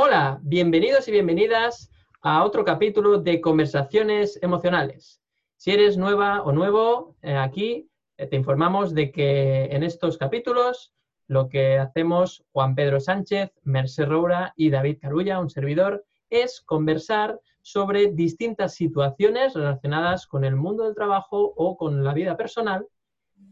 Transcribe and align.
Hola, 0.00 0.38
bienvenidos 0.42 1.08
y 1.08 1.10
bienvenidas 1.10 1.90
a 2.20 2.44
otro 2.44 2.64
capítulo 2.64 3.18
de 3.18 3.40
Conversaciones 3.40 4.38
Emocionales. 4.40 5.20
Si 5.56 5.72
eres 5.72 5.96
nueva 5.96 6.42
o 6.42 6.52
nuevo, 6.52 7.16
eh, 7.20 7.34
aquí 7.34 7.90
eh, 8.16 8.28
te 8.28 8.36
informamos 8.36 8.94
de 8.94 9.10
que 9.10 9.64
en 9.64 9.82
estos 9.82 10.16
capítulos 10.16 10.94
lo 11.26 11.48
que 11.48 11.78
hacemos 11.78 12.44
Juan 12.52 12.76
Pedro 12.76 13.00
Sánchez, 13.00 13.50
Merced 13.64 14.06
Roura 14.06 14.52
y 14.54 14.70
David 14.70 14.98
Carulla, 15.02 15.40
un 15.40 15.50
servidor, 15.50 16.04
es 16.30 16.60
conversar 16.60 17.40
sobre 17.62 18.12
distintas 18.12 18.76
situaciones 18.76 19.54
relacionadas 19.54 20.28
con 20.28 20.44
el 20.44 20.54
mundo 20.54 20.84
del 20.84 20.94
trabajo 20.94 21.54
o 21.56 21.76
con 21.76 22.04
la 22.04 22.14
vida 22.14 22.36
personal, 22.36 22.86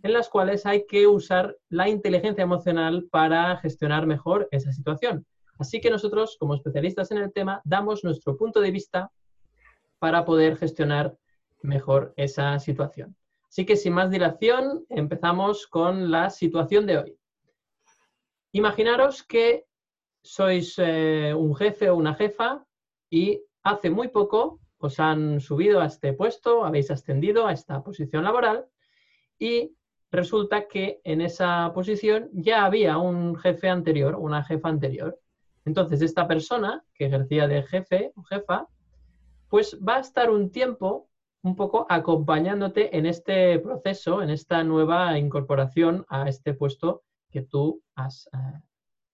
en 0.04 0.12
las 0.12 0.28
cuales 0.28 0.64
hay 0.64 0.86
que 0.86 1.08
usar 1.08 1.56
la 1.70 1.88
inteligencia 1.88 2.44
emocional 2.44 3.08
para 3.10 3.56
gestionar 3.56 4.06
mejor 4.06 4.46
esa 4.52 4.70
situación. 4.70 5.26
Así 5.58 5.80
que 5.80 5.90
nosotros, 5.90 6.36
como 6.38 6.54
especialistas 6.54 7.10
en 7.10 7.18
el 7.18 7.32
tema, 7.32 7.60
damos 7.64 8.04
nuestro 8.04 8.36
punto 8.36 8.60
de 8.60 8.70
vista 8.70 9.10
para 9.98 10.24
poder 10.24 10.56
gestionar 10.56 11.16
mejor 11.62 12.12
esa 12.16 12.58
situación. 12.58 13.16
Así 13.48 13.64
que 13.64 13.76
sin 13.76 13.94
más 13.94 14.10
dilación, 14.10 14.84
empezamos 14.88 15.66
con 15.66 16.10
la 16.10 16.30
situación 16.30 16.86
de 16.86 16.98
hoy. 16.98 17.18
Imaginaros 18.52 19.22
que 19.22 19.66
sois 20.22 20.74
eh, 20.78 21.32
un 21.34 21.54
jefe 21.54 21.88
o 21.88 21.96
una 21.96 22.14
jefa 22.14 22.66
y 23.08 23.42
hace 23.62 23.90
muy 23.90 24.08
poco 24.08 24.60
os 24.78 25.00
han 25.00 25.40
subido 25.40 25.80
a 25.80 25.86
este 25.86 26.12
puesto, 26.12 26.64
habéis 26.64 26.90
ascendido 26.90 27.46
a 27.46 27.52
esta 27.52 27.82
posición 27.82 28.24
laboral 28.24 28.66
y 29.38 29.74
resulta 30.10 30.68
que 30.68 31.00
en 31.04 31.20
esa 31.20 31.70
posición 31.74 32.28
ya 32.32 32.64
había 32.64 32.98
un 32.98 33.36
jefe 33.36 33.68
anterior, 33.68 34.16
una 34.16 34.42
jefa 34.44 34.68
anterior. 34.68 35.18
Entonces, 35.66 36.00
esta 36.00 36.26
persona 36.26 36.82
que 36.94 37.06
ejercía 37.06 37.48
de 37.48 37.62
jefe 37.64 38.12
o 38.14 38.22
jefa, 38.22 38.68
pues 39.48 39.78
va 39.86 39.96
a 39.96 40.00
estar 40.00 40.30
un 40.30 40.50
tiempo 40.50 41.08
un 41.42 41.56
poco 41.56 41.86
acompañándote 41.88 42.96
en 42.96 43.04
este 43.04 43.58
proceso, 43.58 44.22
en 44.22 44.30
esta 44.30 44.64
nueva 44.64 45.18
incorporación 45.18 46.06
a 46.08 46.28
este 46.28 46.54
puesto 46.54 47.02
que 47.30 47.42
tú 47.42 47.82
has, 47.96 48.28
eh, 48.32 48.60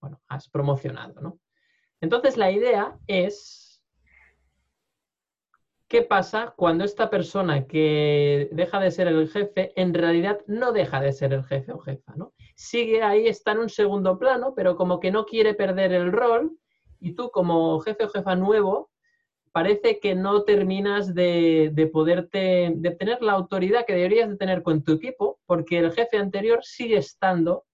bueno, 0.01 0.21
has 0.29 0.49
promocionado. 0.49 1.39
Entonces, 2.01 2.37
la 2.37 2.51
idea 2.51 2.99
es, 3.07 3.83
¿qué 5.89 6.03
pasa 6.03 6.53
cuando 6.57 6.85
esta 6.85 7.09
persona 7.09 7.67
que 7.67 8.51
deja 8.53 8.79
de 8.79 8.91
ser 8.91 9.09
el 9.09 9.29
jefe, 9.29 9.73
en 9.81 9.95
realidad 9.95 10.41
no 10.47 10.73
deja 10.73 11.01
de 11.01 11.13
ser 11.13 11.33
el 11.33 11.45
jefe 11.45 11.73
o 11.73 11.79
jefa? 11.79 12.15
¿no? 12.15 12.35
Sigue 12.63 13.03
ahí, 13.03 13.27
está 13.27 13.53
en 13.53 13.59
un 13.59 13.69
segundo 13.69 14.19
plano, 14.19 14.55
pero 14.55 14.77
como 14.77 15.01
que 15.01 15.11
no 15.11 15.25
quiere 15.27 15.55
perder 15.55 15.93
el 15.93 16.13
rol 16.13 16.57
y 17.01 17.15
tú 17.15 17.31
como 17.31 17.81
jefe 17.81 18.05
o 18.05 18.09
jefa 18.09 18.37
nuevo 18.37 18.91
parece 19.51 19.99
que 19.99 20.15
no 20.15 20.45
terminas 20.45 21.15
de, 21.15 21.71
de, 21.73 21.87
poderte, 21.89 22.73
de 22.75 22.91
tener 22.93 23.21
la 23.21 23.33
autoridad 23.33 23.85
que 23.85 23.95
deberías 23.95 24.31
de 24.31 24.37
tener 24.37 24.63
con 24.63 24.83
tu 24.83 24.93
equipo, 24.93 25.41
porque 25.45 25.79
el 25.79 25.93
jefe 25.93 26.17
anterior 26.17 26.61
sigue 26.63 26.97
estando 26.97 27.65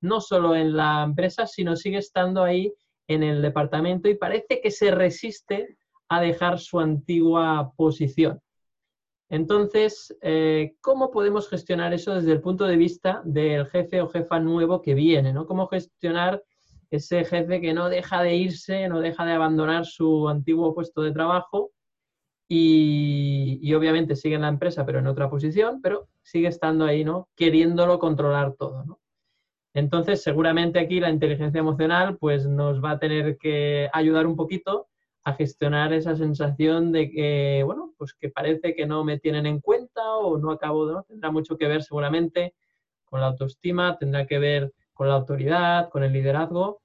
no 0.00 0.20
solo 0.20 0.54
en 0.54 0.76
la 0.76 1.02
empresa, 1.02 1.46
sino 1.46 1.76
sigue 1.76 1.98
estando 1.98 2.42
ahí 2.42 2.72
en 3.08 3.22
el 3.22 3.42
departamento 3.42 4.08
y 4.08 4.14
parece 4.14 4.60
que 4.62 4.70
se 4.70 4.92
resiste 4.92 5.76
a 6.08 6.20
dejar 6.20 6.58
su 6.60 6.78
antigua 6.78 7.72
posición. 7.76 8.40
Entonces, 9.28 10.16
eh, 10.20 10.76
¿cómo 10.80 11.10
podemos 11.10 11.48
gestionar 11.48 11.92
eso 11.92 12.14
desde 12.14 12.32
el 12.32 12.40
punto 12.40 12.64
de 12.66 12.76
vista 12.76 13.22
del 13.24 13.66
jefe 13.66 14.00
o 14.00 14.08
jefa 14.08 14.38
nuevo 14.38 14.82
que 14.82 14.94
viene? 14.94 15.32
¿no? 15.32 15.46
¿Cómo 15.46 15.66
gestionar 15.66 16.42
ese 16.90 17.24
jefe 17.24 17.60
que 17.60 17.74
no 17.74 17.88
deja 17.88 18.22
de 18.22 18.36
irse, 18.36 18.88
no 18.88 19.00
deja 19.00 19.24
de 19.24 19.32
abandonar 19.32 19.84
su 19.86 20.28
antiguo 20.28 20.74
puesto 20.74 21.02
de 21.02 21.12
trabajo 21.12 21.72
y, 22.48 23.74
obviamente 23.74 24.14
sigue 24.14 24.36
en 24.36 24.42
la 24.42 24.48
empresa 24.48 24.86
pero 24.86 25.00
en 25.00 25.08
otra 25.08 25.28
posición, 25.28 25.80
pero 25.82 26.08
sigue 26.22 26.46
estando 26.46 26.84
ahí, 26.84 27.04
¿no? 27.04 27.28
Queriéndolo 27.34 27.98
controlar 27.98 28.54
todo, 28.56 28.84
¿no? 28.84 29.00
Entonces, 29.74 30.22
seguramente 30.22 30.78
aquí 30.78 31.00
la 31.00 31.10
inteligencia 31.10 31.58
emocional 31.58 32.16
pues 32.18 32.46
nos 32.46 32.82
va 32.82 32.92
a 32.92 32.98
tener 32.98 33.36
que 33.36 33.90
ayudar 33.92 34.26
un 34.26 34.36
poquito 34.36 34.88
a 35.26 35.32
gestionar 35.32 35.92
esa 35.92 36.14
sensación 36.14 36.92
de 36.92 37.10
que, 37.10 37.62
bueno, 37.64 37.92
pues 37.98 38.14
que 38.14 38.28
parece 38.28 38.76
que 38.76 38.86
no 38.86 39.02
me 39.02 39.18
tienen 39.18 39.44
en 39.44 39.60
cuenta 39.60 40.18
o 40.18 40.38
no 40.38 40.52
acabo, 40.52 40.86
¿no? 40.86 41.02
Tendrá 41.02 41.32
mucho 41.32 41.56
que 41.56 41.66
ver 41.66 41.82
seguramente 41.82 42.54
con 43.04 43.18
la 43.18 43.26
autoestima, 43.26 43.98
tendrá 43.98 44.24
que 44.24 44.38
ver 44.38 44.72
con 44.94 45.08
la 45.08 45.14
autoridad, 45.14 45.88
con 45.88 46.04
el 46.04 46.12
liderazgo. 46.12 46.80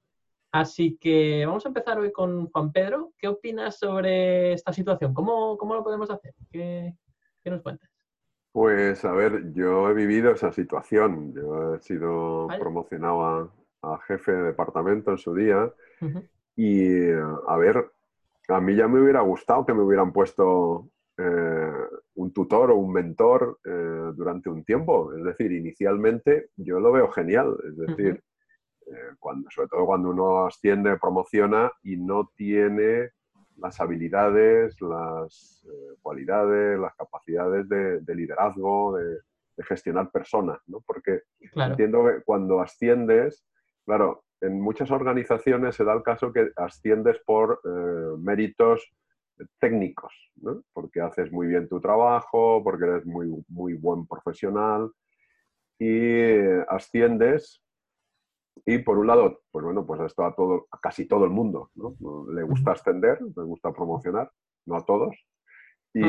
Así 0.50 0.98
que 1.00 1.46
vamos 1.46 1.64
a 1.64 1.68
empezar 1.68 2.00
hoy 2.00 2.10
con 2.10 2.50
Juan 2.50 2.72
Pedro. 2.72 3.12
¿Qué 3.16 3.28
opinas 3.28 3.78
sobre 3.78 4.54
esta 4.54 4.72
situación? 4.72 5.14
¿Cómo, 5.14 5.56
cómo 5.56 5.76
lo 5.76 5.84
podemos 5.84 6.10
hacer? 6.10 6.34
¿Qué, 6.50 6.96
¿Qué, 7.44 7.48
nos 7.48 7.62
cuentas? 7.62 7.88
Pues 8.50 9.04
a 9.04 9.12
ver, 9.12 9.52
yo 9.52 9.88
he 9.88 9.94
vivido 9.94 10.32
esa 10.32 10.50
situación. 10.50 11.32
Yo 11.32 11.76
he 11.76 11.78
sido 11.78 12.48
¿Vale? 12.48 12.58
promocionado 12.58 13.24
a, 13.24 13.52
a, 13.82 13.98
jefe 13.98 14.32
de 14.32 14.42
departamento 14.42 15.12
en 15.12 15.18
su 15.18 15.32
día. 15.32 15.72
Uh 16.00 16.06
-huh. 16.06 16.28
Y 16.56 17.08
a 17.46 17.56
ver, 17.56 17.91
a 18.54 18.60
mí 18.60 18.74
ya 18.74 18.88
me 18.88 19.00
hubiera 19.00 19.20
gustado 19.20 19.64
que 19.66 19.74
me 19.74 19.82
hubieran 19.82 20.12
puesto 20.12 20.88
eh, 21.18 21.72
un 22.14 22.32
tutor 22.32 22.70
o 22.70 22.76
un 22.76 22.92
mentor 22.92 23.58
eh, 23.64 24.12
durante 24.14 24.48
un 24.48 24.64
tiempo. 24.64 25.14
Es 25.14 25.24
decir, 25.24 25.52
inicialmente 25.52 26.50
yo 26.56 26.80
lo 26.80 26.92
veo 26.92 27.10
genial. 27.10 27.56
Es 27.64 27.76
decir, 27.76 28.22
uh 28.86 28.90
-huh. 28.90 28.94
eh, 28.94 29.16
cuando, 29.18 29.50
sobre 29.50 29.68
todo 29.68 29.86
cuando 29.86 30.10
uno 30.10 30.46
asciende, 30.46 30.98
promociona 30.98 31.70
y 31.82 31.96
no 31.96 32.30
tiene 32.34 33.10
las 33.56 33.80
habilidades, 33.80 34.80
las 34.80 35.66
cualidades, 36.00 36.78
las 36.78 36.94
capacidades 36.96 37.68
de, 37.68 38.00
de 38.00 38.14
liderazgo, 38.14 38.96
de, 38.96 39.18
de, 39.56 39.64
gestionar 39.64 40.10
personas. 40.10 40.58
¿no? 40.66 40.80
Porque 40.80 41.22
claro. 41.52 41.72
entiendo 41.72 42.04
que 42.04 42.22
cuando 42.24 42.60
asciendes, 42.60 43.46
claro, 43.84 44.24
en 44.42 44.60
muchas 44.60 44.90
organizaciones 44.90 45.76
se 45.76 45.84
da 45.84 45.94
el 45.94 46.02
caso 46.02 46.32
que 46.32 46.50
asciendes 46.56 47.18
por 47.24 47.60
eh, 47.64 48.16
méritos 48.18 48.92
técnicos, 49.58 50.12
¿no? 50.36 50.62
porque 50.72 51.00
haces 51.00 51.32
muy 51.32 51.46
bien 51.46 51.68
tu 51.68 51.80
trabajo, 51.80 52.62
porque 52.62 52.84
eres 52.84 53.06
muy, 53.06 53.32
muy 53.48 53.74
buen 53.74 54.06
profesional 54.06 54.90
y 55.78 56.38
asciendes 56.68 57.62
y 58.66 58.78
por 58.78 58.98
un 58.98 59.06
lado, 59.06 59.40
pues 59.50 59.64
bueno, 59.64 59.86
pues 59.86 60.00
esto 60.02 60.24
a, 60.24 60.34
todo, 60.34 60.66
a 60.70 60.78
casi 60.78 61.06
todo 61.06 61.24
el 61.24 61.30
mundo 61.30 61.70
¿no? 61.74 61.96
le 62.32 62.42
gusta 62.42 62.72
ascender, 62.72 63.20
le 63.20 63.42
gusta 63.44 63.72
promocionar, 63.72 64.30
no 64.66 64.76
a 64.76 64.84
todos. 64.84 65.16
Y 65.94 66.02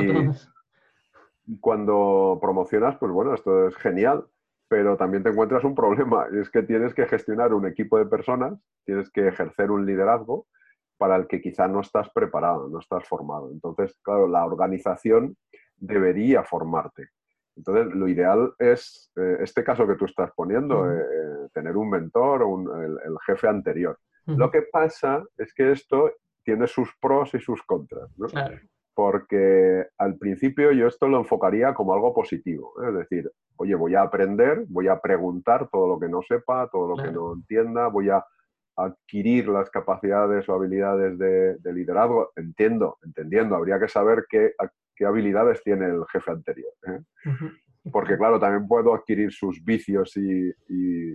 cuando 1.60 2.40
promocionas, 2.42 2.98
pues 2.98 3.12
bueno, 3.12 3.34
esto 3.34 3.68
es 3.68 3.76
genial, 3.76 4.26
pero 4.68 4.98
también 4.98 5.24
te 5.24 5.30
encuentras 5.30 5.64
un 5.64 5.76
problema, 5.76 6.28
y 6.32 6.40
es 6.40 6.50
que 6.50 6.64
tienes 6.64 6.94
que 6.94 7.06
gestionar 7.06 7.54
un 7.54 7.68
equipo 7.68 7.98
de 7.98 8.06
personas, 8.06 8.54
tienes 8.86 9.10
que 9.12 9.28
ejercer 9.28 9.72
un 9.72 9.86
liderazgo 9.86 10.48
para 10.98 11.16
el 11.16 11.28
que 11.28 11.42
quizá 11.42 11.68
no 11.68 11.82
estás 11.82 12.10
preparado, 12.12 12.70
no 12.70 12.80
estás 12.80 13.08
formado. 13.08 13.52
Entonces, 13.52 14.00
claro, 14.02 14.28
la 14.28 14.46
organización 14.46 15.36
debería 15.76 16.44
formarte. 16.44 17.10
Entonces, 17.56 17.94
lo 17.94 18.08
ideal 18.08 18.54
es 18.58 19.12
eh, 19.16 19.38
este 19.42 19.64
caso 19.64 19.86
que 19.86 19.96
tú 19.96 20.06
estás 20.06 20.32
poniendo, 20.36 20.80
uh 20.80 20.86
-huh. 20.86 21.46
eh, 21.46 21.50
tener 21.54 21.78
un 21.78 21.90
mentor 21.90 22.44
o 22.44 22.48
un, 22.48 22.84
el, 22.84 22.98
el, 23.06 23.18
jefe 23.26 23.48
anterior. 23.48 23.98
Uh 24.26 24.32
-huh. 24.32 24.38
Lo 24.38 24.50
que 24.50 24.64
pasa 24.72 25.24
es 25.38 25.54
que 25.54 25.72
esto 25.72 26.12
tiene 26.44 26.68
sus 26.68 26.90
pros 27.00 27.34
y 27.34 27.40
sus 27.40 27.62
contras. 27.64 28.10
¿no? 28.18 28.28
Claro. 28.28 28.58
Porque 28.96 29.88
al 29.98 30.18
principio 30.18 30.72
yo 30.72 30.88
esto 30.88 31.08
lo 31.08 31.18
enfocaría 31.18 31.74
como 31.74 31.94
algo 31.94 32.14
positivo. 32.14 32.74
¿eh? 32.84 32.90
Es 32.90 32.96
decir, 32.96 33.32
oye, 33.58 33.76
voy 33.76 33.96
a 33.96 34.04
aprender, 34.04 34.66
voy 34.68 34.88
a 34.88 35.00
preguntar 35.00 35.70
todo 35.72 35.88
lo 35.88 36.00
que 36.00 36.10
no 36.10 36.22
sepa, 36.22 36.70
todo 36.72 36.90
lo 36.90 36.96
claro. 36.96 37.10
que 37.10 37.16
no 37.16 37.34
entienda, 37.34 37.88
voy 37.88 38.10
a 38.10 38.24
adquirir 38.76 39.48
las 39.48 39.70
capacidades 39.70 40.48
o 40.48 40.54
habilidades 40.54 41.18
de, 41.18 41.58
de 41.58 41.74
liderazgo. 41.74 42.32
Entiendo, 42.36 42.98
entendiendo, 43.04 43.56
habría 43.56 43.80
que 43.80 43.88
saber 43.88 44.26
qué, 44.30 44.54
qué 44.96 45.06
habilidades 45.06 45.64
tiene 45.64 45.86
el 45.88 46.06
jefe 46.12 46.32
anterior. 46.32 46.74
¿eh? 46.88 47.00
Uh 47.26 47.30
-huh. 47.30 47.92
Porque, 47.92 48.18
claro, 48.18 48.40
también 48.40 48.68
puedo 48.68 48.94
adquirir 48.94 49.32
sus 49.32 49.64
vicios 49.64 50.16
y, 50.16 50.50
y, 50.70 51.14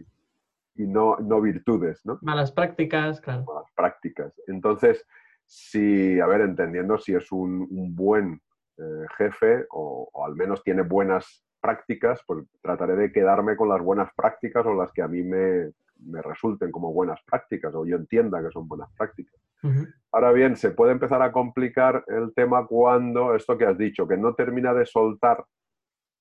y 0.75 0.87
no, 0.87 1.17
no 1.19 1.41
virtudes, 1.41 2.05
¿no? 2.05 2.19
Malas 2.21 2.53
prácticas, 2.53 3.21
claro. 3.21 3.45
Malas 3.45 3.71
prácticas. 3.75 4.35
Entonces, 4.49 5.05
si, 5.49 6.21
a 6.21 6.27
ver, 6.27 6.43
entendiendo 6.43 6.99
si 6.99 7.15
es 7.15 7.33
un, 7.33 7.67
buen 7.97 8.41
eh, 8.77 9.07
jefe 9.17 9.67
o, 9.71 10.09
al 10.25 10.37
menos 10.37 10.63
tiene 10.63 10.83
buenas 10.83 11.43
prácticas, 11.61 12.21
pues 12.27 12.45
trataré 12.61 12.97
de 12.97 13.11
quedarme 13.11 13.57
con 13.57 13.71
las 13.71 13.81
buenas 13.81 14.11
prácticas 14.15 14.65
o 14.67 14.75
las 14.75 14.93
que 14.93 15.03
a 15.03 15.09
mí 15.09 15.23
me, 15.23 15.73
me 16.01 16.21
resulten 16.23 16.71
como 16.71 16.93
buenas 16.93 17.21
prácticas 17.25 17.75
o 17.75 17.87
yo 17.87 17.97
entienda 17.97 18.43
que 18.43 18.53
son 18.53 18.69
buenas 18.69 18.91
prácticas. 18.97 19.35
Ahora 20.13 20.31
bien, 20.31 20.55
se 20.55 20.71
puede 20.71 20.93
empezar 20.93 21.21
a 21.21 21.33
complicar 21.33 22.05
el 22.07 22.33
tema 22.33 22.65
cuando, 22.67 23.35
esto 23.35 23.59
que 23.59 23.65
has 23.65 23.77
dicho, 23.77 24.07
que 24.07 24.17
no 24.17 24.35
termina 24.35 24.73
de 24.73 24.87
soltar 24.87 25.45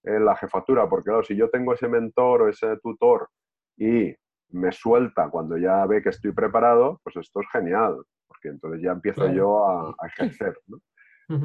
eh, 0.04 0.20
la 0.20 0.36
jefatura, 0.38 0.90
porque 0.90 1.10
claro, 1.10 1.24
si 1.24 1.36
yo 1.36 1.50
tengo 1.50 1.74
ese 1.74 1.88
mentor 1.88 2.42
o 2.44 2.50
ese 2.50 2.78
tutor 2.78 3.30
y 3.78 4.16
me 4.50 4.72
suelta 4.72 5.30
cuando 5.30 5.58
ya 5.58 5.86
ve 5.86 6.02
que 6.02 6.10
estoy 6.10 6.32
preparado, 6.32 7.00
pues 7.04 7.16
esto 7.18 7.42
es 7.42 7.48
genial, 7.52 7.98
porque 8.28 8.50
entonces 8.50 8.82
ya 8.82 8.92
empiezo 8.92 9.28
yo 9.32 9.68
a, 9.68 9.96
ejercer. 10.08 10.58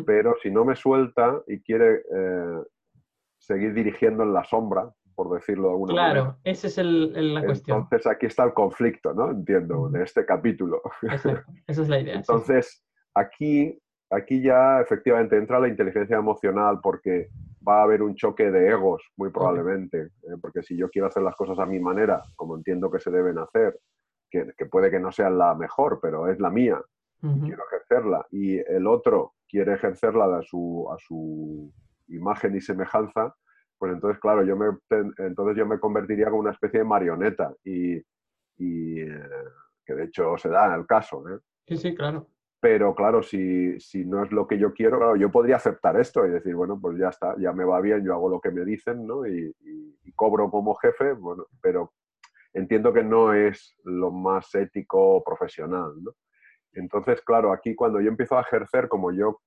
Pero 0.07 0.37
si 0.41 0.51
no 0.51 0.65
me 0.65 0.77
suelta 0.77 1.43
y 1.49 1.61
quiere 1.61 2.03
eh, 2.15 2.63
seguir 3.39 3.75
dirigiendo 3.75 4.23
en 4.23 4.33
la 4.33 4.45
sombra, 4.45 4.93
por 5.15 5.33
decirlo 5.35 5.65
de 5.65 5.71
alguna 5.71 5.95
manera. 5.95 6.13
Claro, 6.15 6.39
esa 6.45 6.67
es 6.69 6.79
el, 6.79 7.35
la 7.35 7.45
cuestión. 7.45 7.81
Entonces 7.81 8.07
aquí 8.07 8.27
está 8.27 8.45
el 8.45 8.55
conflicto, 8.55 9.13
¿no? 9.13 9.31
Entiendo, 9.31 9.89
de 9.89 10.05
este 10.05 10.25
capítulo. 10.25 10.83
esa 11.03 11.45
es 11.67 11.89
la 11.89 12.01
idea. 12.01 12.15
Entonces, 12.15 12.85
aquí, 13.15 13.79
aquí 14.11 14.41
ya 14.43 14.81
efectivamente 14.81 15.37
entra 15.37 15.61
la 15.61 15.69
inteligencia 15.69 16.17
emocional 16.17 16.79
porque 16.83 17.29
va 17.67 17.81
a 17.81 17.83
haber 17.85 18.03
un 18.03 18.15
choque 18.15 18.51
de 18.51 18.69
egos, 18.69 19.03
muy 19.17 19.31
probablemente. 19.31 20.11
¿eh? 20.23 20.37
porque 20.41 20.63
si 20.63 20.77
yo 20.77 20.89
quiero 20.91 21.09
hacer 21.09 21.23
las 21.23 21.37
cosas 21.37 21.59
a 21.59 21.67
mi 21.67 21.79
manera, 21.79 22.23
como 22.37 22.57
entiendo 22.57 22.91
que 22.91 23.01
se 23.01 23.11
deben 23.11 23.39
hacer, 23.39 23.79
que, 24.31 24.67
puede 24.71 24.91
que 24.91 24.99
no 24.99 25.13
sea 25.13 25.29
la 25.29 25.55
mejor, 25.55 25.99
pero 26.01 26.29
es 26.29 26.41
la 26.41 26.51
mía, 26.51 26.81
quiero 27.21 27.63
ejercerla, 27.67 28.27
y 28.31 28.59
el 28.59 28.87
otro 28.87 29.35
quiere 29.49 29.75
ejercerla 29.75 30.39
a 30.39 30.43
su, 30.43 30.89
a 30.91 30.97
su 30.99 31.71
imagen 32.09 32.57
y 32.57 32.61
semejanza, 32.61 33.35
pues 33.79 33.93
entonces, 33.93 34.21
claro, 34.21 34.45
yo 34.45 34.57
me, 34.57 34.67
entonces 35.19 35.57
yo 35.57 35.67
me 35.67 35.79
convertiría 35.79 36.27
como 36.27 36.39
una 36.39 36.53
especie 36.53 36.81
de 36.81 36.85
marioneta 36.85 37.53
y, 37.65 37.97
eh, 37.97 39.23
que 39.85 39.95
de 39.95 40.05
hecho 40.05 40.39
se 40.39 40.49
da 40.49 40.67
en 40.67 40.81
el 40.81 40.87
caso. 40.87 41.29
¿eh? 41.29 41.39
Sí, 41.67 41.77
sí, 41.77 41.95
claro. 41.95 42.29
Pero 42.63 42.95
claro, 42.95 43.25
si, 43.25 43.77
no 44.07 44.23
es 44.23 44.31
lo 44.31 44.47
que 44.47 44.57
yo 44.57 44.73
quiero, 44.73 45.17
yo 45.17 45.33
podría 45.33 45.57
aceptar 45.57 45.99
esto 45.99 46.25
y 46.25 46.31
decir, 46.31 46.55
bueno, 46.55 46.79
pues 46.81 46.97
ya 46.97 47.09
está, 47.09 47.35
ya 47.37 47.53
me 47.53 47.65
va 47.65 47.81
bien, 47.81 48.05
yo 48.05 48.13
hago 48.15 48.29
lo 48.29 48.41
que 48.41 48.53
me 48.53 48.65
dicen, 48.65 49.05
¿no? 49.05 49.27
Y, 49.27 49.53
cobro 50.15 50.49
como 50.49 50.77
jefe, 50.77 51.15
bueno, 51.15 51.47
pero 51.61 51.93
entiendo 52.53 52.93
que 52.93 53.03
no 53.03 53.33
es 53.33 53.75
lo 53.83 54.13
más 54.13 54.55
ético 54.55 55.25
profesional, 55.25 55.93
¿no? 56.05 56.13
Entonces, 56.75 57.21
claro, 57.23 57.51
aquí 57.53 57.75
cuando 57.75 58.01
yo 58.01 58.09
empiezo 58.09 58.39
a 58.39 58.43
ejercer 58.43 58.89
como 58.89 59.11
yo 59.11 59.41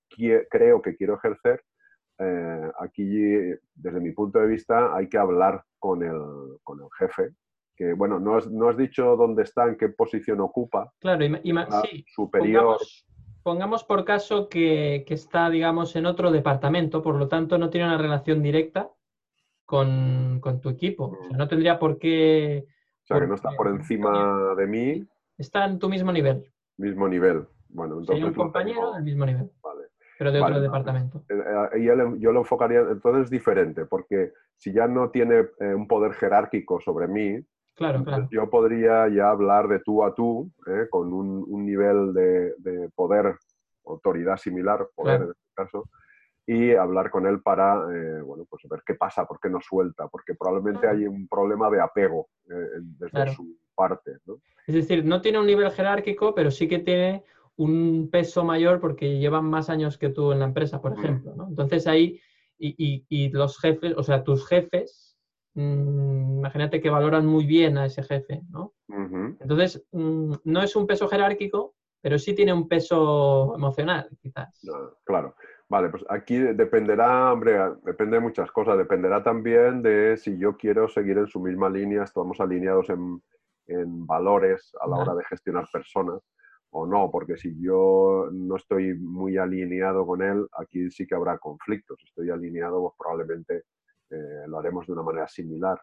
creo 0.50 0.82
que 0.82 0.98
quiero 0.98 1.16
ejercer, 1.16 1.64
eh, 2.20 2.72
aquí, 2.82 3.08
desde 3.76 4.02
mi 4.02 4.12
punto 4.12 4.40
de 4.40 4.48
vista, 4.48 4.94
hay 4.94 5.08
que 5.08 5.18
hablar 5.18 5.64
con 5.80 6.04
el, 6.04 6.20
con 6.64 6.82
el 6.82 6.90
jefe, 6.98 7.30
que, 7.76 7.94
bueno, 7.94 8.20
no 8.20 8.38
has, 8.38 8.50
no 8.50 8.70
has, 8.70 8.78
dicho 8.78 9.16
dónde 9.16 9.44
está, 9.44 9.68
en 9.68 9.78
qué 9.78 9.90
posición 9.90 10.42
ocupa. 10.42 10.92
Claro, 11.00 11.26
y, 11.26 11.54
sí, 11.84 12.06
superior. 12.08 12.78
Pongamos, 13.44 13.84
por 13.84 14.06
caso 14.06 14.50
que, 14.50 15.04
que, 15.08 15.14
está, 15.14 15.50
digamos, 15.50 15.96
en 15.96 16.06
otro 16.06 16.32
departamento, 16.32 17.02
por 17.02 17.16
lo 17.16 17.28
tanto 17.28 17.58
no 17.58 17.70
tiene 17.70 17.88
una 17.88 17.98
relación 17.98 18.42
directa 18.42 18.90
con, 19.66 20.40
con 20.42 20.62
tu 20.62 20.70
equipo. 20.70 21.18
O 21.20 21.24
sea, 21.28 21.38
no 21.38 21.48
tendría 21.48 21.78
por 21.78 22.00
qué... 22.00 22.66
O 23.04 23.06
sea, 23.06 23.20
que 23.20 23.28
no 23.28 23.36
está 23.36 23.52
por 23.52 23.68
encima 23.68 24.56
de 24.56 24.66
mí. 24.66 25.08
Está 25.38 25.66
en 25.66 25.78
tu 25.78 25.90
mismo 25.90 26.12
nivel. 26.12 26.52
Mismo 26.78 27.08
nivel. 27.08 27.46
Bueno, 27.70 28.00
entonces... 28.00 28.16
Sería 28.16 28.28
un 28.28 28.34
compañero 28.34 28.94
del 28.94 29.04
mismo 29.04 29.26
nivel. 29.26 29.52
Vale 29.62 29.86
pero 30.18 30.32
de 30.32 30.42
otro 30.42 30.62
departamento. 30.62 31.24
Eh, 31.30 31.36
eh, 31.74 32.16
yo 32.20 32.32
lo 32.32 32.40
enfocaría, 32.40 32.80
entonces 32.80 33.26
es 33.26 33.30
diferente, 33.30 33.86
porque 33.86 34.32
si 34.58 34.72
ya 34.74 34.88
no 34.88 35.10
tiene 35.10 35.48
eh, 35.60 35.74
un 35.74 35.88
poder 35.88 36.14
jerárquico 36.14 36.80
sobre 36.80 37.08
mí, 37.08 37.46
claro, 37.76 38.04
claro. 38.04 38.28
yo 38.32 38.50
podría 38.50 39.08
ya 39.10 39.30
hablar 39.30 39.68
de 39.68 39.80
tú 39.80 40.04
a 40.04 40.14
tú, 40.14 40.52
con 40.90 41.14
un, 41.14 41.66
nivel 41.66 42.14
de, 42.14 42.90
poder, 42.96 43.38
autoridad 43.86 44.38
similar, 44.38 44.88
poder 44.96 45.22
en 45.22 45.30
este 45.30 45.54
caso, 45.54 45.90
y 46.48 46.74
hablar 46.74 47.10
con 47.10 47.26
él 47.26 47.42
para, 47.42 47.86
bueno, 48.24 48.46
pues 48.50 48.64
ver 48.70 48.84
qué 48.86 48.96
pasa, 48.96 49.26
por 49.26 49.40
qué 49.40 49.50
no 49.50 49.60
suelta, 49.62 50.08
porque 50.08 50.36
probablemente 50.36 50.88
hay 50.88 51.08
un 51.08 51.28
problema 51.28 51.70
de 51.70 51.82
apego 51.82 52.28
desde 52.46 53.34
su 53.34 53.58
parte. 53.76 54.18
¿no? 54.26 54.40
Es 54.68 54.76
decir, 54.76 55.06
no 55.06 55.22
tiene 55.22 55.40
un 55.40 55.48
nivel 55.48 55.72
jerárquico, 55.72 56.34
pero 56.34 56.52
sí 56.52 56.68
que 56.68 56.80
tiene 56.80 57.24
un 57.58 58.10
peso 58.12 58.44
mayor 58.44 58.80
porque 58.80 59.18
llevan 59.18 59.46
más 59.46 59.70
años 59.70 59.98
que 59.98 60.10
tú 60.10 60.32
en 60.32 60.40
la 60.40 60.46
empresa, 60.46 60.82
por 60.82 60.94
ejemplo. 60.94 61.34
¿no? 61.36 61.48
Entonces 61.48 61.88
ahí, 61.88 62.20
y, 62.58 63.30
los 63.30 63.60
jefes, 63.60 63.94
o 63.98 64.04
sea, 64.04 64.24
tus 64.24 64.48
jefes, 64.48 65.15
mm, 65.56 66.38
imagínate 66.40 66.80
que 66.80 66.90
valoran 66.90 67.26
muy 67.26 67.46
bien 67.46 67.78
a 67.78 67.86
ese 67.86 68.04
jefe, 68.04 68.42
¿no? 68.50 68.74
Entonces, 69.40 69.86
mm, 69.92 70.34
no 70.44 70.62
es 70.62 70.76
un 70.76 70.88
peso 70.88 71.08
jerárquico, 71.08 71.76
pero 72.02 72.20
sí 72.20 72.36
tiene 72.36 72.54
un 72.54 72.68
peso 72.68 73.56
emocional, 73.56 74.08
quizás. 74.22 74.62
claro. 75.04 75.36
Vale, 75.68 75.90
pues 75.90 76.06
aquí 76.10 76.38
dependerá, 76.38 77.34
hombre, 77.34 77.58
depende 77.84 78.18
de 78.18 78.22
muchas 78.22 78.52
cosas. 78.52 78.78
Dependerá 78.78 79.24
también 79.24 79.82
de 79.82 80.16
si 80.16 80.38
yo 80.38 80.56
quiero 80.58 80.88
seguir 80.88 81.18
en 81.18 81.28
su 81.28 81.40
misma 81.40 81.70
línea, 81.70 82.04
estamos 82.04 82.40
alineados 82.40 82.90
en, 82.90 83.22
valores 84.06 84.72
a 84.80 84.88
la 84.88 84.98
hora 84.98 85.16
de 85.16 85.26
gestionar 85.26 85.68
personas 85.74 86.22
o 86.70 86.86
no, 86.86 87.10
porque 87.10 87.36
si 87.36 87.60
yo 87.60 88.30
no 88.32 88.58
estoy 88.58 88.94
muy 88.94 89.38
alineado 89.38 90.06
con 90.06 90.22
él, 90.22 90.46
aquí 90.60 90.92
sí 90.92 91.08
que 91.08 91.16
habrá 91.16 91.40
conflictos. 91.40 92.00
Estoy 92.06 92.30
alineado, 92.30 92.80
pues 92.82 92.94
probablemente 93.00 93.64
eh, 94.10 94.46
lo 94.48 94.60
haremos 94.60 94.86
de 94.88 94.94
una 94.94 95.04
manera 95.04 95.28
similar. 95.28 95.82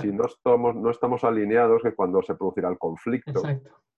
Si 0.00 0.12
no 0.12 0.26
estamos, 0.26 0.76
no 0.76 0.90
estamos 0.90 1.24
alineados, 1.24 1.82
que 1.82 1.94
cuando 1.94 2.22
se 2.22 2.34
producirá 2.34 2.68
el 2.68 2.78
conflicto. 2.78 3.42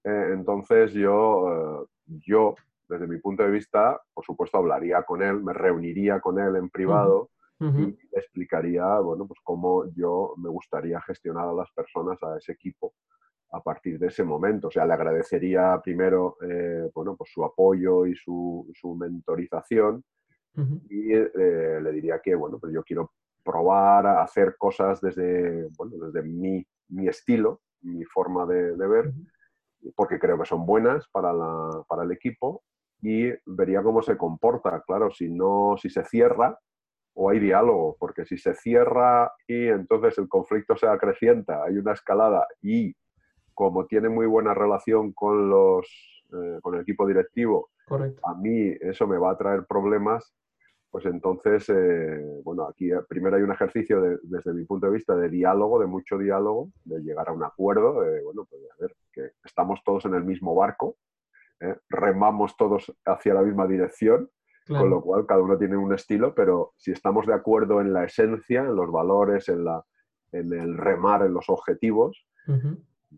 Eh, 0.04 0.30
entonces 0.32 0.92
yo, 0.94 1.84
eh, 1.84 1.86
yo, 2.06 2.54
desde 2.88 3.06
mi 3.06 3.18
punto 3.18 3.42
de 3.42 3.50
vista, 3.50 4.00
por 4.12 4.24
supuesto, 4.24 4.58
hablaría 4.58 5.02
con 5.02 5.22
él, 5.22 5.42
me 5.42 5.52
reuniría 5.52 6.20
con 6.20 6.38
él 6.38 6.56
en 6.56 6.70
privado 6.70 7.30
y 7.60 7.66
le 7.66 8.18
explicaría, 8.18 8.98
bueno, 8.98 9.24
pues 9.24 9.38
cómo 9.44 9.84
yo 9.94 10.34
me 10.36 10.48
gustaría 10.48 11.00
gestionar 11.02 11.48
a 11.48 11.52
las 11.52 11.70
personas, 11.70 12.20
a 12.24 12.36
ese 12.36 12.50
equipo, 12.52 12.94
a 13.52 13.62
partir 13.62 14.00
de 14.00 14.08
ese 14.08 14.24
momento. 14.24 14.66
O 14.66 14.70
sea, 14.72 14.84
le 14.84 14.94
agradecería 14.94 15.80
primero 15.80 16.38
eh, 16.42 16.90
bueno, 16.92 17.14
pues 17.14 17.30
su 17.32 17.44
apoyo 17.44 18.04
y 18.06 18.16
su, 18.16 18.68
su 18.74 18.96
mentorización 18.96 20.02
y 20.90 21.14
eh, 21.14 21.80
le 21.80 21.92
diría 21.92 22.20
que 22.20 22.34
bueno, 22.34 22.58
pues 22.58 22.74
yo 22.74 22.82
quiero 22.82 23.12
probar 23.44 24.06
a 24.06 24.22
hacer 24.22 24.56
cosas 24.56 25.00
desde, 25.00 25.68
bueno, 25.76 26.06
desde 26.06 26.22
mi, 26.22 26.64
mi 26.88 27.08
estilo, 27.08 27.60
mi 27.82 28.04
forma 28.04 28.46
de, 28.46 28.74
ver, 28.76 29.12
porque 29.96 30.18
creo 30.18 30.38
que 30.38 30.46
son 30.46 30.64
buenas 30.64 31.08
para, 31.08 31.32
la, 31.32 31.82
para 31.88 32.04
el 32.04 32.12
equipo 32.12 32.62
y 33.00 33.32
vería 33.46 33.82
cómo 33.82 34.02
se 34.02 34.16
comporta. 34.16 34.80
Claro, 34.86 35.10
si 35.10 35.28
no, 35.28 35.76
si 35.76 35.90
se 35.90 36.04
cierra, 36.04 36.58
o 37.14 37.30
hay 37.30 37.40
diálogo, 37.40 37.96
porque 37.98 38.24
si 38.24 38.38
se 38.38 38.54
cierra 38.54 39.32
y 39.46 39.68
entonces 39.68 40.16
el 40.18 40.28
conflicto 40.28 40.76
se 40.76 40.86
acrecienta, 40.86 41.64
hay 41.64 41.76
una 41.76 41.92
escalada 41.92 42.46
y 42.62 42.94
como 43.54 43.86
tiene 43.86 44.08
muy 44.08 44.26
buena 44.26 44.54
relación 44.54 45.12
con, 45.12 45.50
los, 45.50 45.86
eh, 46.32 46.58
con 46.62 46.74
el 46.74 46.80
equipo 46.80 47.06
directivo, 47.06 47.68
a 48.24 48.34
mí 48.34 48.72
eso 48.80 49.06
me 49.06 49.18
va 49.18 49.32
a 49.32 49.36
traer 49.36 49.66
problemas, 49.66 50.32
pues 50.92 51.06
entonces, 51.06 51.66
eh, 51.70 52.42
bueno, 52.44 52.68
aquí 52.68 52.92
eh, 52.92 53.00
primero 53.08 53.36
hay 53.36 53.42
un 53.42 53.50
ejercicio 53.50 54.18
desde 54.22 54.52
mi 54.52 54.66
punto 54.66 54.86
de 54.86 54.92
vista 54.92 55.16
de 55.16 55.30
diálogo, 55.30 55.80
de 55.80 55.86
mucho 55.86 56.18
diálogo, 56.18 56.68
de 56.84 57.00
llegar 57.00 57.30
a 57.30 57.32
un 57.32 57.42
acuerdo, 57.42 58.02
de, 58.02 58.22
bueno, 58.22 58.44
pues 58.44 58.60
a 58.70 58.76
ver, 58.78 58.94
que 59.10 59.30
estamos 59.42 59.80
todos 59.86 60.04
en 60.04 60.14
el 60.14 60.22
mismo 60.22 60.54
barco, 60.54 60.96
remamos 61.88 62.56
todos 62.56 62.92
hacia 63.06 63.34
la 63.34 63.42
misma 63.42 63.66
dirección, 63.66 64.28
con 64.66 64.90
lo 64.90 65.00
cual 65.00 65.26
cada 65.26 65.40
uno 65.40 65.56
tiene 65.56 65.76
un 65.76 65.94
estilo, 65.94 66.34
pero 66.34 66.72
si 66.76 66.90
estamos 66.90 67.24
de 67.26 67.34
acuerdo 67.34 67.80
en 67.80 67.92
la 67.92 68.04
esencia, 68.04 68.60
en 68.60 68.74
los 68.74 68.90
valores, 68.90 69.48
en, 69.48 69.64
la, 69.64 69.82
en 70.32 70.52
el 70.52 70.76
remar, 70.76 71.22
en 71.22 71.32
los 71.32 71.48
objetivos, 71.48 72.26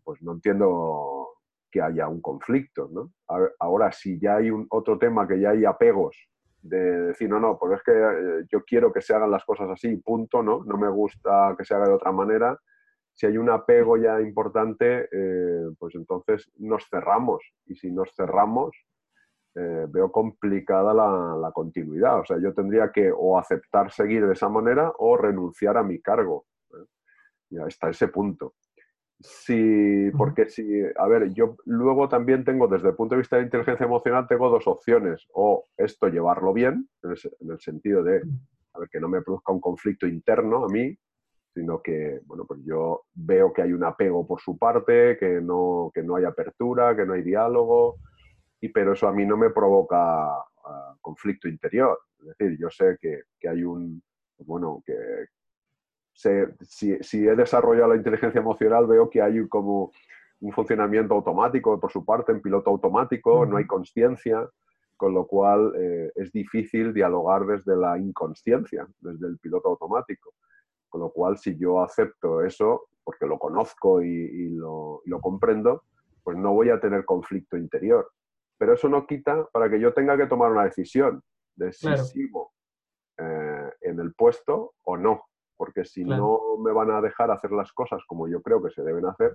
pues 0.04 0.22
no 0.22 0.32
entiendo 0.32 1.28
que 1.70 1.80
haya 1.80 2.06
un 2.06 2.20
conflicto, 2.20 2.88
¿no? 2.92 3.12
Ahora, 3.58 3.90
si 3.92 4.20
ya 4.20 4.36
hay 4.36 4.50
un 4.50 4.66
otro 4.70 4.98
tema, 4.98 5.26
que 5.26 5.40
ya 5.40 5.50
hay 5.50 5.64
apegos, 5.64 6.16
de 6.64 7.08
decir, 7.08 7.28
no, 7.28 7.38
no, 7.38 7.58
pues 7.58 7.74
es 7.74 7.82
que 7.82 7.92
eh, 7.92 8.46
yo 8.50 8.64
quiero 8.64 8.90
que 8.90 9.02
se 9.02 9.14
hagan 9.14 9.30
las 9.30 9.44
cosas 9.44 9.68
así, 9.70 9.96
punto, 9.98 10.42
¿no? 10.42 10.64
No 10.64 10.78
me 10.78 10.88
gusta 10.88 11.54
que 11.58 11.64
se 11.64 11.74
haga 11.74 11.86
de 11.86 11.92
otra 11.92 12.10
manera. 12.10 12.58
Si 13.12 13.26
hay 13.26 13.36
un 13.36 13.50
apego 13.50 13.98
ya 13.98 14.18
importante, 14.20 15.08
eh, 15.12 15.66
pues 15.78 15.94
entonces 15.94 16.50
nos 16.56 16.88
cerramos. 16.88 17.44
Y 17.66 17.74
si 17.74 17.92
nos 17.92 18.14
cerramos, 18.16 18.74
eh, 19.54 19.86
veo 19.88 20.10
complicada 20.10 20.94
la, 20.94 21.52
continuidad. 21.52 22.20
O 22.20 22.24
sea, 22.24 22.38
yo 22.40 22.54
tendría 22.54 22.90
que 22.90 23.12
o 23.14 23.38
aceptar 23.38 23.92
seguir 23.92 24.26
de 24.26 24.32
esa 24.32 24.48
manera 24.48 24.90
o 24.98 25.18
renunciar 25.18 25.76
a 25.76 25.82
mi 25.82 26.00
cargo. 26.00 26.46
Y 27.50 27.58
hasta 27.58 27.90
ese 27.90 28.08
punto. 28.08 28.54
Sí, 29.20 30.10
porque 30.16 30.48
si, 30.48 30.82
a 30.96 31.06
ver, 31.06 31.32
yo 31.32 31.56
luego 31.64 32.08
también 32.08 32.44
tengo, 32.44 32.68
desde 32.68 32.88
el 32.88 32.96
punto 32.96 33.14
de 33.14 33.20
vista 33.20 33.36
de 33.36 33.44
inteligencia 33.44 33.86
emocional, 33.86 34.26
tengo 34.28 34.50
dos 34.50 34.66
opciones. 34.66 35.26
O 35.32 35.66
esto 35.76 36.08
llevarlo 36.08 36.52
bien, 36.52 36.88
en 37.02 37.50
el, 37.50 37.60
sentido 37.60 38.02
de, 38.02 38.22
a 38.74 38.80
ver, 38.80 38.88
que 38.90 39.00
no 39.00 39.08
me 39.08 39.22
produzca 39.22 39.52
un 39.52 39.60
conflicto 39.60 40.06
interno 40.06 40.64
a 40.64 40.68
mí, 40.68 40.96
sino 41.54 41.80
que, 41.80 42.20
bueno, 42.26 42.44
pues 42.46 42.60
yo 42.64 43.04
veo 43.14 43.52
que 43.52 43.62
hay 43.62 43.72
un 43.72 43.84
apego 43.84 44.26
por 44.26 44.40
su 44.40 44.58
parte, 44.58 45.16
que 45.16 45.40
no, 45.40 45.90
que 45.94 46.02
no 46.02 46.16
hay 46.16 46.24
apertura, 46.24 46.96
que 46.96 47.06
no 47.06 47.14
hay 47.14 47.22
diálogo, 47.22 47.96
y, 48.60 48.68
pero 48.70 48.92
eso 48.92 49.06
a 49.06 49.12
mí 49.12 49.24
no 49.24 49.36
me 49.36 49.50
provoca 49.50 50.26
ah, 50.26 50.96
conflicto 51.00 51.48
interior. 51.48 51.98
Es 52.18 52.26
decir, 52.36 52.58
yo 52.58 52.68
sé 52.70 52.98
que, 53.00 53.22
que 53.38 53.48
hay 53.48 53.62
un, 53.62 54.02
bueno, 54.38 54.82
que, 54.84 54.94
si, 56.14 57.26
he 57.26 57.36
desarrollado 57.36 57.90
la 57.90 57.96
inteligencia 57.96 58.40
emocional, 58.40 58.86
veo 58.86 59.10
que 59.10 59.20
hay 59.20 59.46
como 59.48 59.92
un 60.40 60.52
funcionamiento 60.52 61.14
automático 61.14 61.78
por 61.80 61.90
su 61.90 62.04
parte, 62.04 62.32
en 62.32 62.40
piloto 62.40 62.70
automático, 62.70 63.44
no 63.46 63.56
hay 63.56 63.66
conciencia, 63.66 64.48
con 64.96 65.12
lo 65.12 65.26
cual 65.26 65.72
eh, 65.76 66.12
es 66.14 66.32
difícil 66.32 66.94
dialogar 66.94 67.44
desde 67.46 67.76
la 67.76 67.98
inconsciencia, 67.98 68.86
desde 69.00 69.26
el 69.26 69.38
piloto 69.38 69.70
automático. 69.70 70.34
Con 70.88 71.00
lo 71.00 71.10
cual, 71.10 71.36
si 71.38 71.56
yo 71.58 71.82
acepto 71.82 72.42
eso, 72.42 72.88
porque 73.02 73.26
lo 73.26 73.38
conozco 73.38 74.00
y, 74.00 74.50
lo, 74.50 75.02
comprendo, 75.20 75.82
pues 76.22 76.36
no 76.36 76.52
voy 76.54 76.70
a 76.70 76.80
tener 76.80 77.04
conflicto 77.04 77.56
interior. 77.56 78.08
Pero 78.56 78.74
eso 78.74 78.88
no 78.88 79.06
quita 79.06 79.46
para 79.52 79.68
que 79.68 79.80
yo 79.80 79.92
tenga 79.92 80.16
que 80.16 80.26
tomar 80.26 80.52
una 80.52 80.64
decisión 80.64 81.20
de 81.56 81.72
si 81.72 81.88
sigo 81.98 82.52
eh, 83.18 83.70
en 83.80 83.98
el 83.98 84.14
puesto 84.14 84.74
o 84.84 84.96
no 84.96 85.24
porque 85.64 85.86
si 85.86 86.04
no 86.04 86.58
me 86.62 86.72
van 86.72 86.90
a 86.90 87.00
dejar 87.00 87.30
hacer 87.30 87.50
las 87.52 87.72
cosas 87.72 88.02
como 88.06 88.28
yo 88.28 88.42
creo 88.42 88.62
que 88.62 88.68
se 88.68 88.82
deben 88.82 89.06
hacer, 89.06 89.34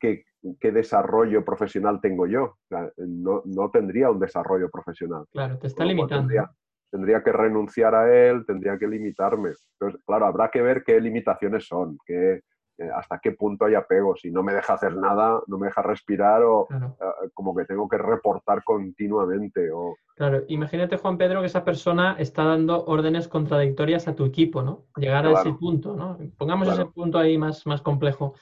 ¿qué, 0.00 0.24
desarrollo 0.72 1.44
profesional 1.44 2.00
tengo 2.00 2.26
yo? 2.26 2.56
no, 2.96 3.42
no, 3.44 3.70
tendría 3.70 4.10
un 4.10 4.18
desarrollo 4.18 4.70
profesional. 4.70 5.26
Claro, 5.32 5.58
te 5.58 5.66
está 5.66 5.84
limitando. 5.84 6.32
Tendría, 6.90 7.22
que 7.22 7.32
renunciar 7.32 7.94
a 7.94 8.10
él, 8.10 8.46
tendría 8.46 8.78
que 8.78 8.86
limitarme. 8.86 9.50
Entonces, 9.78 10.00
claro, 10.06 10.24
habrá 10.24 10.50
que 10.50 10.62
ver 10.62 10.82
qué 10.82 10.98
limitaciones 10.98 11.66
son, 11.66 11.98
qué, 12.06 12.40
hasta 12.94 13.18
qué 13.18 13.32
punto 13.32 13.64
hay 13.64 13.74
apego. 13.74 14.16
Si 14.16 14.30
no 14.30 14.42
me 14.42 14.52
deja 14.52 14.74
hacer 14.74 14.96
nada, 14.96 15.40
no 15.46 15.58
me 15.58 15.66
deja 15.66 15.82
respirar 15.82 16.42
o 16.42 16.68
eh, 16.70 17.30
como 17.32 17.54
que 17.54 17.64
tengo 17.64 17.88
que 17.88 17.98
reportar 17.98 18.62
continuamente. 18.64 19.70
O... 19.72 19.96
Claro, 20.14 20.42
imagínate, 20.48 20.96
Juan 20.96 21.18
Pedro, 21.18 21.40
que 21.40 21.46
esa 21.46 21.64
persona 21.64 22.16
está 22.18 22.44
dando 22.44 22.84
órdenes 22.84 23.28
contradictorias 23.28 24.08
a 24.08 24.14
tu 24.14 24.24
equipo, 24.24 24.62
¿no? 24.62 24.84
Llegar 24.96 25.26
a 25.26 25.32
ese 25.32 25.52
punto, 25.52 25.96
¿no? 25.96 26.18
Pongamos 26.36 26.68
ese 26.68 26.86
punto 26.86 27.18
ahí 27.18 27.38
más, 27.38 27.66
más 27.66 27.82
complejo. 27.82 28.34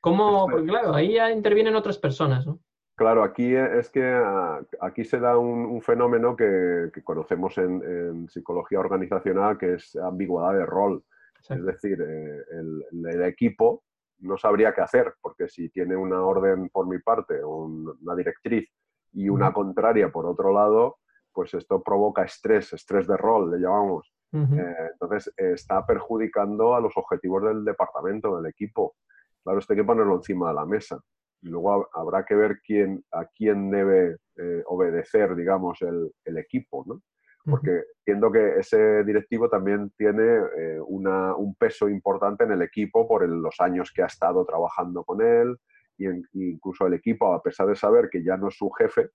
¿Cómo? 0.00 0.46
Porque 0.46 0.68
claro, 0.68 0.94
ahí 0.94 1.14
ya 1.14 1.30
intervienen 1.30 1.74
otras 1.74 1.98
personas, 1.98 2.46
¿no? 2.46 2.60
Claro, 2.94 3.22
aquí 3.22 3.54
es 3.54 3.90
que 3.90 4.04
ah, 4.04 4.60
aquí 4.80 5.04
se 5.04 5.20
da 5.20 5.38
un, 5.38 5.80
fenómeno 5.82 6.34
que, 6.34 6.90
conocemos 7.04 7.56
en, 7.58 7.80
en, 7.84 8.28
psicología 8.28 8.80
organizacional 8.80 9.56
que 9.56 9.74
es 9.74 9.94
ambigüedad 9.94 10.52
de 10.52 10.66
rol. 10.66 11.04
Es 11.48 11.64
decir, 11.64 12.00
eh, 12.00 12.44
el, 12.50 13.22
equipo 13.22 13.84
no 14.20 14.36
sabría 14.36 14.74
qué 14.74 14.80
hacer, 14.80 15.14
porque 15.20 15.48
si 15.48 15.68
tiene 15.70 15.96
una 15.96 16.22
orden 16.22 16.68
por 16.70 16.86
mi 16.86 16.98
parte, 16.98 17.42
una 17.44 18.14
directriz 18.16 18.68
y 19.12 19.28
una 19.28 19.52
contraria 19.52 20.10
por 20.10 20.26
otro 20.26 20.52
lado, 20.52 20.98
pues 21.32 21.54
esto 21.54 21.82
provoca 21.82 22.24
estrés, 22.24 22.72
estrés 22.72 23.06
de 23.06 23.16
rol, 23.16 23.50
le 23.50 23.58
llamamos. 23.58 24.12
Eh, 24.32 24.76
entonces, 24.92 25.32
está 25.36 25.86
perjudicando 25.86 26.74
a 26.74 26.80
los 26.80 26.96
objetivos 26.96 27.44
del 27.44 27.64
departamento, 27.64 28.36
del 28.36 28.50
equipo. 28.50 28.96
Claro, 29.42 29.58
esto 29.58 29.72
hay 29.72 29.78
que 29.78 29.84
ponerlo 29.84 30.16
encima 30.16 30.48
de 30.48 30.54
la 30.54 30.66
mesa. 30.66 31.00
Y 31.40 31.48
luego 31.48 31.88
habrá 31.94 32.24
que 32.24 32.34
ver 32.34 32.60
quién, 32.60 33.04
a 33.12 33.24
quién 33.26 33.70
debe 33.70 34.16
eh, 34.36 34.62
obedecer, 34.66 35.36
digamos, 35.36 35.80
el, 35.82 36.12
el 36.24 36.38
equipo, 36.38 36.84
¿no? 36.86 37.00
Porque 37.48 37.82
entiendo 38.00 38.30
que 38.30 38.58
ese 38.58 39.04
directivo 39.04 39.48
también 39.48 39.90
tiene 39.96 40.38
eh, 40.56 40.80
un 40.80 41.54
peso 41.58 41.88
importante 41.88 42.44
en 42.44 42.52
el 42.52 42.62
equipo 42.62 43.06
por 43.06 43.28
los 43.28 43.60
años 43.60 43.92
que 43.92 44.02
ha 44.02 44.06
estado 44.06 44.44
trabajando 44.44 45.04
con 45.04 45.22
él 45.22 45.56
y 45.98 46.06
incluso 46.34 46.86
el 46.86 46.94
equipo, 46.94 47.32
a 47.32 47.42
pesar 47.42 47.66
de 47.66 47.76
saber 47.76 48.08
que 48.10 48.22
ya 48.22 48.36
no 48.36 48.48
es 48.48 48.56
su 48.56 48.70
jefe 48.70 49.10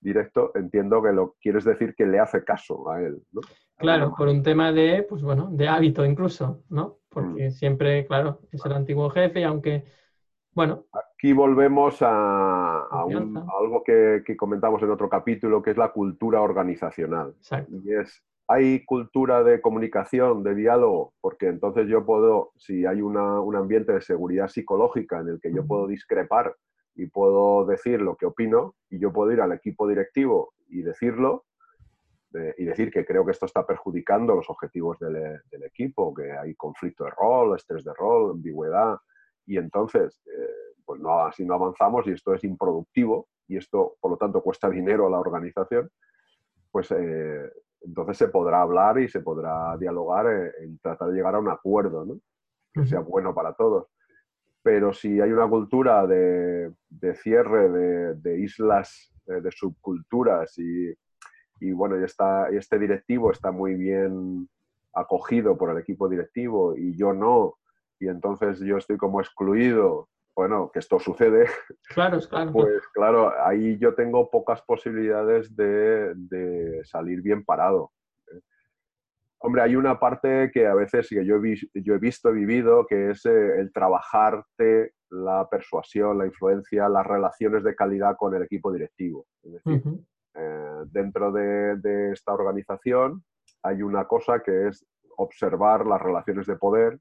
directo, 0.00 0.52
entiendo 0.54 1.02
que 1.02 1.12
lo 1.12 1.36
quieres 1.40 1.64
decir 1.64 1.94
que 1.96 2.06
le 2.06 2.20
hace 2.20 2.44
caso 2.44 2.88
a 2.90 3.02
él. 3.02 3.20
Claro, 3.76 4.14
por 4.16 4.28
un 4.28 4.42
tema 4.42 4.72
de, 4.72 5.04
pues 5.08 5.22
bueno, 5.22 5.48
de 5.50 5.68
hábito 5.68 6.04
incluso, 6.04 6.62
¿no? 6.68 6.98
Porque 7.08 7.48
mm. 7.48 7.50
siempre, 7.50 8.06
claro, 8.06 8.40
es 8.52 8.64
el 8.64 8.72
antiguo 8.72 9.10
jefe 9.10 9.40
y 9.40 9.44
aunque 9.44 9.84
bueno. 10.58 10.86
Aquí 11.14 11.32
volvemos 11.32 12.02
a, 12.02 12.80
algo 12.90 13.84
que, 13.84 14.24
comentamos 14.36 14.82
en 14.82 14.90
otro 14.90 15.08
capítulo, 15.08 15.62
que 15.62 15.70
es 15.70 15.76
la 15.76 15.92
cultura 15.92 16.40
organizacional. 16.40 17.36
Y 17.68 17.92
es, 17.92 18.24
hay 18.48 18.84
cultura 18.84 19.44
de 19.44 19.60
comunicación, 19.60 20.42
de 20.42 20.56
diálogo, 20.56 21.14
porque 21.20 21.46
entonces 21.46 21.86
yo 21.86 22.04
puedo, 22.04 22.50
si 22.56 22.86
hay 22.86 23.02
un 23.02 23.54
ambiente 23.54 23.92
de 23.92 24.00
seguridad 24.00 24.48
psicológica 24.48 25.20
en 25.20 25.28
el 25.28 25.40
que 25.40 25.54
yo 25.54 25.64
puedo 25.64 25.86
discrepar 25.86 26.56
y 26.96 27.06
puedo 27.06 27.64
decir 27.64 28.00
lo 28.00 28.16
que 28.16 28.26
opino, 28.26 28.74
y 28.90 28.98
yo 28.98 29.12
puedo 29.12 29.30
ir 29.30 29.40
al 29.40 29.52
equipo 29.52 29.86
directivo 29.86 30.54
y 30.68 30.82
decirlo, 30.82 31.44
y 32.56 32.64
decir 32.64 32.90
que 32.90 33.06
creo 33.06 33.24
que 33.24 33.30
esto 33.30 33.46
está 33.46 33.64
perjudicando 33.64 34.34
los 34.34 34.50
objetivos 34.50 34.98
del, 34.98 35.40
del, 35.52 35.62
equipo, 35.62 36.12
que 36.12 36.32
hay 36.32 36.56
conflicto 36.56 37.04
de 37.04 37.10
rol, 37.10 37.54
estrés 37.54 37.84
de 37.84 37.94
rol, 37.94 38.32
ambigüedad, 38.32 38.96
y 39.48 39.56
entonces, 39.56 40.20
eh, 40.26 40.74
pues 40.84 41.00
no, 41.00 41.20
así 41.20 41.44
no 41.44 41.54
avanzamos 41.54 42.06
y 42.06 42.12
esto 42.12 42.34
es 42.34 42.44
improductivo 42.44 43.28
y 43.48 43.56
esto, 43.56 43.96
por 43.98 44.10
lo 44.10 44.16
tanto, 44.18 44.42
cuesta 44.42 44.68
dinero 44.68 45.06
a 45.06 45.10
la 45.10 45.18
organización, 45.18 45.90
pues 46.70 46.90
eh, 46.90 47.50
entonces 47.80 48.18
se 48.18 48.28
podrá 48.28 48.60
hablar 48.60 48.98
y 48.98 49.08
se 49.08 49.20
podrá 49.20 49.74
dialogar 49.78 50.52
en, 50.60 50.78
tratar 50.80 51.08
de 51.08 51.14
llegar 51.14 51.34
a 51.34 51.38
un 51.38 51.48
acuerdo, 51.48 52.04
¿no? 52.04 52.20
que 52.74 52.86
sea 52.86 53.00
bueno 53.00 53.34
para 53.34 53.54
todos. 53.54 53.86
Pero 54.62 54.92
si 54.92 55.18
hay 55.18 55.32
una 55.32 55.48
cultura 55.48 56.06
de, 56.06 56.74
cierre 57.22 58.14
de, 58.14 58.38
islas, 58.38 59.14
eh, 59.28 59.40
de 59.40 59.50
subculturas 59.50 60.58
y, 60.58 60.92
y 61.60 61.72
bueno, 61.72 61.98
y, 61.98 62.04
está, 62.04 62.48
y 62.52 62.58
este 62.58 62.78
directivo 62.78 63.32
está 63.32 63.50
muy 63.50 63.76
bien 63.76 64.46
acogido 64.92 65.56
por 65.56 65.70
el 65.70 65.78
equipo 65.78 66.06
directivo 66.06 66.76
y 66.76 66.94
yo 66.98 67.14
no, 67.14 67.54
y 68.00 68.08
entonces 68.08 68.60
yo 68.60 68.76
estoy 68.76 68.96
como 68.96 69.20
excluido, 69.20 70.08
bueno, 70.36 70.70
que 70.72 70.78
esto 70.78 71.00
sucede, 71.00 71.46
claro, 71.94 72.20
claro. 72.28 72.52
pues 72.52 72.86
claro, 72.94 73.32
ahí 73.44 73.76
yo 73.78 73.94
tengo 73.94 74.30
pocas 74.30 74.62
posibilidades 74.62 75.54
de, 75.56 76.80
salir 76.84 77.22
bien 77.22 77.44
parado. 77.44 77.90
¿eh? 78.32 78.40
Hombre, 79.38 79.62
hay 79.62 79.74
una 79.74 79.98
parte 79.98 80.50
que 80.52 80.66
a 80.66 80.74
veces 80.74 81.08
que 81.08 81.24
yo 81.24 81.42
he, 81.42 81.56
yo 81.82 81.94
he 81.94 81.98
visto, 81.98 82.28
he 82.28 82.32
vivido, 82.32 82.86
que 82.86 83.10
es 83.10 83.26
eh, 83.26 83.58
el 83.58 83.72
trabajarte 83.72 84.92
la 85.10 85.48
persuasión, 85.48 86.18
la 86.18 86.26
influencia, 86.26 86.88
las 86.88 87.06
relaciones 87.06 87.64
de 87.64 87.74
calidad 87.74 88.16
con 88.16 88.34
el 88.34 88.42
equipo 88.42 88.72
directivo. 88.72 89.26
Es 89.42 89.52
decir, 89.52 89.82
eh, 90.34 90.82
dentro 90.86 91.32
de, 91.32 91.76
de, 91.76 92.12
esta 92.12 92.34
organización 92.34 93.24
hay 93.62 93.82
una 93.82 94.06
cosa 94.06 94.40
que 94.40 94.68
es 94.68 94.86
observar 95.16 95.86
las 95.86 96.00
relaciones 96.00 96.46
de 96.46 96.56
poder 96.56 97.00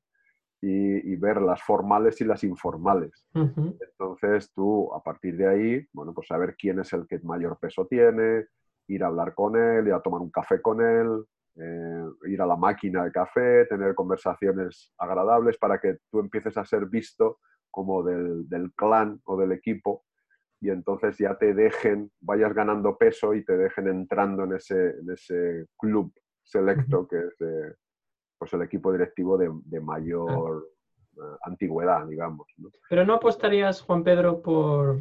y, 0.61 1.15
ver 1.17 1.41
las 1.41 1.61
formales 1.61 2.19
y 2.21 2.25
las 2.25 2.43
informales. 2.43 3.25
Entonces 3.33 4.51
tú, 4.53 4.93
a 4.93 5.01
partir 5.01 5.37
de 5.37 5.47
ahí, 5.47 5.87
bueno, 5.93 6.13
pues 6.13 6.27
saber 6.27 6.55
quién 6.57 6.79
es 6.79 6.91
el 6.93 7.07
que 7.07 7.19
mayor 7.19 7.57
peso 7.59 7.85
tiene, 7.87 8.45
ir 8.87 9.03
a 9.03 9.07
hablar 9.07 9.33
con 9.33 9.55
él, 9.55 9.87
ir 9.87 9.93
a 9.93 10.01
tomar 10.01 10.21
un 10.21 10.31
café 10.31 10.61
con 10.61 10.81
él, 10.81 11.23
eh, 11.55 12.05
ir 12.27 12.41
a 12.41 12.45
la 12.45 12.55
máquina 12.55 13.03
de 13.03 13.11
café, 13.11 13.65
tener 13.65 13.93
conversaciones 13.95 14.93
agradables 14.97 15.57
para 15.57 15.79
que 15.79 15.97
tú 16.11 16.19
empieces 16.19 16.57
a 16.57 16.65
ser 16.65 16.85
visto 16.85 17.39
como 17.69 18.03
del, 18.03 18.47
del 18.47 18.73
clan 18.73 19.19
o 19.25 19.37
del 19.37 19.51
equipo 19.51 20.05
y 20.59 20.69
entonces 20.69 21.17
ya 21.17 21.37
te 21.37 21.53
dejen, 21.53 22.11
vayas 22.19 22.53
ganando 22.53 22.97
peso 22.97 23.33
y 23.33 23.45
te 23.45 23.55
dejen 23.57 23.87
entrando 23.87 24.43
en 24.43 24.53
ese, 24.53 24.89
en 24.89 25.11
ese 25.11 25.67
club 25.77 26.11
selecto 26.43 27.07
que 27.07 27.17
es 27.17 27.37
de, 27.37 27.75
pues 28.37 28.53
el 28.53 28.61
equipo 28.61 28.91
directivo 28.91 29.37
de, 29.37 29.79
mayor 29.79 30.67
eh, 31.15 31.19
antigüedad, 31.43 32.05
digamos. 32.07 32.47
Pero 32.89 33.05
no 33.05 33.15
apostarías, 33.15 33.81
Juan 33.81 34.03
Pedro, 34.03 34.41
por, 34.41 34.99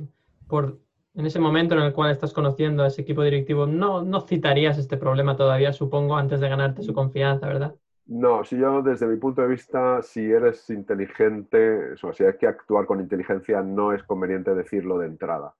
por 0.48 0.78
en 1.14 1.24
ese 1.26 1.38
momento 1.38 1.74
en 1.74 1.82
el 1.82 1.92
cual 1.92 2.10
estás 2.10 2.32
conociendo 2.32 2.82
a 2.82 2.88
ese 2.88 3.02
equipo 3.02 3.22
directivo, 3.22 3.66
no, 3.66 4.02
no 4.02 4.20
citarías 4.20 4.78
este 4.78 4.98
problema 4.98 5.36
todavía, 5.36 5.72
supongo, 5.72 6.16
antes 6.16 6.40
de 6.40 6.48
ganarte 6.48 6.82
su 6.82 6.92
confianza, 6.92 7.46
¿verdad? 7.46 7.74
No, 8.06 8.44
si 8.44 8.56
yo 8.58 8.82
desde 8.82 9.06
mi 9.06 9.16
punto 9.16 9.42
de 9.42 9.48
vista, 9.48 10.00
si 10.02 10.30
eres 10.30 10.68
inteligente, 10.70 11.94
o 12.02 12.12
si 12.12 12.24
hay 12.24 12.36
que 12.36 12.46
actuar 12.46 12.86
con 12.86 13.00
inteligencia, 13.00 13.62
no 13.62 13.92
es 13.92 14.02
conveniente 14.04 14.54
decirlo 14.54 14.98
de 14.98 15.06
entrada, 15.06 15.54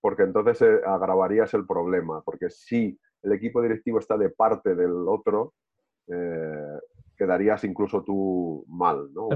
porque 0.00 0.22
entonces 0.22 0.62
eh, 0.62 0.80
agravarías 0.84 1.54
el 1.54 1.66
problema, 1.66 2.22
porque 2.22 2.50
si 2.50 2.98
el 3.22 3.32
equipo 3.32 3.62
directivo 3.62 4.00
está 4.00 4.16
de 4.16 4.30
parte 4.30 4.74
del 4.74 5.06
otro, 5.06 5.52
eh, 6.08 6.78
quedarías 7.16 7.64
incluso 7.64 8.02
tú 8.02 8.64
mal, 8.68 9.12
¿no? 9.12 9.28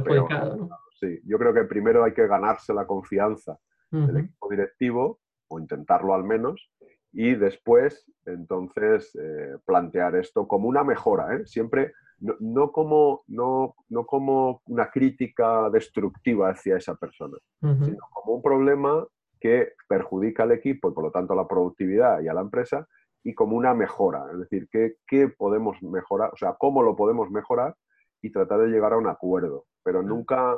Sí, 0.98 1.20
yo 1.24 1.38
creo 1.38 1.52
que 1.52 1.64
primero 1.64 2.04
hay 2.04 2.12
que 2.12 2.26
ganarse 2.26 2.72
la 2.72 2.86
confianza 2.86 3.58
del 3.90 4.16
equipo 4.16 4.50
directivo, 4.50 5.20
o 5.48 5.60
intentarlo 5.60 6.14
al 6.14 6.24
menos, 6.24 6.70
y 7.12 7.34
después, 7.34 8.04
entonces, 8.26 9.16
eh, 9.20 9.56
plantear 9.64 10.16
esto 10.16 10.46
como 10.46 10.68
una 10.68 10.84
mejora, 10.84 11.34
¿eh? 11.34 11.46
siempre 11.46 11.92
no, 12.18 12.72
como, 12.72 13.22
no, 13.26 13.74
no, 13.88 14.06
como 14.06 14.62
una 14.66 14.90
crítica 14.90 15.68
destructiva 15.70 16.50
hacia 16.50 16.76
esa 16.76 16.94
persona, 16.94 17.36
sino 17.60 17.98
como 18.12 18.36
un 18.36 18.42
problema 18.42 19.06
que 19.38 19.72
perjudica 19.88 20.44
al 20.44 20.52
equipo 20.52 20.88
y 20.88 20.92
por 20.92 21.04
lo 21.04 21.10
tanto 21.10 21.34
a 21.34 21.36
la 21.36 21.46
productividad 21.46 22.20
y 22.22 22.28
a 22.28 22.34
la 22.34 22.40
empresa 22.40 22.88
y 23.26 23.34
como 23.34 23.56
una 23.56 23.74
mejora, 23.74 24.24
es 24.32 24.38
decir, 24.38 24.68
qué, 24.70 25.28
podemos 25.36 25.82
mejorar, 25.82 26.30
o 26.32 26.36
sea, 26.36 26.54
cómo 26.56 26.80
lo 26.80 26.94
podemos 26.94 27.28
mejorar 27.28 27.74
y 28.22 28.30
tratar 28.30 28.60
de 28.60 28.68
llegar 28.68 28.92
a 28.92 28.98
un 28.98 29.08
acuerdo, 29.08 29.64
pero 29.82 30.00
nunca 30.00 30.56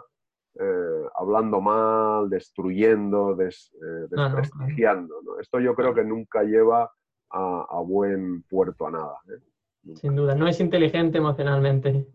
eh, 0.60 1.04
hablando 1.14 1.62
mal, 1.62 2.28
destruyendo, 2.28 3.34
des, 3.34 3.74
eh, 3.74 4.06
desprestigiando. 4.10 5.14
Esto 5.40 5.60
yo 5.60 5.74
creo 5.74 5.94
que 5.94 6.04
nunca 6.04 6.42
lleva 6.42 6.92
a, 7.30 7.80
buen 7.86 8.42
puerto 8.42 8.86
a 8.86 8.90
nada. 8.90 9.18
¿eh? 9.30 9.94
Sin 9.94 10.14
duda, 10.14 10.34
no 10.34 10.46
es 10.46 10.60
inteligente 10.60 11.16
emocionalmente, 11.16 12.06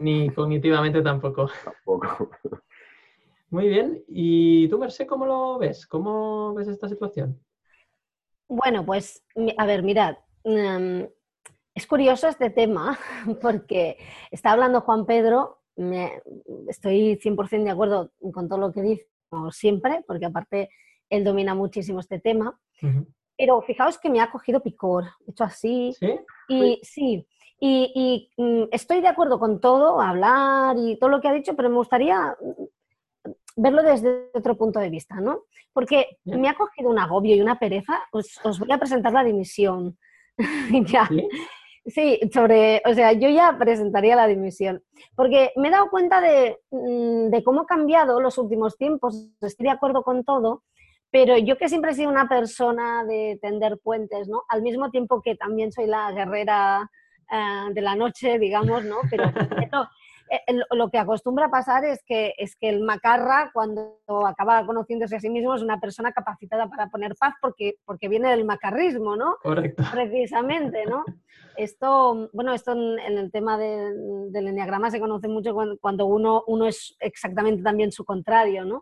ni 0.00 0.28
cognitivamente 0.30 1.02
tampoco. 1.02 1.48
Tampoco. 1.64 2.30
Muy 3.50 3.68
bien. 3.68 4.02
¿Y 4.08 4.66
tú, 4.66 4.76
Merced, 4.76 5.06
cómo 5.06 5.24
lo 5.24 5.56
ves? 5.58 5.86
¿Cómo 5.86 6.52
ves 6.52 6.66
esta 6.66 6.88
situación? 6.88 7.38
Bueno, 8.48 8.84
pues, 8.84 9.24
a 9.56 9.66
ver, 9.66 9.82
mirad, 9.82 10.16
em, 10.44 11.08
es 11.74 11.86
curioso 11.86 12.28
este 12.28 12.50
tema 12.50 12.98
porque 13.42 13.98
está 14.30 14.52
hablando 14.52 14.80
Juan 14.82 15.06
Pedro, 15.06 15.60
me, 15.76 16.22
estoy 16.68 17.16
100% 17.16 17.64
de 17.64 17.70
acuerdo 17.70 18.12
con 18.32 18.48
todo 18.48 18.58
lo 18.58 18.72
que 18.72 18.82
dice, 18.82 19.08
como 19.28 19.50
siempre, 19.50 20.04
porque 20.06 20.26
aparte 20.26 20.70
él 21.10 21.24
domina 21.24 21.54
muchísimo 21.54 22.00
este 22.00 22.20
tema, 22.20 22.58
pero 23.36 23.60
fijaos 23.62 23.98
que 23.98 24.10
me 24.10 24.20
ha 24.20 24.30
cogido 24.30 24.60
picor, 24.62 25.04
hecho 25.26 25.44
así, 25.44 25.92
¿Sí? 25.98 26.14
y 26.48 26.80
sí, 26.82 27.26
y, 27.60 28.30
mm, 28.36 28.64
estoy 28.72 29.00
de 29.00 29.08
acuerdo 29.08 29.38
con 29.38 29.60
todo, 29.60 30.00
hablar 30.00 30.76
y 30.78 30.98
todo 30.98 31.10
lo 31.10 31.20
que 31.20 31.28
ha 31.28 31.32
dicho, 31.32 31.56
pero 31.56 31.70
me 31.70 31.76
gustaría 31.76 32.36
verlo 33.56 33.82
desde 33.82 34.30
otro 34.34 34.56
punto 34.56 34.80
de 34.80 34.90
vista, 34.90 35.16
¿no? 35.16 35.44
Porque 35.72 36.18
me 36.24 36.48
ha 36.48 36.54
cogido 36.54 36.90
un 36.90 36.98
agobio 36.98 37.34
y 37.36 37.40
una 37.40 37.58
pereza, 37.58 38.00
os, 38.12 38.38
os 38.44 38.58
voy 38.58 38.72
a 38.72 38.78
presentar 38.78 39.12
la 39.12 39.24
dimisión. 39.24 39.98
ya. 40.86 41.08
¿Sí? 41.86 42.18
sobre, 42.32 42.80
o 42.86 42.94
sea, 42.94 43.12
yo 43.12 43.28
ya 43.28 43.58
presentaría 43.58 44.16
la 44.16 44.26
dimisión, 44.26 44.82
porque 45.14 45.52
me 45.56 45.68
he 45.68 45.70
dado 45.70 45.90
cuenta 45.90 46.22
de, 46.22 46.58
mm, 46.70 47.28
de, 47.28 47.44
cómo 47.44 47.60
ha 47.60 47.66
cambiado 47.66 48.22
los 48.22 48.38
últimos 48.38 48.78
tiempos, 48.78 49.28
estoy 49.42 49.64
de 49.64 49.72
acuerdo 49.72 50.02
con 50.02 50.24
todo, 50.24 50.62
pero 51.10 51.36
yo 51.36 51.58
que 51.58 51.68
siempre 51.68 51.90
he 51.90 51.94
sido 51.94 52.10
una 52.10 52.26
persona 52.26 53.04
de 53.04 53.38
tender 53.40 53.78
puentes, 53.78 54.28
¿no? 54.28 54.44
Al 54.48 54.62
mismo 54.62 54.90
tiempo 54.90 55.20
que 55.22 55.36
también 55.36 55.72
soy 55.72 55.86
la 55.86 56.10
guerrera 56.10 56.90
eh, 57.30 57.72
de 57.72 57.80
la 57.82 57.94
noche, 57.94 58.38
digamos, 58.38 58.82
¿no? 58.84 58.96
Pero 59.10 59.24
lo 60.70 60.90
que 60.90 60.98
acostumbra 60.98 61.50
pasar 61.50 61.84
es 61.84 62.02
que, 62.04 62.34
es 62.38 62.56
que 62.56 62.68
el 62.68 62.82
macarra, 62.82 63.50
cuando 63.52 63.98
acaba 64.26 64.64
conociéndose 64.66 65.16
a 65.16 65.20
sí 65.20 65.30
mismo, 65.30 65.54
es 65.54 65.62
una 65.62 65.80
persona 65.80 66.12
capacitada 66.12 66.68
para 66.68 66.88
poner 66.88 67.14
paz 67.16 67.34
porque, 67.40 67.76
porque 67.84 68.08
viene 68.08 68.30
del 68.30 68.44
macarrismo, 68.44 69.16
¿no? 69.16 69.36
Correcto. 69.42 69.82
Precisamente, 69.92 70.86
¿no? 70.86 71.04
Esto, 71.56 72.30
bueno, 72.32 72.52
esto 72.52 72.72
en, 72.72 73.18
el 73.18 73.30
tema 73.30 73.58
del 73.58 74.34
enneagrama 74.34 74.90
se 74.90 75.00
conoce 75.00 75.28
mucho 75.28 75.54
cuando, 75.80 76.06
uno, 76.06 76.42
uno 76.46 76.66
es 76.66 76.96
exactamente 77.00 77.62
también 77.62 77.92
su 77.92 78.04
contrario, 78.04 78.64
¿no? 78.64 78.80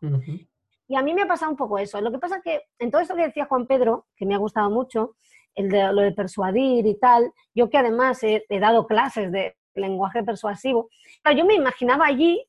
Y 0.88 0.96
a 0.96 1.02
mí 1.02 1.14
me 1.14 1.22
ha 1.22 1.26
pasado 1.26 1.50
un 1.50 1.56
poco 1.56 1.78
eso. 1.78 2.00
Lo 2.00 2.11
que 2.11 2.18
pasa 2.18 2.37
es 2.37 2.42
que 2.42 2.62
en 2.78 2.90
todo 2.90 3.00
esto 3.00 3.14
que 3.14 3.22
decía 3.22 3.46
Juan 3.46 3.66
Pedro, 3.66 4.06
que 4.16 4.26
me 4.26 4.34
ha 4.34 4.38
gustado 4.38 4.70
mucho, 4.70 5.16
el 5.54 5.68
de, 5.68 5.92
lo 5.92 6.00
de 6.02 6.12
persuadir 6.12 6.87
y 6.87 6.99
tal, 6.99 7.30
yo 7.54 7.68
que 7.68 7.78
además 7.78 8.22
he 8.22 8.42
dado 8.49 8.87
clases 8.87 9.30
de, 9.30 9.54
lenguaje 9.75 10.23
persuasivo. 10.23 10.89
yo 11.37 11.45
me 11.45 11.54
imaginaba 11.54 12.06
allí 12.06 12.45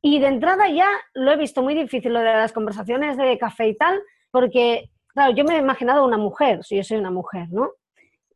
y 0.00 0.18
de 0.18 0.26
entrada 0.26 0.68
ya 0.68 0.88
lo 1.14 1.30
he 1.30 1.36
visto 1.36 1.62
muy 1.62 1.74
difícil 1.74 2.12
lo 2.12 2.18
de 2.18 2.32
las 2.32 2.52
conversaciones 2.52 3.16
de 3.16 3.38
café 3.38 3.68
y 3.68 3.76
tal, 3.76 4.00
porque, 4.30 4.90
claro, 5.08 5.32
yo 5.32 5.44
me 5.44 5.54
he 5.54 5.58
imaginado 5.58 6.04
una 6.04 6.18
mujer, 6.18 6.64
si 6.64 6.76
yo 6.76 6.82
soy 6.82 6.98
una 6.98 7.12
mujer, 7.12 7.48
¿no? 7.50 7.70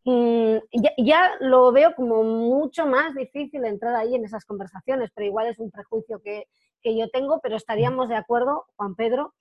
Mm, 0.05 0.59
ya, 0.99 1.33
lo 1.41 1.73
veo 1.73 1.97
como 1.97 2.23
mucho 2.23 2.87
más 2.87 3.17
difícil 3.17 3.65
entrar 3.65 3.97
ahí 3.97 4.15
en 4.15 4.25
esas 4.25 4.45
conversaciones, 4.45 5.11
pero 5.13 5.27
igual 5.27 5.49
es 5.49 5.59
un 5.59 5.73
prejuicio 5.73 6.23
que, 6.23 6.47
que 6.81 6.97
yo 6.97 7.09
tengo, 7.09 7.41
pero 7.41 7.57
estaríamos 7.57 8.09
de 8.09 8.15
acuerdo, 8.15 8.67
Juan 8.77 8.95
Pedro, 8.95 9.35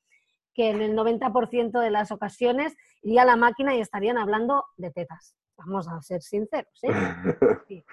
que 0.56 0.72
en 0.72 0.82
el 0.82 0.96
90% 0.96 1.80
de 1.80 1.92
las 1.92 2.12
ocasiones 2.12 2.76
iría 3.04 3.22
a 3.22 3.26
la 3.26 3.36
máquina 3.36 3.76
y 3.76 3.82
estarían 3.82 4.18
hablando 4.18 4.66
de 4.78 4.90
tetas. 4.90 5.36
Vamos 5.58 5.88
a 5.88 6.02
ser 6.02 6.24
sinceros, 6.24 6.84
¿eh? 6.84 6.90
Sí. 7.68 7.86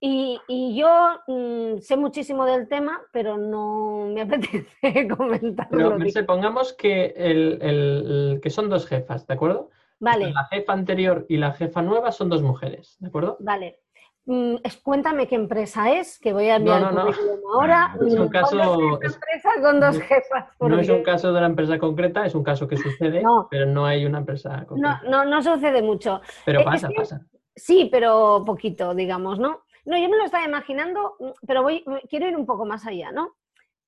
Y, 0.00 0.76
yo 0.76 0.88
mm, 1.26 1.78
sé 1.80 1.96
muchísimo 1.96 2.44
del 2.44 2.68
tema, 2.68 3.00
pero 3.12 3.36
no 3.36 4.06
me 4.12 4.22
apetece 4.22 5.08
comentarlo. 5.08 5.96
Pero, 5.98 6.26
pongamos 6.26 6.72
que, 6.72 7.14
el, 7.16 8.40
que 8.42 8.50
son 8.50 8.68
dos 8.68 8.86
jefas, 8.86 9.26
¿de 9.26 9.34
acuerdo? 9.34 9.70
Vale. 10.00 10.32
La 10.32 10.44
jefa 10.44 10.72
anterior 10.72 11.26
y 11.28 11.38
la 11.38 11.52
jefa 11.52 11.82
nueva 11.82 12.12
son 12.12 12.28
dos 12.28 12.42
mujeres, 12.42 12.96
¿de 13.00 13.08
acuerdo? 13.08 13.36
Vale. 13.40 13.80
Mm, 14.26 14.56
cuéntame 14.82 15.26
qué 15.26 15.36
empresa 15.36 15.90
es, 15.90 16.18
que 16.20 16.34
voy 16.34 16.48
a 16.50 16.56
enviar 16.56 16.82
no, 16.82 16.92
no, 16.92 17.08
el 17.08 17.16
currículum 17.16 17.40
ahora. 17.54 17.96
Es 18.06 18.14
un 18.14 18.28
caso, 18.28 19.00
empresa 19.00 19.50
con 19.62 19.80
dos 19.80 19.98
jefas. 19.98 20.44
No 20.60 20.78
es 20.78 20.88
un 20.90 21.02
caso 21.02 21.32
de 21.32 21.38
una 21.38 21.46
empresa 21.46 21.78
concreta, 21.78 22.26
es 22.26 22.34
un 22.34 22.44
caso 22.44 22.68
que 22.68 22.76
sucede, 22.76 23.22
pero 23.50 23.66
no 23.66 23.86
hay 23.86 24.04
una 24.04 24.18
empresa 24.18 24.66
concreta. 24.66 25.00
No, 25.04 25.24
no, 25.24 25.24
no 25.24 25.42
sucede 25.42 25.82
mucho. 25.82 26.20
Pero 26.44 26.62
pasa, 26.62 26.90
pasa. 26.94 27.22
Sí, 27.56 27.88
pero 27.90 28.44
poquito, 28.46 28.94
digamos, 28.94 29.40
¿no? 29.40 29.64
No, 29.88 29.96
yo 29.96 30.10
me 30.10 30.18
lo 30.18 30.24
estaba 30.26 30.44
imaginando, 30.44 31.16
pero 31.46 31.62
voy, 31.62 31.82
quiero 32.10 32.28
ir 32.28 32.36
un 32.36 32.44
poco 32.44 32.66
más 32.66 32.86
allá, 32.86 33.10
¿no? 33.10 33.36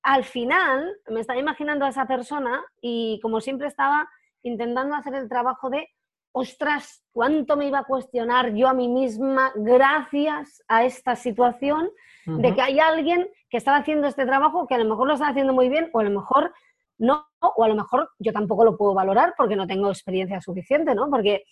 Al 0.02 0.24
final 0.24 0.96
me 1.08 1.20
estaba 1.20 1.38
imaginando 1.38 1.84
a 1.84 1.90
esa 1.90 2.06
persona 2.06 2.64
y 2.80 3.20
como 3.20 3.42
siempre 3.42 3.68
estaba 3.68 4.08
intentando 4.42 4.94
hacer 4.94 5.14
el 5.14 5.28
trabajo 5.28 5.68
de, 5.68 5.90
ostras, 6.32 7.04
¿cuánto 7.12 7.54
me 7.54 7.66
iba 7.66 7.80
a 7.80 7.84
cuestionar 7.84 8.54
yo 8.54 8.68
a 8.68 8.72
mí 8.72 8.88
misma 8.88 9.52
gracias 9.54 10.64
a 10.68 10.84
esta 10.84 11.16
situación 11.16 11.90
de 12.24 12.54
que 12.54 12.62
hay 12.62 12.80
alguien 12.80 13.28
que 13.50 13.58
estaba 13.58 13.76
haciendo 13.76 14.06
este 14.06 14.24
trabajo 14.24 14.66
que 14.66 14.76
a 14.76 14.78
lo 14.78 14.88
mejor 14.88 15.06
lo 15.06 15.14
está 15.14 15.28
haciendo 15.28 15.52
muy 15.52 15.68
bien 15.68 15.90
o 15.92 16.00
a 16.00 16.04
lo 16.04 16.18
mejor 16.18 16.54
no, 16.96 17.26
o 17.40 17.62
a 17.62 17.68
lo 17.68 17.74
mejor 17.74 18.08
yo 18.18 18.32
tampoco 18.32 18.64
lo 18.64 18.78
puedo 18.78 18.94
valorar 18.94 19.34
porque 19.36 19.56
no 19.56 19.66
tengo 19.66 19.90
experiencia 19.90 20.40
suficiente, 20.40 20.94
¿no? 20.94 21.10
Porque 21.10 21.44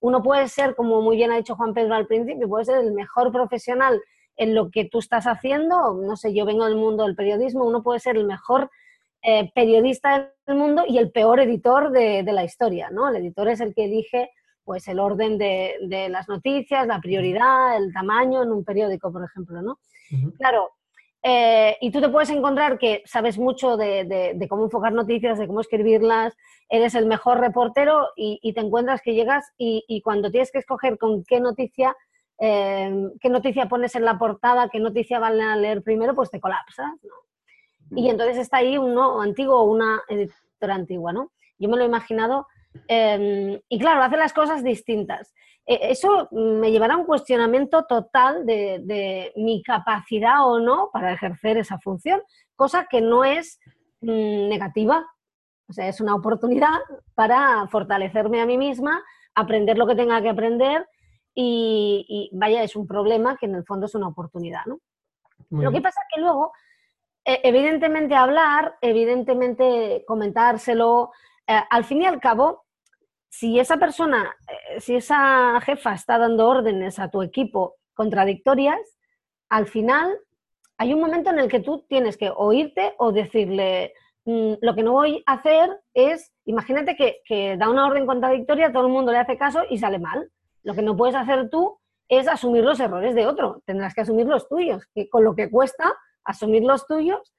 uno 0.00 0.22
puede 0.22 0.48
ser, 0.48 0.74
como 0.74 1.02
muy 1.02 1.16
bien 1.16 1.32
ha 1.32 1.36
dicho 1.36 1.56
Juan 1.56 1.74
Pedro 1.74 1.94
al 1.94 2.06
principio, 2.06 2.48
puede 2.48 2.64
ser 2.64 2.78
el 2.78 2.92
mejor 2.92 3.32
profesional 3.32 4.00
en 4.36 4.54
lo 4.54 4.70
que 4.70 4.84
tú 4.84 5.00
estás 5.00 5.26
haciendo, 5.26 5.94
no 5.94 6.16
sé, 6.16 6.32
yo 6.32 6.46
vengo 6.46 6.64
del 6.64 6.76
mundo 6.76 7.04
del 7.04 7.16
periodismo, 7.16 7.66
uno 7.66 7.82
puede 7.82 7.98
ser 7.98 8.16
el 8.16 8.24
mejor 8.24 8.70
eh, 9.22 9.50
periodista 9.52 10.32
del 10.46 10.56
mundo 10.56 10.84
y 10.86 10.98
el 10.98 11.10
peor 11.10 11.40
editor 11.40 11.90
de, 11.90 12.22
la 12.22 12.44
historia, 12.44 12.88
¿no? 12.90 13.08
El 13.08 13.16
editor 13.16 13.48
es 13.48 13.60
el 13.60 13.74
que 13.74 13.84
elige 13.84 14.30
pues 14.62 14.86
el 14.86 15.00
orden 15.00 15.38
de, 15.38 16.08
las 16.10 16.28
noticias, 16.28 16.86
la 16.86 17.00
prioridad, 17.00 17.76
el 17.78 17.92
tamaño 17.92 18.42
en 18.42 18.52
un 18.52 18.64
periódico, 18.64 19.10
por 19.10 19.24
ejemplo, 19.24 19.62
¿no? 19.62 19.78
Claro, 20.36 20.70
eh, 21.22 21.76
y 21.80 21.90
tú 21.90 22.00
te 22.00 22.08
puedes 22.08 22.30
encontrar 22.30 22.78
que 22.78 23.02
sabes 23.04 23.38
mucho 23.38 23.76
de, 23.76 24.36
cómo 24.48 24.64
enfocar 24.64 24.92
noticias, 24.92 25.38
de 25.38 25.46
cómo 25.46 25.60
escribirlas, 25.60 26.36
eres 26.68 26.94
el 26.94 27.06
mejor 27.06 27.40
reportero 27.40 28.08
y, 28.16 28.52
te 28.52 28.60
encuentras 28.60 29.00
que 29.02 29.14
llegas 29.14 29.52
y, 29.56 30.00
cuando 30.04 30.30
tienes 30.30 30.52
que 30.52 30.58
escoger 30.58 30.96
con 30.98 31.24
qué 31.24 31.40
noticia, 31.40 31.96
eh, 32.38 33.08
qué 33.20 33.28
noticia 33.30 33.68
pones 33.68 33.96
en 33.96 34.04
la 34.04 34.18
portada, 34.18 34.68
qué 34.68 34.78
noticia 34.78 35.18
van 35.18 35.40
a 35.40 35.56
leer 35.56 35.82
primero, 35.82 36.14
pues 36.14 36.30
te 36.30 36.40
colapsas. 36.40 36.92
Y 37.90 38.02
mm. 38.04 38.10
entonces 38.10 38.38
está 38.38 38.58
ahí 38.58 38.78
uno 38.78 39.20
antiguo 39.20 39.56
o 39.56 39.64
una 39.64 40.02
editora 40.08 40.74
antigua, 40.74 41.12
¿no? 41.12 41.32
Yo 41.58 41.68
me 41.68 41.76
lo 41.76 41.82
he 41.82 41.86
imaginado. 41.86 42.46
Em, 42.86 43.60
y 43.68 43.78
claro, 43.78 44.02
hace 44.02 44.16
las 44.16 44.32
cosas 44.32 44.62
distintas. 44.62 45.34
E, 45.68 45.90
eso 45.90 46.28
me 46.32 46.70
llevará 46.70 46.94
a 46.94 46.96
un 46.96 47.04
cuestionamiento 47.04 47.84
total 47.84 48.46
de, 48.46 49.32
mi 49.36 49.62
capacidad 49.62 50.48
o 50.48 50.58
no 50.58 50.88
para 50.92 51.12
ejercer 51.12 51.58
esa 51.58 51.78
función, 51.78 52.22
cosa 52.56 52.86
que 52.90 53.02
no 53.02 53.24
es 53.24 53.60
mm, 54.00 54.48
negativa. 54.48 55.06
O 55.68 55.72
sea, 55.74 55.86
es 55.86 56.00
una 56.00 56.14
oportunidad 56.14 56.78
para 57.14 57.68
fortalecerme 57.68 58.40
a 58.40 58.46
mí 58.46 58.56
misma, 58.56 59.04
aprender 59.34 59.76
lo 59.76 59.86
que 59.86 59.94
tenga 59.94 60.22
que 60.22 60.30
aprender 60.30 60.88
y, 61.34 62.30
vaya, 62.32 62.62
es 62.62 62.74
un 62.74 62.86
problema 62.86 63.36
que 63.36 63.46
en 63.46 63.54
el 63.54 63.64
fondo 63.64 63.86
es 63.86 63.94
una 63.94 64.08
oportunidad, 64.08 64.64
¿no? 64.66 64.80
lo 65.50 65.70
que 65.70 65.80
pasa 65.80 66.00
es 66.00 66.06
que 66.12 66.20
luego, 66.20 66.52
e, 67.24 67.40
evidentemente 67.44 68.16
hablar, 68.16 68.76
evidentemente 68.80 70.02
comentárselo, 70.04 71.12
eh, 71.46 71.60
al 71.70 71.84
fin 71.84 72.02
y 72.02 72.06
al 72.06 72.18
cabo, 72.18 72.64
si 73.28 73.58
esa 73.58 73.76
persona, 73.76 74.34
eh, 74.48 74.80
si 74.80 74.96
esa 74.96 75.60
jefa 75.60 75.94
está 75.94 76.18
dando 76.18 76.48
órdenes 76.48 76.98
a 76.98 77.10
tu 77.10 77.22
equipo 77.22 77.76
contradictorias, 77.94 78.80
al 79.48 79.66
final 79.66 80.16
hay 80.78 80.94
un 80.94 81.00
momento 81.00 81.30
en 81.30 81.38
el 81.38 81.48
que 81.48 81.60
tú 81.60 81.84
tienes 81.88 82.16
que 82.16 82.30
oírte 82.34 82.94
o 82.98 83.12
decirle, 83.12 83.92
mm, 84.24 84.54
lo 84.60 84.74
que 84.74 84.82
no 84.82 84.92
voy 84.92 85.22
a 85.26 85.34
hacer 85.34 85.80
es, 85.92 86.32
imagínate 86.44 86.96
que, 86.96 87.20
que, 87.24 87.56
da 87.56 87.68
una 87.68 87.86
orden 87.86 88.06
contradictoria, 88.06 88.72
todo 88.72 88.86
el 88.86 88.92
mundo 88.92 89.12
le 89.12 89.18
hace 89.18 89.36
caso 89.36 89.62
y 89.68 89.78
sale 89.78 89.98
mal. 89.98 90.30
Lo 90.62 90.74
que 90.74 90.82
no 90.82 90.96
puedes 90.96 91.16
hacer 91.16 91.50
tú 91.50 91.78
es 92.08 92.28
asumir 92.28 92.64
los 92.64 92.80
errores 92.80 93.14
de 93.14 93.26
otro, 93.26 93.62
tendrás 93.66 93.94
que 93.94 94.00
asumir 94.00 94.26
los 94.26 94.48
tuyos, 94.48 94.86
que 94.94 95.08
con 95.08 95.24
lo 95.24 95.34
que 95.34 95.50
cuesta 95.50 95.94
asumir 96.24 96.62
los 96.62 96.86
tuyos, 96.86 97.34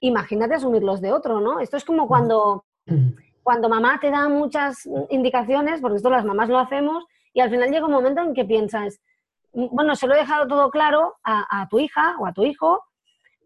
imagínate 0.00 0.54
asumir 0.54 0.82
los 0.82 1.00
de 1.00 1.12
otro, 1.12 1.40
¿no? 1.40 1.60
Esto 1.60 1.76
es 1.76 1.84
como 1.84 2.06
cuando, 2.06 2.64
cuando 3.46 3.68
mamá 3.68 4.00
te 4.00 4.10
da 4.10 4.28
muchas 4.28 4.88
indicaciones, 5.08 5.80
porque 5.80 5.98
esto 5.98 6.10
las 6.10 6.24
mamás 6.24 6.48
lo 6.48 6.58
hacemos, 6.58 7.04
y 7.32 7.40
al 7.40 7.48
final 7.48 7.70
llega 7.70 7.86
un 7.86 7.92
momento 7.92 8.20
en 8.20 8.34
que 8.34 8.44
piensas, 8.44 9.00
bueno, 9.52 9.94
se 9.94 10.08
lo 10.08 10.14
he 10.14 10.18
dejado 10.18 10.48
todo 10.48 10.68
claro 10.68 11.14
a, 11.22 11.64
tu 11.70 11.78
hija 11.78 12.16
o 12.18 12.26
a 12.26 12.32
tu 12.32 12.44
hijo, 12.44 12.82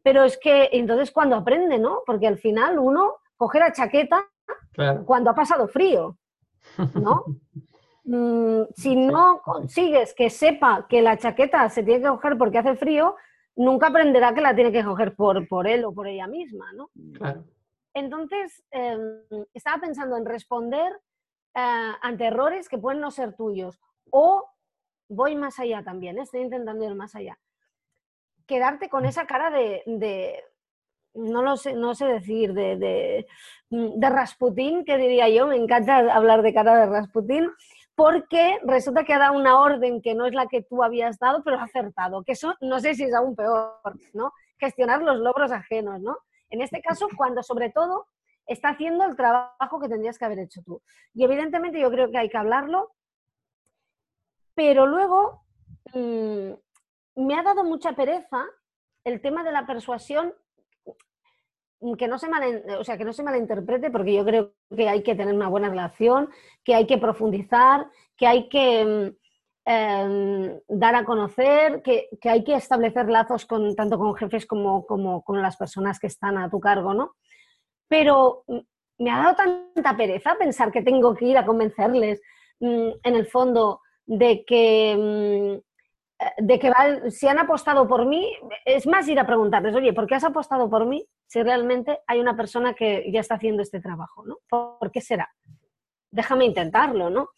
pero 0.03 0.25
es 0.25 0.39
que 0.39 0.71
entonces 0.73 1.11
cuando 1.11 1.37
aprende, 1.37 1.79
¿no? 1.79 1.99
Porque 2.07 2.27
al 2.27 2.39
final 2.39 2.79
uno 2.79 3.17
coge 3.37 3.59
la 3.59 3.75
chaqueta 3.75 4.25
cuando 5.05 5.29
ha 5.29 5.35
pasado 5.35 5.69
frío, 5.69 6.17
¿no? 6.95 7.25
Mm, 8.03 8.63
si 8.75 8.97
no 8.97 9.41
consigues 9.45 10.15
que 10.15 10.31
sepa 10.31 10.87
que 10.89 11.01
la 11.03 11.19
chaqueta 11.19 11.69
se 11.69 11.83
tiene 11.85 12.01
que 12.01 12.09
coger 12.09 12.39
porque 12.39 12.59
hace 12.59 12.75
frío, 12.75 13.15
nunca 13.55 13.89
aprenderá 13.89 14.35
que 14.35 14.41
la 14.41 14.55
tiene 14.55 14.73
que 14.73 14.83
coger 14.83 15.15
por, 15.15 15.47
por 15.47 15.69
él 15.69 15.85
o 15.85 15.93
por 15.93 16.09
ella 16.09 16.27
misma, 16.27 16.73
¿no? 16.73 16.91
Entonces, 17.95 18.63
em, 18.71 19.23
estaba 19.55 19.81
pensando 19.81 20.17
en 20.17 20.25
responder 20.25 20.93
eh, 21.55 21.93
ante 22.03 22.27
errores 22.27 22.69
que 22.69 22.79
pueden 22.79 23.01
no 23.01 23.11
ser 23.11 23.35
tuyos 23.35 23.81
o 24.11 24.49
voy 25.09 25.35
más 25.35 25.59
allá 25.59 25.83
también, 25.83 26.19
¿eh? 26.19 26.23
estoy 26.23 26.41
intentando 26.41 26.85
ir 26.85 26.95
más 26.95 27.15
allá. 27.15 27.39
Quedarte 28.47 28.89
con 28.89 29.05
esa 29.05 29.27
cara 29.27 29.51
de, 29.51 29.83
no 31.15 31.43
lo 31.43 31.57
sé, 31.57 31.75
no 31.75 31.95
sé 31.95 32.07
decir, 32.07 32.55
de, 32.55 32.77
de, 32.77 33.27
de, 33.71 34.09
Rasputín, 34.09 34.85
que 34.85 34.97
diría 34.97 35.29
yo, 35.29 35.47
me 35.47 35.57
encanta 35.57 35.99
hablar 36.15 36.43
de 36.43 36.55
cara 36.55 36.79
de 36.79 36.87
Rasputín, 36.87 37.51
porque 37.97 38.59
resulta 38.65 39.05
que 39.05 39.13
ha 39.13 39.19
dado 39.19 39.37
una 39.37 39.61
orden 39.61 40.01
que 40.01 40.15
no 40.15 40.27
es 40.27 40.35
la 40.35 40.47
que 40.47 40.63
tú 40.63 40.83
habías 40.83 41.19
dado, 41.19 41.43
pero 41.45 41.59
ha 41.59 41.65
acertado, 41.65 42.23
que 42.23 42.33
eso 42.33 42.55
no 42.61 42.81
sé 42.81 42.95
si 42.95 43.05
es 43.05 43.15
aún 43.15 43.35
peor, 43.37 43.81
¿no? 44.15 44.33
Gestionar 44.59 45.03
los 45.03 45.19
logros 45.19 45.53
ajenos, 45.53 46.01
¿no? 46.01 46.17
En 46.51 46.61
este 46.61 46.83
caso, 46.83 47.09
cuando 47.17 47.43
sobre 47.43 47.71
todo 47.71 48.07
está 48.47 48.71
haciendo 48.71 49.05
el 49.05 49.17
trabajo 49.17 49.81
que 49.81 49.89
tendrías 49.89 50.19
que 50.19 50.25
haber 50.25 50.41
hecho 50.41 50.63
tú. 50.63 50.83
Y 51.15 51.25
evidentemente 51.25 51.81
yo 51.81 51.91
creo 51.91 52.11
que 52.11 52.19
hay 52.19 52.29
que 52.29 52.37
hablarlo, 52.37 52.93
pero 54.55 54.87
luego 54.87 55.45
mm, 55.95 56.53
me 57.17 57.35
ha 57.35 57.43
dado 57.43 57.65
mucha 57.65 57.93
pereza 57.93 58.45
el 59.05 59.21
tema 59.21 59.45
de 59.45 59.53
la 59.53 59.67
persuasión 59.67 60.35
que 61.97 62.09
no, 62.09 62.19
se 62.19 62.29
o 62.79 62.85
sea, 62.85 62.99
que 62.99 63.05
no 63.05 63.13
se 63.13 63.23
malinterprete, 63.23 63.91
porque 63.91 64.15
yo 64.15 64.25
creo 64.25 64.53
que 64.77 64.89
hay 64.89 65.03
que 65.03 65.15
tener 65.15 65.35
una 65.35 65.49
buena 65.49 65.71
relación, 65.71 66.29
que 66.63 66.75
hay 66.75 66.87
que 66.87 66.99
profundizar, 66.99 67.89
que 68.17 68.27
hay 68.27 68.49
que 68.49 68.85
mm, 68.85 69.30
em, 69.65 70.61
dar 70.69 70.95
a 70.95 71.05
conocer, 71.05 71.83
que, 71.83 72.09
hay 72.25 72.45
que 72.45 72.55
establecer 72.55 73.09
lazos 73.09 73.47
con, 73.47 73.75
tanto 73.75 73.99
con 73.99 74.15
jefes 74.15 74.47
como, 74.47 74.87
como, 74.87 75.23
con 75.23 75.41
las 75.43 75.57
personas 75.57 75.99
que 75.99 76.07
están 76.07 76.39
a 76.39 76.51
tu 76.51 76.61
cargo, 76.61 76.95
¿no? 76.95 77.15
Pero 77.89 78.45
mm, 78.47 78.59
me 78.99 79.11
ha 79.11 79.19
dado 79.19 79.37
tanta 79.37 79.97
pereza 79.97 80.37
pensar 80.39 80.71
que 80.71 80.83
tengo 80.83 81.15
que 81.15 81.27
ir 81.27 81.39
a 81.39 81.47
convencerles, 81.47 82.21
en 82.61 83.15
el 83.17 83.27
fondo, 83.27 83.81
de 84.07 84.45
que, 84.45 84.97
mm, 84.97 86.25
eh, 86.25 86.33
de 86.39 86.59
que 86.59 87.11
si 87.11 87.29
han 87.29 87.39
apostado 87.39 87.89
por 87.89 88.07
mí, 88.07 88.37
es 88.65 88.87
más 88.87 89.09
ir 89.09 89.19
a 89.19 89.27
preguntarles, 89.27 89.75
oye, 89.75 89.93
¿por 89.93 90.07
qué 90.07 90.17
has 90.17 90.25
apostado 90.25 90.69
por 90.69 90.87
mí 90.87 91.07
si 91.27 91.43
realmente 91.43 92.01
hay 92.07 92.21
una 92.21 92.37
persona 92.37 92.75
que 92.75 93.11
ya 93.13 93.21
está 93.21 93.37
haciendo 93.37 93.63
este 93.63 93.81
trabajo? 93.81 94.25
¿no? 94.27 94.39
¿Por 94.49 94.91
qué 94.91 95.01
será? 95.01 95.31
Déjame 96.11 96.45
intentarlo, 96.45 97.09
¿no? 97.09 97.31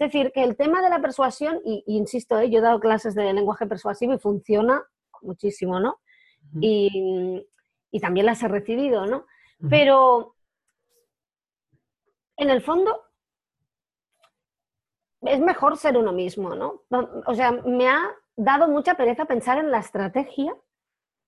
Es 0.00 0.10
decir, 0.10 0.32
que 0.32 0.42
el 0.42 0.56
tema 0.56 0.80
de 0.80 0.88
la 0.88 1.02
persuasión, 1.02 1.60
y, 1.62 1.84
insisto, 1.86 2.38
¿eh? 2.38 2.48
yo 2.48 2.60
he 2.60 2.62
dado 2.62 2.80
clases 2.80 3.14
de 3.14 3.34
lenguaje 3.34 3.66
persuasivo 3.66 4.14
y 4.14 4.18
funciona 4.18 4.82
muchísimo, 5.20 5.78
¿no? 5.78 6.00
y, 6.58 7.46
y, 7.90 8.00
también 8.00 8.24
las 8.24 8.42
he 8.42 8.48
recibido, 8.48 9.04
¿no? 9.04 9.26
Pero 9.68 10.34
en 12.38 12.48
el 12.48 12.62
fondo 12.62 13.02
es 15.20 15.38
mejor 15.38 15.76
ser 15.76 15.98
uno 15.98 16.12
mismo, 16.12 16.54
¿no? 16.54 16.82
O 17.26 17.34
sea, 17.34 17.52
me 17.52 17.86
ha 17.86 18.10
dado 18.36 18.68
mucha 18.68 18.94
pereza 18.94 19.26
pensar 19.26 19.58
en 19.58 19.70
la 19.70 19.80
estrategia 19.80 20.56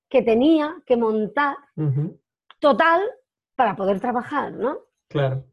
que 0.09 0.23
tenía 0.23 0.83
que 0.87 0.97
montar 0.97 1.57
total 2.59 3.03
para 3.55 3.77
poder 3.77 4.01
trabajar, 4.01 4.53
¿no? 4.53 4.79
Claro. 5.09 5.45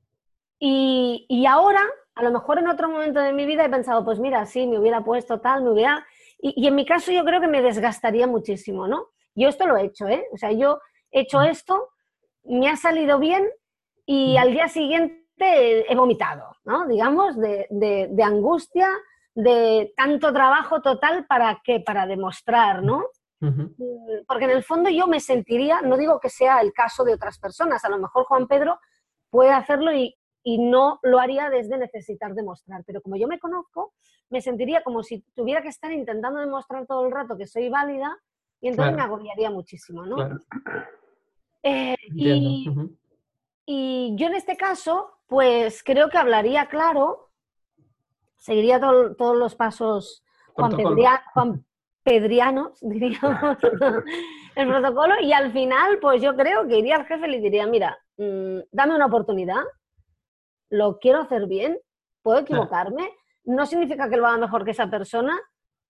Y, 0.58 1.25
y, 1.27 1.45
ahora, 1.45 1.84
a 2.19 2.23
lo 2.23 2.32
mejor 2.32 2.60
en 2.60 2.67
otro 2.67 2.89
momento 2.89 3.21
de 3.21 3.32
mi 3.32 3.45
vida 3.45 3.63
he 3.63 3.69
pensado, 3.69 4.03
pues 4.03 4.19
mira, 4.19 4.45
sí, 4.45 4.67
me 4.67 4.77
hubiera 4.77 5.01
puesto 5.03 5.39
tal, 5.39 5.63
me 5.63 5.71
hubiera... 5.71 6.05
Y, 6.38 6.53
y 6.62 6.67
en 6.67 6.75
mi 6.75 6.86
caso 6.86 7.13
yo 7.13 7.23
creo 7.23 7.39
que 7.39 7.47
me 7.47 7.62
desgastaría 7.62 8.27
muchísimo, 8.27 8.88
¿no? 8.88 9.08
Yo 9.36 9.47
esto 9.47 9.65
lo 9.65 9.77
he 9.77 9.86
hecho, 9.86 10.05
¿eh? 10.10 10.25
O 10.34 10.38
sea, 10.38 10.51
yo 10.51 10.79
he 11.12 11.21
hecho 11.21 11.41
esto, 11.41 11.89
me 12.43 12.67
ha 12.67 12.75
salido 12.75 13.19
bien 13.19 13.47
y 14.05 14.36
al 14.36 14.51
día 14.51 14.67
siguiente 14.67 15.15
he 15.39 15.95
vomitado, 15.95 16.58
¿no? 16.65 16.88
Digamos, 16.88 17.38
de, 17.38 18.10
angustia, 18.21 18.89
de 19.34 19.93
tanto 19.95 20.34
trabajo 20.34 20.82
total 20.82 21.25
para 21.25 21.62
qué, 21.63 21.79
para 21.79 22.05
demostrar, 22.05 22.84
¿no? 22.84 23.05
Mm, 23.39 24.25
porque 24.27 24.43
en 24.45 24.51
el 24.51 24.63
fondo 24.63 24.89
yo 24.89 25.08
me 25.08 25.21
sentiría, 25.21 25.79
no 25.82 25.95
digo 25.95 26.19
que 26.19 26.29
sea 26.29 26.60
el 26.60 26.73
caso 26.73 27.05
de 27.05 27.13
otras 27.13 27.39
personas, 27.39 27.86
a 27.86 27.89
lo 27.89 27.97
mejor 27.97 28.25
Juan 28.25 28.47
Pedro 28.47 28.77
puede 29.29 29.51
hacerlo 29.51 29.93
y, 29.93 30.18
no 30.45 30.99
lo 31.04 31.19
haría 31.19 31.49
desde 31.49 31.78
necesitar 31.78 32.34
demostrar, 32.34 32.84
pero 32.86 33.02
como 33.02 33.15
yo 33.15 33.28
me 33.28 33.39
conozco, 33.39 33.93
me 34.30 34.41
sentiría 34.41 34.84
como 34.84 35.04
si 35.04 35.21
tuviera 35.36 35.62
que 35.62 35.69
estar 35.69 35.91
intentando 35.91 36.39
demostrar 36.39 36.86
todo 36.86 37.06
el 37.06 37.12
rato 37.12 37.38
que 37.38 37.47
soy 37.47 37.69
válida 37.69 38.17
y 38.62 38.69
entonces 38.69 38.95
me 38.95 39.02
agobiaría 39.02 39.49
muchísimo, 39.49 40.06
¿no? 40.06 40.39
Eh, 41.63 41.95
y, 42.15 42.69
y 43.65 44.15
yo 44.15 44.28
en 44.28 44.36
este 44.36 44.58
caso, 44.58 45.12
pues 45.28 45.84
creo 45.84 46.10
que 46.10 46.17
hablaría 46.17 46.67
claro, 46.67 47.30
seguiría 48.38 48.80
todos 48.80 49.38
los 49.38 49.56
pasos 49.56 50.23
Juan, 50.54 51.65
Pedrianos, 52.04 52.80
diríamos, 52.82 53.58
el 54.56 54.67
protocolo, 54.67 55.15
y 55.21 55.34
al 55.34 55.52
final, 55.52 55.99
pues 55.99 56.21
yo 56.21 56.36
creo 56.36 56.67
que 56.67 56.80
iría 56.80 56.95
al 56.95 57.06
jefe 57.06 57.28
y 57.28 57.32
le 57.32 57.39
diría, 57.39 57.67
mira, 57.67 57.97
mm, 58.17 58.60
dame 58.71 58.95
una 58.95 59.06
oportunidad, 59.06 59.62
lo 60.69 60.99
quiero 60.99 61.19
hacer 61.19 61.47
bien, 61.47 61.79
puedo 62.21 62.39
equivocarme, 62.39 63.10
no 63.43 63.65
significa 63.65 64.10
que 64.10 64.17
lo 64.17 64.27
haga 64.27 64.38
mejor 64.38 64.65
que 64.65 64.71
esa 64.71 64.89
persona, 64.89 65.39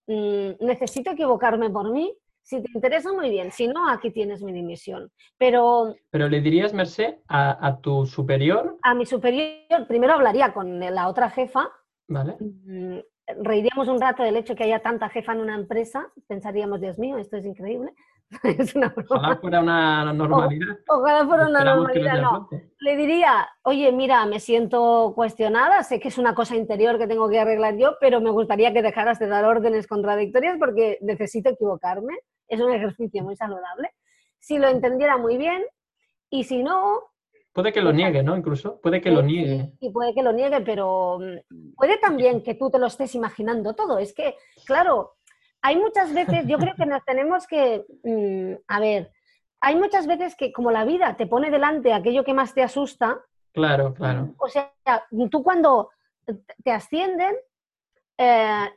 mm, 0.07 0.51
necesito 0.59 1.11
equivocarme 1.11 1.69
por 1.69 1.91
mí, 1.91 2.15
si 2.49 2.63
te 2.63 2.71
interesa, 2.73 3.13
muy 3.13 3.29
bien. 3.29 3.51
Si 3.51 3.67
no, 3.67 3.87
aquí 3.89 4.09
tienes 4.09 4.41
mi 4.41 4.51
dimisión. 4.51 5.11
Pero... 5.37 5.95
Pero 6.09 6.27
le 6.27 6.41
dirías, 6.41 6.73
Merced, 6.73 7.17
a, 7.27 7.77
tu 7.79 8.07
superior. 8.07 8.79
A 8.81 8.95
mi 8.95 9.05
superior, 9.05 9.85
primero 9.87 10.13
hablaría 10.13 10.51
con 10.51 10.79
la 10.79 11.07
otra 11.09 11.29
jefa. 11.29 11.69
Vale. 12.07 12.37
Mm, 12.39 12.99
reiríamos 13.43 13.87
un 13.87 14.01
rato 14.01 14.23
del 14.23 14.35
hecho 14.35 14.55
que 14.55 14.63
haya 14.63 14.79
tanta 14.79 15.09
jefa 15.09 15.33
en 15.33 15.41
una 15.41 15.53
empresa. 15.53 16.11
Pensaríamos, 16.27 16.81
Dios 16.81 16.97
mío, 16.97 17.19
esto 17.19 17.37
es 17.37 17.45
increíble. 17.45 17.93
es 18.43 18.75
una 18.75 18.93
Ojalá 19.09 19.37
fuera 19.37 19.59
una 19.61 20.13
normalidad. 20.13 20.77
ojalá 20.87 21.25
fuera 21.25 21.47
una 21.47 21.63
normalidad, 21.63 22.21
no. 22.21 22.49
Le 22.79 22.95
diría, 22.95 23.47
oye, 23.63 23.91
mira, 23.91 24.25
me 24.25 24.39
siento 24.39 25.13
cuestionada, 25.15 25.83
sé 25.83 25.99
que 25.99 26.09
es 26.09 26.17
una 26.17 26.35
cosa 26.35 26.55
interior 26.55 26.97
que 26.97 27.07
tengo 27.07 27.27
que 27.29 27.39
arreglar 27.39 27.75
yo, 27.77 27.95
pero 27.99 28.21
me 28.21 28.29
gustaría 28.29 28.71
que 28.71 28.81
dejaras 28.81 29.19
de 29.19 29.27
dar 29.27 29.45
órdenes 29.45 29.87
contradictorias 29.87 30.57
porque 30.59 30.99
necesito 31.01 31.49
equivocarme. 31.49 32.13
Es 32.47 32.59
un 32.59 32.71
ejercicio 32.71 33.23
muy 33.23 33.35
saludable. 33.35 33.89
Si 34.39 34.57
lo 34.57 34.67
entendiera 34.67 35.17
muy 35.17 35.37
bien 35.37 35.63
y 36.29 36.43
si 36.43 36.63
no... 36.63 37.01
Puede 37.51 37.73
que 37.73 37.81
lo 37.81 37.91
niegue, 37.91 38.21
¿no? 38.23 38.37
Incluso, 38.37 38.79
puede 38.79 39.01
que 39.01 39.11
lo 39.11 39.23
niegue. 39.23 39.73
Y 39.79 39.91
puede 39.91 40.13
que 40.13 40.21
lo 40.21 40.31
niegue, 40.31 40.61
pero 40.61 41.17
mm, 41.19 41.73
puede 41.75 41.97
también 41.97 42.43
que 42.43 42.53
tú 42.53 42.69
te 42.69 42.77
lo 42.79 42.85
estés 42.85 43.15
imaginando 43.15 43.73
todo. 43.73 43.97
Es 43.97 44.13
que, 44.13 44.35
claro, 44.65 45.15
hay 45.61 45.77
muchas 45.77 46.13
veces, 46.13 46.45
yo 46.47 46.57
creo 46.57 46.75
que 46.75 46.85
nos 46.85 47.03
tenemos 47.03 47.47
que, 47.47 47.85
mm, 48.03 48.61
a 48.67 48.79
ver, 48.79 49.11
hay 49.61 49.75
muchas 49.75 50.07
veces 50.07 50.35
que 50.35 50.53
como 50.53 50.71
la 50.71 50.85
vida 50.85 51.17
te 51.17 51.27
pone 51.27 51.51
delante 51.51 51.93
aquello 51.93 52.23
que 52.23 52.33
más 52.33 52.53
te 52.53 52.63
asusta. 52.63 53.19
Claro, 53.53 53.93
claro. 53.93 54.29
O 54.37 54.47
sea, 54.47 54.71
tú 55.29 55.43
cuando 55.43 55.89
te 56.63 56.71
ascienden, 56.71 57.35
eh, 58.17 58.69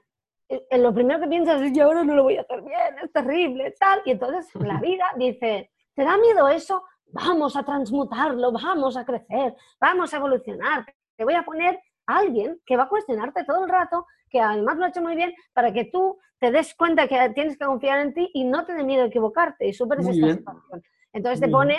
lo 0.72 0.92
primero 0.92 1.20
que 1.20 1.28
piensas 1.28 1.60
es, 1.62 1.72
yo 1.72 1.84
ahora 1.84 2.04
no 2.04 2.14
lo 2.14 2.24
voy 2.24 2.36
a 2.36 2.42
hacer 2.42 2.62
bien, 2.62 2.98
es 3.02 3.12
terrible, 3.12 3.74
tal. 3.78 4.02
Y 4.04 4.12
entonces 4.12 4.48
la 4.56 4.80
vida 4.80 5.06
dice, 5.16 5.70
¿te 5.94 6.04
da 6.04 6.16
miedo 6.16 6.48
eso? 6.48 6.84
Vamos 7.06 7.56
a 7.56 7.62
transmutarlo, 7.62 8.52
vamos 8.52 8.96
a 8.96 9.04
crecer, 9.04 9.54
vamos 9.80 10.12
a 10.12 10.16
evolucionar. 10.16 10.84
Te 11.16 11.24
voy 11.24 11.34
a 11.34 11.44
poner 11.44 11.80
alguien 12.06 12.60
que 12.66 12.76
va 12.76 12.84
a 12.84 12.88
cuestionarte 12.88 13.44
todo 13.44 13.64
el 13.64 13.70
rato, 13.70 14.06
que 14.32 14.40
además 14.40 14.78
lo 14.78 14.84
ha 14.84 14.88
hecho 14.88 15.02
muy 15.02 15.14
bien, 15.14 15.32
para 15.52 15.72
que 15.72 15.84
tú 15.84 16.18
te 16.40 16.50
des 16.50 16.74
cuenta 16.74 17.06
que 17.06 17.30
tienes 17.34 17.56
que 17.56 17.64
confiar 17.64 18.00
en 18.00 18.14
ti 18.14 18.30
y 18.34 18.44
no 18.44 18.64
te 18.64 18.74
dé 18.74 18.82
miedo 18.82 19.04
a 19.04 19.06
equivocarte 19.06 19.68
y 19.68 19.72
superes 19.72 20.08
esta 20.08 20.32
situación. 20.32 20.82
Entonces 21.12 21.40
te 21.40 21.48
pone 21.48 21.76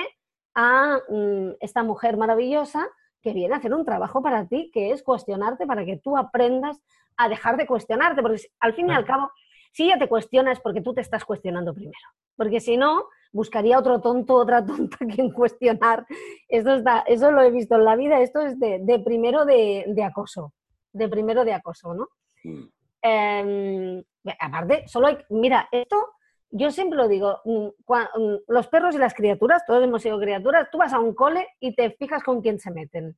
a 0.56 1.00
mm, 1.10 1.56
esta 1.60 1.84
mujer 1.84 2.16
maravillosa 2.16 2.88
que 3.22 3.34
viene 3.34 3.56
a 3.56 3.58
hacer 3.58 3.74
un 3.74 3.84
trabajo 3.84 4.22
para 4.22 4.48
ti, 4.48 4.70
que 4.72 4.92
es 4.92 5.02
cuestionarte 5.02 5.66
para 5.66 5.84
que 5.84 5.98
tú 5.98 6.16
aprendas 6.16 6.80
a 7.18 7.28
dejar 7.28 7.58
de 7.58 7.66
cuestionarte, 7.66 8.22
porque 8.22 8.42
al 8.60 8.74
fin 8.74 8.90
y 8.90 8.94
al 8.94 9.06
cabo, 9.06 9.32
si 9.72 9.86
ella 9.86 9.98
te 9.98 10.08
cuestiona 10.08 10.52
es 10.52 10.60
porque 10.60 10.82
tú 10.82 10.94
te 10.94 11.02
estás 11.02 11.26
cuestionando 11.26 11.74
primero, 11.74 12.08
porque 12.36 12.60
si 12.60 12.78
no, 12.78 13.08
buscaría 13.34 13.80
otro 13.80 14.00
tonto, 14.00 14.36
otra 14.36 14.66
tonta 14.66 14.98
quien 15.14 15.32
cuestionar. 15.32 16.06
Esto 16.48 16.76
está, 16.76 17.00
eso 17.02 17.32
lo 17.32 17.42
he 17.42 17.52
visto 17.52 17.76
en 17.76 17.86
la 17.86 17.96
vida, 17.96 18.22
esto 18.22 18.42
es 18.42 18.58
de, 18.60 19.02
primero 19.04 19.44
de, 19.44 20.04
acoso, 20.06 20.54
de 20.94 21.10
primero 21.10 21.44
de 21.44 21.54
acoso, 21.54 21.94
¿no? 21.94 22.08
Mm. 22.44 22.64
Em, 23.02 24.04
aparte, 24.40 24.88
solo 24.88 25.08
hay, 25.08 25.18
mira, 25.30 25.68
esto 25.72 26.14
yo 26.56 26.70
siempre 26.70 26.98
lo 26.98 27.08
digo, 27.08 27.42
mm, 27.46 27.68
mm, 27.68 28.36
los 28.48 28.68
perros 28.68 28.94
y 28.94 29.00
las 29.00 29.16
criaturas, 29.16 29.66
todos 29.66 29.84
hemos 29.84 30.04
sido 30.04 30.20
criaturas, 30.20 30.70
tú 30.72 30.78
vas 30.78 30.94
a 30.94 31.00
un 31.00 31.16
cole 31.16 31.48
y 31.60 31.74
te 31.74 31.92
fijas 31.92 32.24
con 32.24 32.42
quién 32.42 32.60
se 32.60 32.70
meten. 32.70 33.18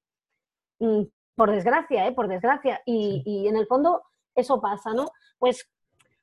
Por 1.36 1.52
desgracia, 1.52 2.08
¿eh? 2.08 2.14
Por 2.14 2.30
desgracia. 2.30 2.82
Y, 2.86 3.24
y 3.26 3.48
en 3.50 3.58
el 3.58 3.68
fondo 3.68 4.04
eso 4.36 4.62
pasa, 4.62 4.94
¿no? 4.94 5.10
Pues 5.38 5.70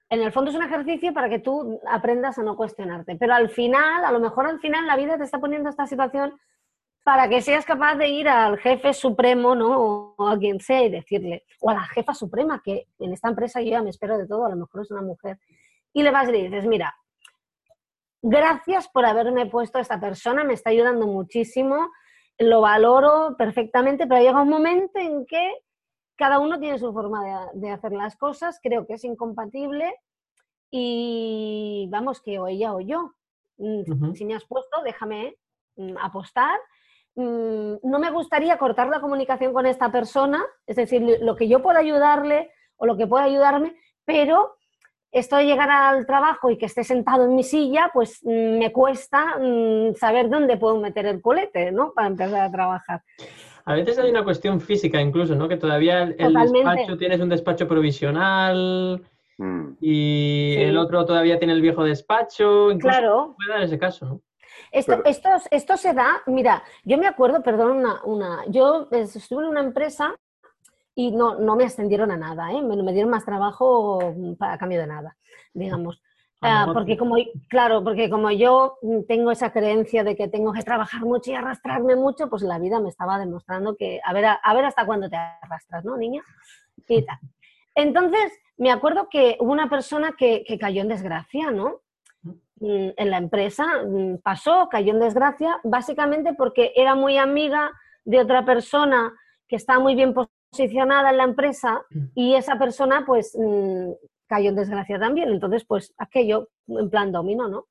en 0.08 0.22
el 0.22 0.32
fondo 0.32 0.50
es 0.50 0.56
un 0.56 0.62
ejercicio 0.62 1.12
para 1.12 1.28
que 1.28 1.38
tú 1.38 1.80
aprendas 1.86 2.38
a 2.38 2.42
no 2.42 2.56
cuestionarte. 2.56 3.16
Pero 3.16 3.34
al 3.34 3.50
final, 3.50 4.04
a 4.06 4.12
lo 4.12 4.20
mejor 4.20 4.46
al 4.46 4.60
final 4.60 4.86
la 4.86 4.96
vida 4.96 5.18
te 5.18 5.24
está 5.24 5.38
poniendo 5.38 5.68
esta 5.68 5.86
situación 5.86 6.38
para 7.04 7.28
que 7.28 7.42
seas 7.42 7.64
capaz 7.64 7.96
de 7.96 8.08
ir 8.08 8.28
al 8.28 8.58
jefe 8.58 8.92
supremo, 8.92 9.54
¿no? 9.54 10.14
O 10.16 10.28
a 10.28 10.38
quien 10.38 10.60
sea 10.60 10.84
y 10.84 10.90
decirle, 10.90 11.44
o 11.60 11.70
a 11.70 11.74
la 11.74 11.84
jefa 11.86 12.14
suprema, 12.14 12.62
que 12.64 12.86
en 12.98 13.12
esta 13.12 13.28
empresa 13.28 13.60
yo 13.60 13.70
ya 13.70 13.82
me 13.82 13.90
espero 13.90 14.18
de 14.18 14.26
todo, 14.26 14.46
a 14.46 14.50
lo 14.50 14.56
mejor 14.56 14.82
es 14.82 14.90
una 14.90 15.02
mujer, 15.02 15.38
y 15.92 16.02
le 16.02 16.10
vas 16.10 16.28
y 16.28 16.32
le 16.32 16.42
dices, 16.44 16.66
mira, 16.66 16.94
gracias 18.22 18.88
por 18.88 19.04
haberme 19.04 19.46
puesto 19.46 19.78
a 19.78 19.80
esta 19.80 20.00
persona, 20.00 20.44
me 20.44 20.54
está 20.54 20.70
ayudando 20.70 21.06
muchísimo, 21.06 21.90
lo 22.38 22.60
valoro 22.60 23.36
perfectamente, 23.36 24.06
pero 24.06 24.22
llega 24.22 24.42
un 24.42 24.48
momento 24.48 24.98
en 24.98 25.26
que 25.26 25.54
cada 26.16 26.38
uno 26.38 26.60
tiene 26.60 26.78
su 26.78 26.92
forma 26.92 27.50
de, 27.52 27.70
hacer 27.70 27.92
las 27.92 28.16
cosas, 28.16 28.60
creo 28.62 28.86
que 28.86 28.94
es 28.94 29.04
incompatible 29.04 29.92
y 30.70 31.88
vamos, 31.90 32.20
que 32.20 32.38
o 32.38 32.46
ella 32.46 32.74
o 32.74 32.80
yo. 32.80 33.12
Mm, 33.58 34.14
si 34.14 34.24
me 34.24 34.34
has 34.34 34.44
puesto, 34.44 34.82
déjame 34.82 35.36
mm, 35.76 35.96
apostar. 35.98 36.58
Mm, 37.14 37.74
no 37.82 37.98
me 37.98 38.10
gustaría 38.10 38.56
cortar 38.56 38.88
la 38.88 39.00
comunicación 39.00 39.52
con 39.52 39.66
esta 39.66 39.92
persona, 39.92 40.42
es 40.66 40.76
decir, 40.76 41.18
lo 41.20 41.36
que 41.36 41.48
yo 41.48 41.62
pueda 41.62 41.80
ayudarle 41.80 42.50
o 42.76 42.86
lo 42.86 42.96
que 42.96 43.06
pueda 43.06 43.24
ayudarme, 43.24 43.76
pero 44.04 44.56
esto 45.10 45.36
de 45.36 45.44
llegar 45.44 45.70
al 45.70 46.06
trabajo 46.06 46.50
y 46.50 46.56
que 46.56 46.66
esté 46.66 46.84
sentado 46.84 47.24
en 47.26 47.36
mi 47.36 47.42
silla, 47.42 47.90
pues 47.92 48.24
me 48.24 48.72
cuesta 48.72 49.38
saber 49.96 50.30
dónde 50.30 50.56
puedo 50.56 50.78
meter 50.78 51.04
el 51.04 51.20
colete, 51.20 51.70
¿no? 51.70 51.92
Para 51.92 52.08
empezar 52.08 52.40
a 52.40 52.50
trabajar. 52.50 53.02
A 53.66 53.74
veces 53.74 53.98
hay 53.98 54.10
una 54.10 54.24
cuestión 54.24 54.60
física 54.60 55.00
incluso, 55.00 55.34
¿no? 55.34 55.48
Que 55.48 55.58
todavía 55.58 56.02
el, 56.02 56.32
despacho 56.32 56.96
tienes 56.96 57.20
un 57.20 57.28
despacho 57.28 57.68
provisional 57.68 59.02
mm. 59.36 59.68
y 59.82 60.54
el 60.56 60.78
otro 60.78 61.04
todavía 61.04 61.38
tiene 61.38 61.52
el 61.52 61.60
viejo 61.60 61.84
despacho. 61.84 62.70
claro. 62.80 63.36
Puede 63.36 63.52
dar 63.52 63.62
ese 63.62 63.78
caso, 63.78 64.06
¿no? 64.06 64.20
Esto, 64.72 65.02
esto, 65.50 65.76
se 65.76 65.92
da, 65.92 66.22
mira, 66.26 66.62
yo 66.82 66.96
me 66.96 67.06
acuerdo, 67.06 67.42
perdón, 67.42 67.76
una, 67.76 68.02
una, 68.04 68.44
yo 68.46 68.88
estuve 68.90 69.44
en 69.44 69.50
una 69.50 69.60
empresa 69.60 70.14
y 70.94 71.10
no, 71.10 71.34
no 71.34 71.56
me 71.56 71.64
ascendieron 71.64 72.10
a 72.10 72.16
nada, 72.16 72.50
¿eh? 72.52 72.62
me, 72.62 72.82
me 72.82 72.92
dieron 72.92 73.10
más 73.10 73.24
trabajo 73.24 73.98
para 74.38 74.56
cambio 74.56 74.80
de 74.80 74.86
nada, 74.86 75.16
digamos. 75.52 76.02
Ah, 76.44 76.70
porque 76.72 76.96
como, 76.96 77.14
claro, 77.48 77.84
porque 77.84 78.10
como 78.10 78.30
yo 78.32 78.78
tengo 79.06 79.30
esa 79.30 79.52
creencia 79.52 80.02
de 80.02 80.16
que 80.16 80.26
tengo 80.26 80.52
que 80.52 80.62
trabajar 80.62 81.02
mucho 81.02 81.30
y 81.30 81.34
arrastrarme 81.34 81.94
mucho, 81.94 82.28
pues 82.28 82.42
la 82.42 82.58
vida 82.58 82.80
me 82.80 82.88
estaba 82.88 83.18
demostrando 83.18 83.76
que 83.76 84.00
a 84.02 84.12
ver, 84.12 84.24
a, 84.24 84.54
ver 84.54 84.64
hasta 84.64 84.84
cuándo 84.84 85.08
te 85.08 85.16
arrastras, 85.16 85.84
¿no, 85.84 85.96
niña? 85.96 86.24
Y 86.88 87.04
tal. 87.04 87.18
Entonces, 87.76 88.32
me 88.56 88.72
acuerdo 88.72 89.08
que 89.08 89.36
hubo 89.38 89.52
una 89.52 89.70
persona 89.70 90.14
que, 90.18 90.42
que 90.44 90.58
cayó 90.58 90.82
en 90.82 90.88
desgracia, 90.88 91.52
¿no? 91.52 91.81
Mm, 92.62 92.90
en 92.96 93.10
la 93.10 93.18
empresa 93.18 93.66
mm, 93.84 94.18
pasó, 94.18 94.68
cayó 94.70 94.92
en 94.92 95.00
desgracia, 95.00 95.58
básicamente 95.64 96.32
porque 96.32 96.72
era 96.76 96.94
muy 96.94 97.18
amiga 97.18 97.72
de 98.04 98.20
otra 98.20 98.44
persona 98.44 99.12
que 99.48 99.56
estaba 99.56 99.80
muy 99.80 99.96
bien 99.96 100.14
posicionada 100.14 101.10
en 101.10 101.16
la 101.16 101.24
empresa 101.24 101.82
y 102.14 102.34
esa 102.34 102.60
persona 102.60 103.02
pues 103.04 103.36
mm, 103.36 103.90
cayó 104.28 104.50
en 104.50 104.54
desgracia 104.54 105.00
también. 105.00 105.30
Entonces, 105.30 105.64
pues 105.64 105.92
aquello 105.98 106.50
en 106.68 106.88
plan 106.88 107.10
domino, 107.10 107.48
¿no? 107.48 107.66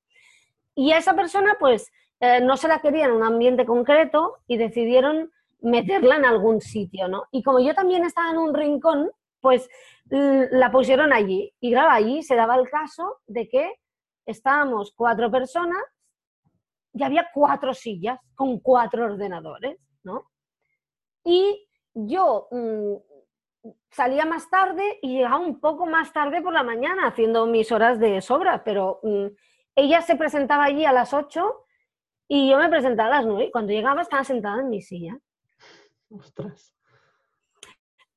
Y 0.76 0.92
a 0.92 0.98
esa 0.98 1.16
persona, 1.16 1.56
pues, 1.58 1.90
eh, 2.20 2.42
no 2.42 2.58
se 2.58 2.68
la 2.68 2.80
quería 2.80 3.06
en 3.06 3.12
un 3.12 3.24
ambiente 3.24 3.66
concreto 3.66 4.40
y 4.46 4.58
decidieron 4.58 5.32
meterla 5.62 6.18
en 6.18 6.26
algún 6.26 6.60
sitio, 6.60 7.08
¿no? 7.08 7.24
Y 7.32 7.44
como 7.44 7.62
yo 7.62 7.74
también 7.74 8.04
estaba 8.04 8.32
en 8.32 8.40
un 8.40 8.54
rincón, 8.54 9.10
pues 9.40 9.70
la 10.10 10.70
pusieron 10.70 11.14
allí. 11.14 11.54
Y 11.62 11.72
claro, 11.72 11.92
allí 11.92 12.24
se 12.24 12.36
daba 12.36 12.56
el 12.58 12.70
caso 12.70 13.20
de 13.28 13.48
que 13.48 13.72
estábamos 14.32 14.94
cuatro 14.96 15.30
personas 15.30 15.84
y 16.94 17.04
había 17.04 17.30
cuatro 17.34 17.74
sillas 17.74 18.20
con 18.36 18.60
cuatro 18.60 19.06
ordenadores, 19.06 19.80
¿no? 20.04 20.32
Y 21.24 21.68
yo 21.94 22.48
mm, 22.52 22.96
salía 23.90 24.26
más 24.26 24.50
tarde 24.50 25.00
y 25.02 25.18
llegaba 25.18 25.40
un 25.40 25.60
poco 25.60 25.86
más 25.86 26.12
tarde 26.14 26.42
por 26.42 26.54
la 26.54 26.64
mañana 26.64 27.08
haciendo 27.08 27.46
mis 27.46 27.72
horas 27.72 28.00
de 28.00 28.22
sobra, 28.22 28.64
pero 28.64 29.00
mm, 29.04 29.28
ella 29.76 30.02
se 30.02 30.16
presentaba 30.16 30.66
allí 30.66 30.86
a 30.86 30.94
las 30.94 31.14
8 31.14 31.66
y 32.28 32.50
yo 32.50 32.58
me 32.58 32.70
presentaba 32.70 33.16
a 33.16 33.18
las 33.20 33.26
9 33.26 33.46
y 33.46 33.52
cuando 33.52 33.74
llegaba 33.74 34.02
estaba 34.02 34.24
sentada 34.24 34.62
en 34.62 34.70
mi 34.70 34.82
silla. 34.82 35.18
Ostras. 36.10 36.74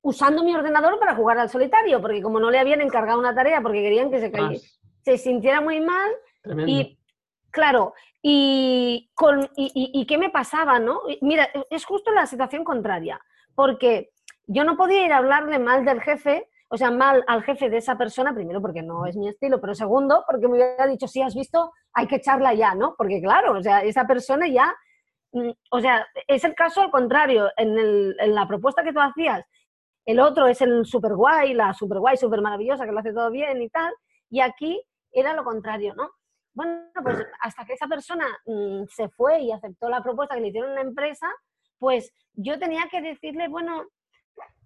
Usando 0.02 0.44
mi 0.44 0.54
ordenador 0.54 0.98
para 0.98 1.14
jugar 1.14 1.38
al 1.38 1.48
solitario, 1.48 2.00
porque 2.00 2.22
como 2.22 2.38
no 2.38 2.50
le 2.50 2.58
habían 2.58 2.80
encargado 2.80 3.18
una 3.18 3.34
tarea 3.34 3.60
porque 3.62 3.82
querían 3.82 4.10
que 4.10 4.20
se, 4.20 4.30
se 5.04 5.18
sintiera 5.18 5.60
muy 5.60 5.80
mal 5.80 6.10
y 6.66 6.98
claro, 7.50 7.94
y, 8.22 9.10
con, 9.14 9.48
y, 9.56 9.70
y 9.74 10.06
qué 10.06 10.18
me 10.18 10.30
pasaba, 10.30 10.78
¿no? 10.78 11.02
Mira, 11.20 11.48
es 11.70 11.84
justo 11.84 12.10
la 12.10 12.26
situación 12.26 12.64
contraria, 12.64 13.20
porque 13.54 14.10
yo 14.46 14.64
no 14.64 14.76
podía 14.76 15.04
ir 15.06 15.12
a 15.12 15.18
hablarle 15.18 15.58
mal 15.58 15.84
del 15.84 16.00
jefe, 16.00 16.48
o 16.68 16.76
sea, 16.76 16.90
mal 16.90 17.24
al 17.28 17.42
jefe 17.42 17.70
de 17.70 17.78
esa 17.78 17.96
persona, 17.96 18.34
primero 18.34 18.60
porque 18.60 18.82
no 18.82 19.06
es 19.06 19.16
mi 19.16 19.28
estilo, 19.28 19.60
pero 19.60 19.74
segundo 19.74 20.24
porque 20.26 20.48
me 20.48 20.54
hubiera 20.54 20.86
dicho, 20.86 21.06
si 21.06 21.22
has 21.22 21.34
visto, 21.34 21.72
hay 21.92 22.06
que 22.06 22.16
echarla 22.16 22.54
ya, 22.54 22.74
¿no? 22.74 22.94
Porque 22.96 23.20
claro, 23.22 23.58
o 23.58 23.62
sea, 23.62 23.82
esa 23.82 24.06
persona 24.06 24.48
ya, 24.48 24.74
mm, 25.32 25.50
o 25.70 25.80
sea, 25.80 26.06
es 26.26 26.44
el 26.44 26.54
caso 26.54 26.80
al 26.80 26.90
contrario, 26.90 27.50
en, 27.56 27.78
el, 27.78 28.16
en 28.18 28.34
la 28.34 28.48
propuesta 28.48 28.82
que 28.82 28.92
tú 28.92 29.00
hacías, 29.00 29.44
el 30.06 30.20
otro 30.20 30.46
es 30.46 30.60
el 30.60 30.84
super 30.84 31.14
guay, 31.14 31.54
la 31.54 31.72
super 31.72 31.98
guay, 31.98 32.16
super 32.16 32.42
maravillosa, 32.42 32.84
que 32.84 32.92
lo 32.92 32.98
hace 32.98 33.12
todo 33.12 33.30
bien 33.30 33.62
y 33.62 33.68
tal, 33.70 33.92
y 34.28 34.40
aquí 34.40 34.82
era 35.14 35.32
lo 35.34 35.44
contrario, 35.44 35.94
¿no? 35.94 36.10
Bueno, 36.52 36.82
pues 37.02 37.18
hasta 37.40 37.64
que 37.64 37.72
esa 37.72 37.86
persona 37.86 38.26
mm, 38.46 38.84
se 38.88 39.08
fue 39.08 39.40
y 39.40 39.52
aceptó 39.52 39.88
la 39.88 40.02
propuesta 40.02 40.34
que 40.34 40.40
le 40.40 40.48
hicieron 40.48 40.70
en 40.70 40.76
la 40.76 40.82
empresa, 40.82 41.26
pues 41.78 42.12
yo 42.34 42.58
tenía 42.58 42.88
que 42.90 43.02
decirle, 43.02 43.48
bueno, 43.48 43.84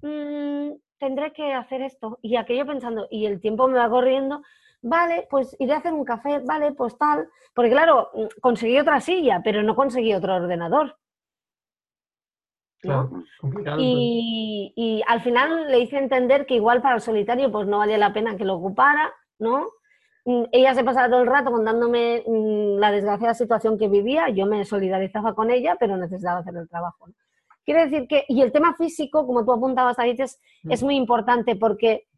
Mm, 0.03 0.75
tendré 0.99 1.33
que 1.33 1.53
hacer 1.53 1.83
esto. 1.83 2.19
Y 2.23 2.37
aquello 2.37 2.67
pensando, 2.67 3.07
y 3.11 3.27
el 3.27 3.41
tiempo 3.41 3.69
me 3.69 3.79
va 3.79 3.89
corriendo, 3.91 4.43
vale, 4.83 5.27
pues 5.31 5.57
iré 5.59 5.73
a 5.75 5.79
hacer 5.79 5.93
un 5.93 6.05
café, 6.05 6.41
vale, 6.41 6.73
pues 6.73 6.97
tal. 6.99 7.29
Porque 7.55 7.71
claro, 7.71 8.11
mm, 8.15 8.41
conseguí 8.41 8.79
otra 8.79 9.01
silla, 9.01 9.41
pero 9.45 9.63
no 9.63 9.75
conseguí 9.75 10.15
otro 10.15 10.37
ordenador. 10.37 10.97
y, 13.79 14.73
y, 14.77 15.03
al 15.09 15.21
final 15.23 15.69
le 15.69 15.81
hice 15.81 15.99
entender 15.99 16.47
que 16.47 16.55
igual 16.55 16.81
para 16.81 16.95
el 16.95 17.01
solitario 17.01 17.51
pues 17.51 17.67
no 17.67 17.79
valía 17.79 17.99
la 17.99 18.13
pena 18.13 18.37
que 18.37 18.45
lo 18.45 18.55
ocupara, 18.55 19.13
¿no? 19.41 19.67
Mm, 20.29 20.45
ella 20.53 20.75
se 20.75 20.85
pasaba 20.85 21.09
todo 21.09 21.23
el 21.23 21.27
rato 21.27 21.51
contándome 21.51 22.23
la 22.27 22.91
desgraciada 22.93 23.33
situación 23.33 23.79
que 23.79 23.89
vivía, 23.89 24.29
yo 24.29 24.45
me 24.45 24.63
solidarizaba 24.67 25.35
con 25.35 25.51
ella, 25.51 25.79
pero 25.81 25.97
necesitaba 25.97 26.41
hacer 26.41 26.55
el 26.55 26.69
trabajo. 26.69 27.07
Quiero 27.65 27.81
decir 27.81 28.07
que, 28.07 28.27
y 28.29 28.43
el 28.43 28.53
tema 28.53 28.75
físico, 28.75 29.27
como 29.27 29.43
tú 29.47 29.55
apuntabas 29.55 29.99
ahí, 29.99 30.15
es, 30.19 30.39
mm. 30.65 30.73
es 30.73 30.83
muy 30.83 30.97
importante 30.97 31.57
porque 31.57 32.09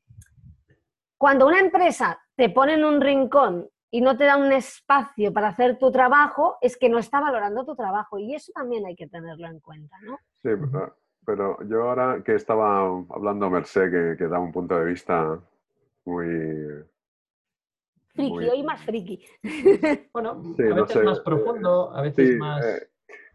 cuando 1.17 1.47
una 1.47 1.61
empresa 1.61 2.19
te 2.35 2.51
pone 2.51 2.75
en 2.75 2.85
un 2.85 3.01
rincón 3.01 3.69
y 3.93 4.01
no 4.01 4.17
te 4.17 4.25
da 4.25 4.39
un 4.39 4.51
espacio 4.51 5.33
para 5.33 5.51
hacer 5.51 5.79
tu 5.79 5.93
trabajo, 5.93 6.57
es 6.63 6.77
que 6.77 6.89
no 6.89 6.99
está 6.99 7.21
valorando 7.21 7.65
tu 7.65 7.77
trabajo 7.77 8.19
y 8.19 8.35
eso 8.35 8.51
también 8.53 8.87
hay 8.87 8.97
que 8.97 9.07
tenerlo 9.07 9.47
en 9.47 9.61
cuenta, 9.61 9.97
¿no? 10.03 10.19
Sí, 10.43 10.49
pero 11.25 11.63
yo 11.63 11.89
ahora 11.89 12.25
que 12.25 12.35
estaba 12.35 12.89
hablando 13.11 13.51
Merced, 13.51 13.89
que, 13.89 14.17
que 14.19 14.27
da 14.27 14.41
un 14.41 14.51
punto 14.51 14.77
de 14.77 14.85
vista 14.87 15.39
muy... 16.05 16.90
Friki, 18.15 18.49
hoy 18.49 18.63
más 18.63 18.85
friki. 18.85 19.25
bueno, 20.13 20.43
a 20.59 20.75
veces 20.75 21.05
más 21.05 21.21
profundo, 21.21 21.91
a 21.95 22.03
veces 22.03 22.37
más... 22.39 22.65
Eh, 22.65 22.91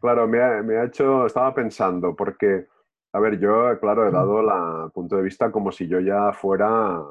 Claro, 0.05 0.27
me 0.27 0.39
ha, 0.39 0.83
hecho, 0.83 1.25
estaba 1.25 1.51
pensando, 1.55 2.15
porque 2.15 2.67
A 3.11 3.19
ver, 3.19 3.39
yo, 3.39 3.79
claro, 3.79 4.07
he 4.07 4.11
dado 4.11 4.39
el 4.85 4.91
punto 4.91 5.15
de 5.15 5.23
vista 5.23 5.51
como 5.51 5.71
si 5.71 5.87
yo 5.87 5.99
ya 5.99 6.31
fuera, 6.31 7.01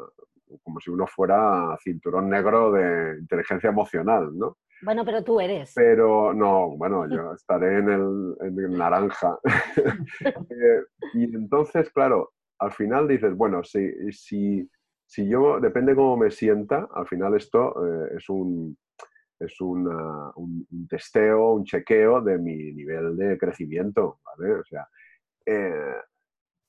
como 0.62 0.78
si 0.78 0.90
uno 0.90 1.04
fuera 1.04 1.76
cinturón 1.82 2.30
negro 2.30 2.70
de 2.70 3.18
inteligencia 3.18 3.70
emocional, 3.70 4.38
¿no? 4.38 4.58
Bueno, 4.82 5.04
pero 5.04 5.24
tú 5.24 5.40
eres. 5.40 5.72
Pero 5.74 6.32
no, 6.34 6.76
bueno, 6.76 7.08
yo 7.08 7.32
estaré 7.34 7.78
en 7.78 7.88
el, 7.88 8.78
naranja. 8.78 9.38
Eh, 10.24 10.82
y 11.14 11.24
entonces, 11.24 11.90
claro, 11.90 12.32
al 12.60 12.70
final 12.70 13.08
dices, 13.08 13.34
bueno, 13.34 13.64
si, 13.64 13.90
si, 14.12 14.70
si 15.14 15.28
yo, 15.28 15.60
depende 15.60 15.94
cómo 15.94 16.16
me 16.16 16.32
sienta, 16.32 16.88
al 16.92 17.06
final 17.06 17.36
esto 17.36 17.86
eh, 17.86 18.14
es 18.16 18.28
un, 18.28 18.76
es 19.38 19.60
un, 19.60 20.66
testeo, 20.90 21.52
un 21.52 21.62
chequeo 21.62 22.20
de 22.20 22.36
mi 22.36 22.72
nivel 22.72 23.16
de 23.16 23.38
crecimiento, 23.38 24.18
¿vale? 24.24 24.54
O 24.54 24.64
sea, 24.64 24.88
eh, 25.46 25.94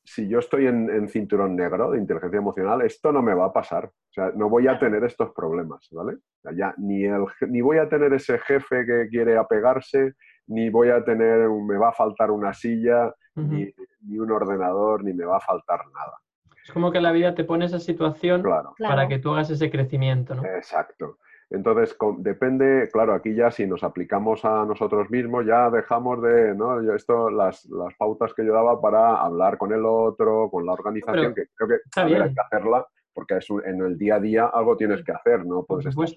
si 0.03 0.27
yo 0.27 0.37
estoy 0.37 0.67
en, 0.67 1.09
cinturón 1.09 1.55
negro 1.55 1.89
de 1.89 1.97
inteligencia 1.97 2.37
emocional, 2.37 2.83
esto 2.83 3.11
no 3.11 3.23
me 3.23 3.33
va 3.33 3.45
a 3.45 3.53
pasar. 3.53 3.85
O 3.85 4.13
sea, 4.13 4.31
no 4.35 4.47
voy 4.47 4.67
a 4.67 4.77
tener 4.77 5.03
estos 5.03 5.31
problemas, 5.33 5.87
¿vale? 5.91 6.17
ya, 6.55 6.75
ni, 6.77 7.03
el, 7.03 7.25
ni 7.49 7.61
voy 7.61 7.79
a 7.79 7.89
tener 7.89 8.13
ese 8.13 8.37
jefe 8.37 8.85
que 8.85 9.07
quiere 9.09 9.37
apegarse, 9.37 10.13
ni 10.45 10.69
voy 10.69 10.89
a 10.89 11.03
tener, 11.03 11.49
me 11.49 11.79
va 11.79 11.89
a 11.89 11.93
faltar 11.93 12.29
una 12.29 12.53
silla, 12.53 13.11
ni, 13.33 13.73
un 14.19 14.31
ordenador, 14.31 15.03
ni 15.03 15.13
me 15.13 15.25
va 15.25 15.37
a 15.37 15.41
faltar 15.41 15.79
nada. 15.91 16.19
Es 16.65 16.71
como 16.71 16.91
que 16.91 16.99
la 16.99 17.11
vida 17.11 17.35
te 17.35 17.43
pone 17.43 17.65
esa 17.65 17.79
situación 17.79 18.43
para 18.79 19.07
que 19.07 19.19
tú 19.19 19.31
hagas 19.31 19.51
ese 19.51 19.69
crecimiento, 19.69 20.33
¿no? 20.33 20.43
Exacto. 20.45 21.19
Entonces, 21.51 21.95
depende, 22.17 22.89
claro, 22.91 23.13
aquí 23.13 23.35
ya 23.35 23.51
si 23.51 23.67
nos 23.67 23.83
aplicamos 23.83 24.43
a 24.45 24.65
nosotros 24.65 25.11
mismos, 25.11 25.45
ya 25.45 25.69
dejamos 25.69 26.23
de, 26.23 26.55
¿no? 26.55 26.81
Esto, 26.95 27.29
las, 27.29 27.67
pautas 27.99 28.33
que 28.33 28.43
yo 28.43 28.51
daba 28.51 28.81
para 28.81 29.21
hablar 29.21 29.59
con 29.59 29.71
el 29.73 29.85
otro, 29.85 30.49
con 30.49 30.65
la 30.65 30.73
organización, 30.73 31.35
que 31.35 31.43
creo 31.53 31.69
que 31.69 31.99
hay 32.01 32.33
que 32.33 32.41
hacerla, 32.41 32.87
porque 33.13 33.37
es 33.37 33.47
en 33.63 33.81
el 33.81 33.95
día 33.95 34.15
a 34.15 34.19
día 34.19 34.45
algo 34.47 34.75
tienes 34.75 35.03
que 35.03 35.11
hacer, 35.11 35.45
¿no? 35.45 35.63
Puedes 35.65 35.85
estar 35.85 36.07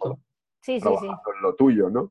sí, 0.62 0.80
sí, 0.80 0.88
sí. 1.00 1.06
en 1.06 1.42
lo 1.42 1.54
tuyo, 1.56 1.90
¿no? 1.90 2.10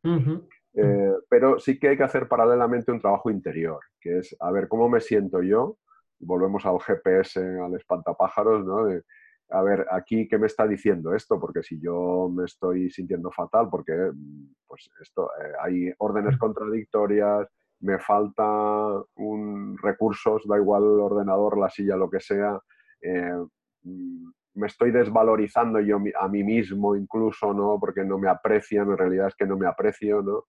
Eh, 0.75 1.13
pero 1.27 1.57
sí 1.57 1.79
que 1.79 1.89
hay 1.89 1.97
que 1.97 2.03
hacer 2.03 2.27
paralelamente 2.27 2.91
un 2.91 2.99
trabajo 2.99 3.31
interior, 3.31 3.79
que 3.99 4.19
es, 4.19 4.35
a 4.39 4.51
ver, 4.51 4.67
¿cómo 4.67 4.87
me 4.87 5.01
siento 5.01 5.41
yo? 5.41 5.77
Volvemos 6.19 6.65
al 6.65 6.79
GPS, 6.79 7.39
al 7.39 7.75
espantapájaros, 7.75 8.65
¿no? 8.65 8.87
a 9.49 9.61
ver, 9.61 9.85
aquí, 9.91 10.27
¿qué 10.27 10.37
me 10.37 10.47
está 10.47 10.67
diciendo 10.67 11.15
esto? 11.15 11.39
Porque 11.39 11.63
si 11.63 11.79
yo 11.79 12.29
me 12.33 12.45
estoy 12.45 12.89
sintiendo 12.89 13.31
fatal, 13.31 13.69
porque 13.69 14.11
pues 14.67 14.89
esto, 15.01 15.29
eh, 15.41 15.53
hay 15.61 15.93
órdenes 15.99 16.37
contradictorias, 16.37 17.47
me 17.79 17.99
falta 17.99 18.43
un 19.15 19.77
recursos, 19.77 20.43
da 20.47 20.57
igual 20.57 20.83
el 20.83 20.99
ordenador, 20.99 21.57
la 21.57 21.69
silla, 21.69 21.95
lo 21.95 22.09
que 22.09 22.19
sea, 22.19 22.59
eh, 23.01 23.37
mm, 23.83 24.29
me 24.55 24.67
estoy 24.67 24.91
desvalorizando 24.91 25.79
yo 25.79 25.97
a 26.19 26.27
mí 26.27 26.43
mismo 26.43 26.95
incluso, 26.95 27.53
¿no? 27.53 27.77
Porque 27.79 28.03
no 28.03 28.17
me 28.17 28.27
aprecian, 28.29 28.89
en 28.89 28.97
realidad 28.97 29.27
es 29.27 29.35
que 29.35 29.45
no 29.45 29.55
me 29.55 29.67
aprecio, 29.67 30.21
¿no? 30.21 30.45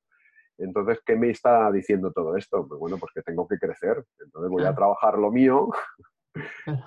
Entonces, 0.59 1.01
¿qué 1.07 1.17
me 1.17 1.31
está 1.31 1.71
diciendo 1.71 2.13
todo 2.13 2.37
esto? 2.37 2.67
Pues 2.67 2.81
bueno, 2.81 2.99
pues 2.99 3.13
que 3.13 3.23
tengo 3.23 3.47
que 3.47 3.59
crecer. 3.59 4.05
Entonces 4.19 4.51
voy 4.51 4.65
a 4.65 4.75
trabajar 4.75 5.17
lo 5.19 5.31
mío 5.31 5.69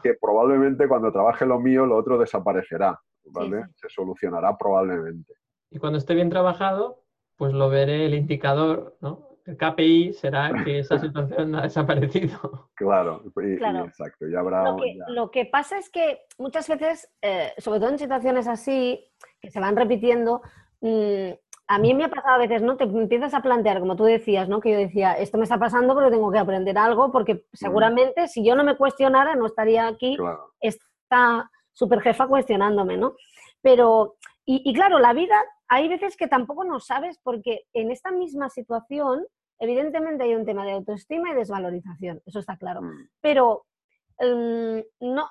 que 0.04 0.14
probablemente 0.16 0.88
cuando 0.88 1.12
trabaje 1.12 1.46
lo 1.46 1.60
mío, 1.60 1.86
lo 1.86 1.98
otro 1.98 2.18
desaparecerá, 2.18 3.00
¿vale? 3.26 3.66
Se 3.76 3.90
solucionará 3.90 4.58
probablemente. 4.58 5.34
Y 5.70 5.80
cuando 5.80 5.98
esté 5.98 6.14
bien 6.14 6.30
trabajado, 6.30 7.04
pues 7.38 7.54
lo 7.54 7.70
veré 7.70 8.06
el 8.06 8.14
indicador, 8.14 8.98
¿no? 9.02 9.30
El 9.46 9.58
KPI 9.58 10.14
será 10.14 10.52
que 10.64 10.80
esa 10.80 11.00
situación 11.00 11.56
ha 11.56 11.64
desaparecido. 11.64 12.70
Claro, 12.76 13.24
exacto. 13.26 14.28
Y 14.28 14.36
habrá, 14.36 14.64
lo, 14.64 14.78
que, 14.78 14.98
lo 15.08 15.32
que 15.32 15.46
pasa 15.46 15.78
es 15.78 15.90
que 15.90 16.20
muchas 16.38 16.68
veces, 16.68 17.10
eh, 17.22 17.54
sobre 17.58 17.80
todo 17.80 17.90
en 17.90 18.00
situaciones 18.00 18.48
así, 18.48 19.10
que 19.40 19.50
se 19.50 19.60
van 19.60 19.76
repitiendo, 19.76 20.42
mm, 20.82 21.32
a 21.72 21.78
mí 21.78 21.94
me 21.94 22.04
ha 22.04 22.10
pasado 22.10 22.36
a 22.36 22.38
veces, 22.38 22.62
¿no? 22.62 22.76
Te 22.76 22.84
empiezas 22.84 23.34
a 23.34 23.42
plantear, 23.42 23.80
como 23.80 23.96
tú 23.96 24.04
decías, 24.04 24.50
¿no? 24.50 24.60
Que 24.60 24.74
yo 24.74 24.78
decía, 24.78 25.14
esto 25.14 25.38
me 25.38 25.46
está 25.46 25.58
pasando 25.58 25.96
pero 25.96 26.12
tengo 26.12 26.30
que 26.30 26.38
aprender 26.38 26.78
algo 26.78 27.14
porque 27.14 27.46
seguramente 27.54 28.28
si 28.28 28.44
yo 28.44 28.56
no 28.56 28.66
me 28.66 28.76
cuestionara 28.76 29.36
no 29.36 29.46
estaría 29.46 29.88
aquí 29.88 30.18
esta 30.60 31.50
super 31.72 32.02
jefa 32.02 32.28
cuestionándome, 32.28 32.98
¿no? 32.98 33.16
Pero, 33.62 34.18
y, 34.44 34.74
claro, 34.74 35.00
la 35.00 35.14
vida 35.14 35.42
hay 35.70 35.88
veces 35.88 36.18
que 36.18 36.28
tampoco 36.28 36.66
no 36.66 36.82
sabes 36.82 37.18
porque 37.24 37.62
en 37.72 37.90
esta 37.90 38.12
misma 38.12 38.50
situación, 38.50 39.26
evidentemente 39.58 40.26
hay 40.26 40.36
un 40.36 40.46
tema 40.46 40.66
de 40.66 40.74
autoestima 40.74 41.32
y 41.32 41.36
desvalorización, 41.36 42.22
eso 42.26 42.40
está 42.40 42.58
claro. 42.58 42.82
Mm. 42.82 43.08
Pero 43.22 43.66
em, 44.18 44.84
no, 45.00 45.30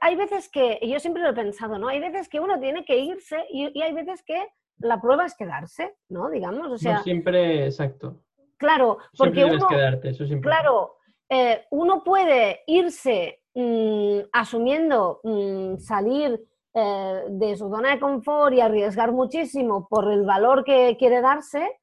hay, 0.00 0.16
veces 0.16 0.48
que, 0.48 0.80
yo 0.82 0.98
siempre 0.98 1.22
lo 1.22 1.28
he 1.28 1.34
pensado, 1.34 1.78
¿no? 1.78 1.86
Hay 1.86 2.00
veces 2.00 2.28
que 2.28 2.40
uno 2.40 2.58
tiene 2.58 2.84
que 2.84 2.96
irse 2.96 3.46
y 3.50 3.80
hay 3.80 3.92
veces 3.92 4.24
que 4.24 4.48
la 4.80 5.00
prueba 5.00 5.26
es 5.26 5.34
quedarse, 5.34 5.96
¿no? 6.08 6.30
Digamos, 6.30 6.70
o 6.70 6.78
sea... 6.78 6.94
No 6.94 7.02
siempre, 7.02 7.66
exacto. 7.66 8.22
Claro, 8.56 8.98
porque 9.16 9.44
uno, 9.44 9.66
quedarte, 9.68 10.10
eso 10.10 10.26
siempre. 10.26 10.50
Claro, 10.50 10.96
eh, 11.28 11.64
uno 11.70 12.04
puede 12.04 12.60
irse 12.66 13.42
mm, 13.54 14.18
asumiendo 14.32 15.20
mm, 15.22 15.76
salir 15.78 16.40
eh, 16.74 17.24
de 17.28 17.56
su 17.56 17.70
zona 17.70 17.90
de 17.90 18.00
confort 18.00 18.54
y 18.54 18.60
arriesgar 18.60 19.12
muchísimo 19.12 19.88
por 19.88 20.12
el 20.12 20.24
valor 20.24 20.64
que 20.64 20.96
quiere 20.98 21.20
darse, 21.20 21.80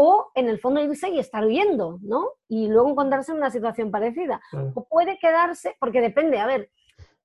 o 0.00 0.30
en 0.36 0.48
el 0.48 0.60
fondo 0.60 0.80
irse 0.80 1.08
y 1.08 1.18
estar 1.18 1.44
huyendo, 1.44 1.98
¿no? 2.02 2.34
Y 2.48 2.68
luego 2.68 2.90
encontrarse 2.90 3.32
en 3.32 3.38
una 3.38 3.50
situación 3.50 3.90
parecida. 3.90 4.40
O 4.74 4.84
puede 4.84 5.18
quedarse, 5.18 5.76
porque 5.80 6.00
depende, 6.00 6.38
a 6.38 6.46
ver, 6.46 6.70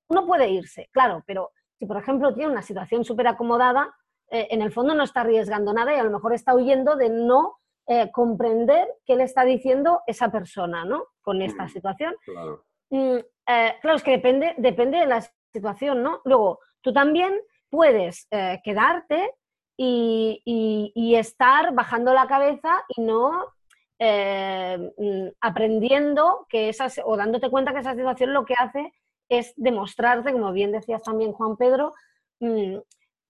uno 0.08 0.26
puede 0.26 0.50
irse, 0.50 0.90
claro, 0.92 1.24
pero 1.28 1.52
si 1.78 1.86
por 1.86 1.98
ejemplo 1.98 2.34
tiene 2.34 2.52
una 2.52 2.64
situación 2.64 3.06
súper 3.06 3.28
acomodada, 3.28 3.94
eh, 4.34 4.48
en 4.50 4.64
el 4.64 4.72
fondo 4.72 4.96
no 4.96 5.04
está 5.04 5.22
arriesgando 5.22 5.74
nada 5.74 5.94
y 5.94 6.00
a 6.00 6.04
lo 6.04 6.10
mejor 6.10 6.34
está 6.34 6.56
huyendo 6.56 6.96
de 6.96 7.08
no 7.10 7.60
eh, 7.86 8.10
comprender 8.12 8.88
qué 9.06 9.16
le 9.16 9.26
está 9.26 9.46
diciendo 9.46 10.02
esa 10.08 10.32
persona, 10.32 10.86
¿no? 10.86 11.06
Con 11.22 11.44
esta 11.44 11.68
situación. 11.70 12.16
Claro. 12.26 12.66
Mm, 12.90 13.18
eh, 13.48 13.76
claro, 13.80 13.96
es 13.96 14.02
que 14.02 14.12
depende, 14.12 14.56
depende 14.58 14.98
de 14.98 15.06
la 15.06 15.22
situación, 15.54 16.02
¿no? 16.02 16.20
Luego, 16.26 16.62
tú 16.82 16.92
también 16.92 17.40
puedes 17.70 18.28
quedarte 18.64 19.36
y, 19.78 21.14
estar 21.16 21.74
bajando 21.76 22.12
la 22.14 22.26
cabeza 22.26 22.84
y 22.88 23.02
no 23.02 23.54
mm, 24.00 25.28
aprendiendo 25.42 26.48
que 26.50 26.70
esas, 26.70 27.00
o 27.06 27.16
dándote 27.16 27.52
cuenta 27.52 27.72
que 27.72 27.80
esa 27.80 27.94
situación 27.94 28.34
lo 28.34 28.46
que 28.46 28.56
hace 28.58 28.94
es 29.30 29.54
demostrarte, 29.58 30.32
como 30.32 30.52
bien 30.52 30.72
decías 30.72 31.04
también 31.04 31.34
Juan 31.34 31.56
Pedro, 31.56 31.94
mm, 32.40 32.78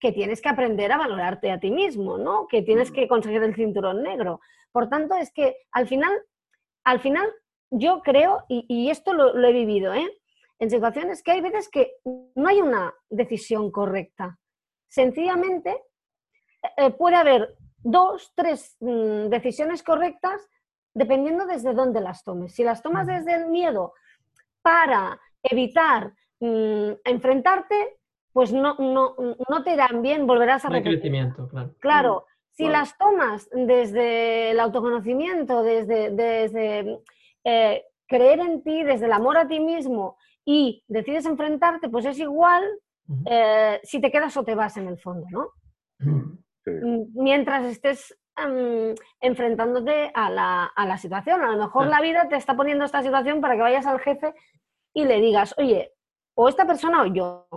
que 0.03 0.11
tienes 0.11 0.41
que 0.41 0.49
aprender 0.49 0.91
a 0.91 0.97
valorarte 0.97 1.49
a 1.49 1.61
ti 1.61 1.71
mismo, 1.71 2.17
¿no? 2.17 2.45
Que 2.49 2.61
tienes 2.61 2.91
que 2.91 3.07
conseguir 3.07 3.41
el 3.41 3.55
cinturón 3.55 4.03
negro. 4.03 4.41
Por 4.73 4.89
tanto, 4.89 5.15
es 5.15 5.31
que 5.31 5.55
al 5.71 5.87
final, 5.87 6.11
al 6.83 6.99
final 6.99 7.25
yo 7.71 8.01
creo, 8.01 8.43
y, 8.49 8.89
esto 8.89 9.13
lo, 9.13 9.47
he 9.47 9.53
vivido, 9.53 9.93
¿eh? 9.93 10.05
En 10.59 10.69
situaciones 10.69 11.23
que 11.23 11.31
hay 11.31 11.39
veces 11.39 11.69
que 11.69 11.93
no 12.35 12.49
hay 12.49 12.59
una 12.59 12.93
decisión 13.09 13.71
correcta. 13.71 14.37
Sencillamente 14.89 15.81
eh, 16.75 16.91
puede 16.91 17.15
haber 17.15 17.55
dos, 17.77 18.33
tres 18.35 18.75
mm, 18.81 19.29
decisiones 19.29 19.83
correctas 19.83 20.49
dependiendo 20.93 21.45
desde 21.45 21.73
dónde 21.73 22.01
las 22.01 22.25
tomes. 22.25 22.53
Si 22.53 22.65
las 22.65 22.81
tomas 22.81 23.07
desde 23.07 23.35
el 23.35 23.45
miedo 23.45 23.93
para 24.61 25.17
evitar 25.43 26.13
mm, 26.41 26.91
enfrentarte, 27.05 28.01
pues 28.33 28.51
no, 28.51 28.75
no, 28.79 29.15
no 29.49 29.63
te 29.63 29.73
irán 29.73 30.01
bien, 30.01 30.25
volverás 30.25 30.65
a 30.65 30.69
repetir. 30.69 30.99
crecimiento, 30.99 31.47
claro. 31.47 31.75
Claro, 31.79 32.25
si 32.51 32.67
las 32.67 32.97
tomas 32.97 33.49
desde 33.51 34.51
el 34.51 34.59
autoconocimiento, 34.59 35.63
desde, 35.63 36.11
desde 36.11 36.99
eh, 37.43 37.83
creer 38.07 38.39
en 38.39 38.63
ti, 38.63 38.83
desde 38.83 39.05
el 39.05 39.13
amor 39.13 39.37
a 39.37 39.47
ti 39.47 39.59
mismo 39.59 40.17
y 40.45 40.83
decides 40.87 41.25
enfrentarte, 41.25 41.89
pues 41.89 42.05
es 42.05 42.19
igual 42.19 42.63
eh, 43.25 43.79
si 43.83 44.01
te 44.01 44.11
quedas 44.11 44.35
o 44.37 44.43
te 44.43 44.55
vas 44.55 44.77
en 44.77 44.87
el 44.87 44.99
fondo, 44.99 45.27
¿no? 45.31 45.49
Mm, 45.99 47.05
mientras 47.15 47.65
estés 47.65 48.17
em, 48.37 48.93
enfrentándote 49.19 50.11
a 50.13 50.29
la, 50.29 50.65
a 50.65 50.85
la, 50.85 50.97
situación. 50.97 51.41
A 51.41 51.51
lo 51.55 51.57
mejor 51.57 51.87
la 51.87 52.01
vida 52.01 52.27
te 52.29 52.35
está 52.35 52.55
poniendo 52.55 52.85
esta 52.85 53.01
situación 53.01 53.41
para 53.41 53.55
que 53.55 53.61
vayas 53.61 53.85
al 53.85 53.99
jefe 53.99 54.33
y 54.93 55.05
le 55.05 55.19
digas, 55.19 55.55
oye, 55.57 55.93
o 56.35 56.49
esta 56.49 56.65
persona 56.65 57.01
o 57.01 57.05
yo, 57.07 57.47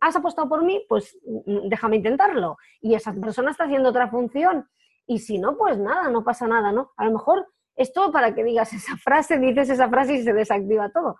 has 0.00 0.16
apostado 0.16 0.48
por 0.48 0.64
mí, 0.64 0.84
pues 0.88 1.18
mm, 1.24 1.68
déjame 1.68 1.96
intentarlo. 1.96 2.56
Y 2.80 2.94
esa 2.94 3.12
persona 3.12 3.50
está 3.50 3.64
haciendo 3.64 3.90
otra 3.90 4.08
función. 4.08 4.68
Y 5.06 5.18
si 5.18 5.38
no, 5.38 5.56
pues 5.56 5.78
nada, 5.78 6.08
no 6.08 6.24
pasa 6.24 6.46
nada, 6.46 6.72
¿no? 6.72 6.92
A 6.96 7.04
lo 7.04 7.12
mejor 7.12 7.46
es 7.74 7.92
todo 7.92 8.12
para 8.12 8.34
que 8.34 8.44
digas 8.44 8.72
esa 8.72 8.96
frase, 8.96 9.38
dices 9.38 9.70
esa 9.70 9.88
frase 9.88 10.14
y 10.14 10.22
se 10.22 10.32
desactiva 10.32 10.90
todo. 10.90 11.16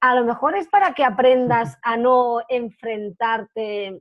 A 0.00 0.14
lo 0.14 0.24
mejor 0.24 0.56
es 0.56 0.66
para 0.68 0.94
que 0.94 1.04
aprendas 1.04 1.78
a 1.82 1.96
no 1.96 2.40
enfrentarte. 2.48 4.00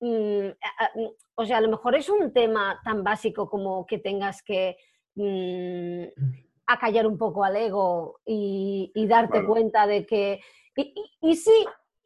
Mm, 0.00 0.46
mm, 0.48 1.08
o 1.34 1.46
sea, 1.46 1.58
a 1.58 1.60
lo 1.60 1.68
mejor 1.68 1.94
es 1.94 2.08
un 2.08 2.32
tema 2.32 2.80
tan 2.84 3.04
básico 3.04 3.48
como 3.48 3.86
que 3.86 3.98
tengas 3.98 4.42
que 4.42 4.76
acallar 6.66 7.06
un 7.06 7.18
poco 7.18 7.44
al 7.44 7.56
ego 7.56 8.20
y, 8.24 8.90
darte 9.06 9.44
cuenta 9.44 9.86
de 9.86 10.06
que... 10.06 10.40
Y, 10.74 10.94
y, 11.20 11.36
si, 11.36 11.52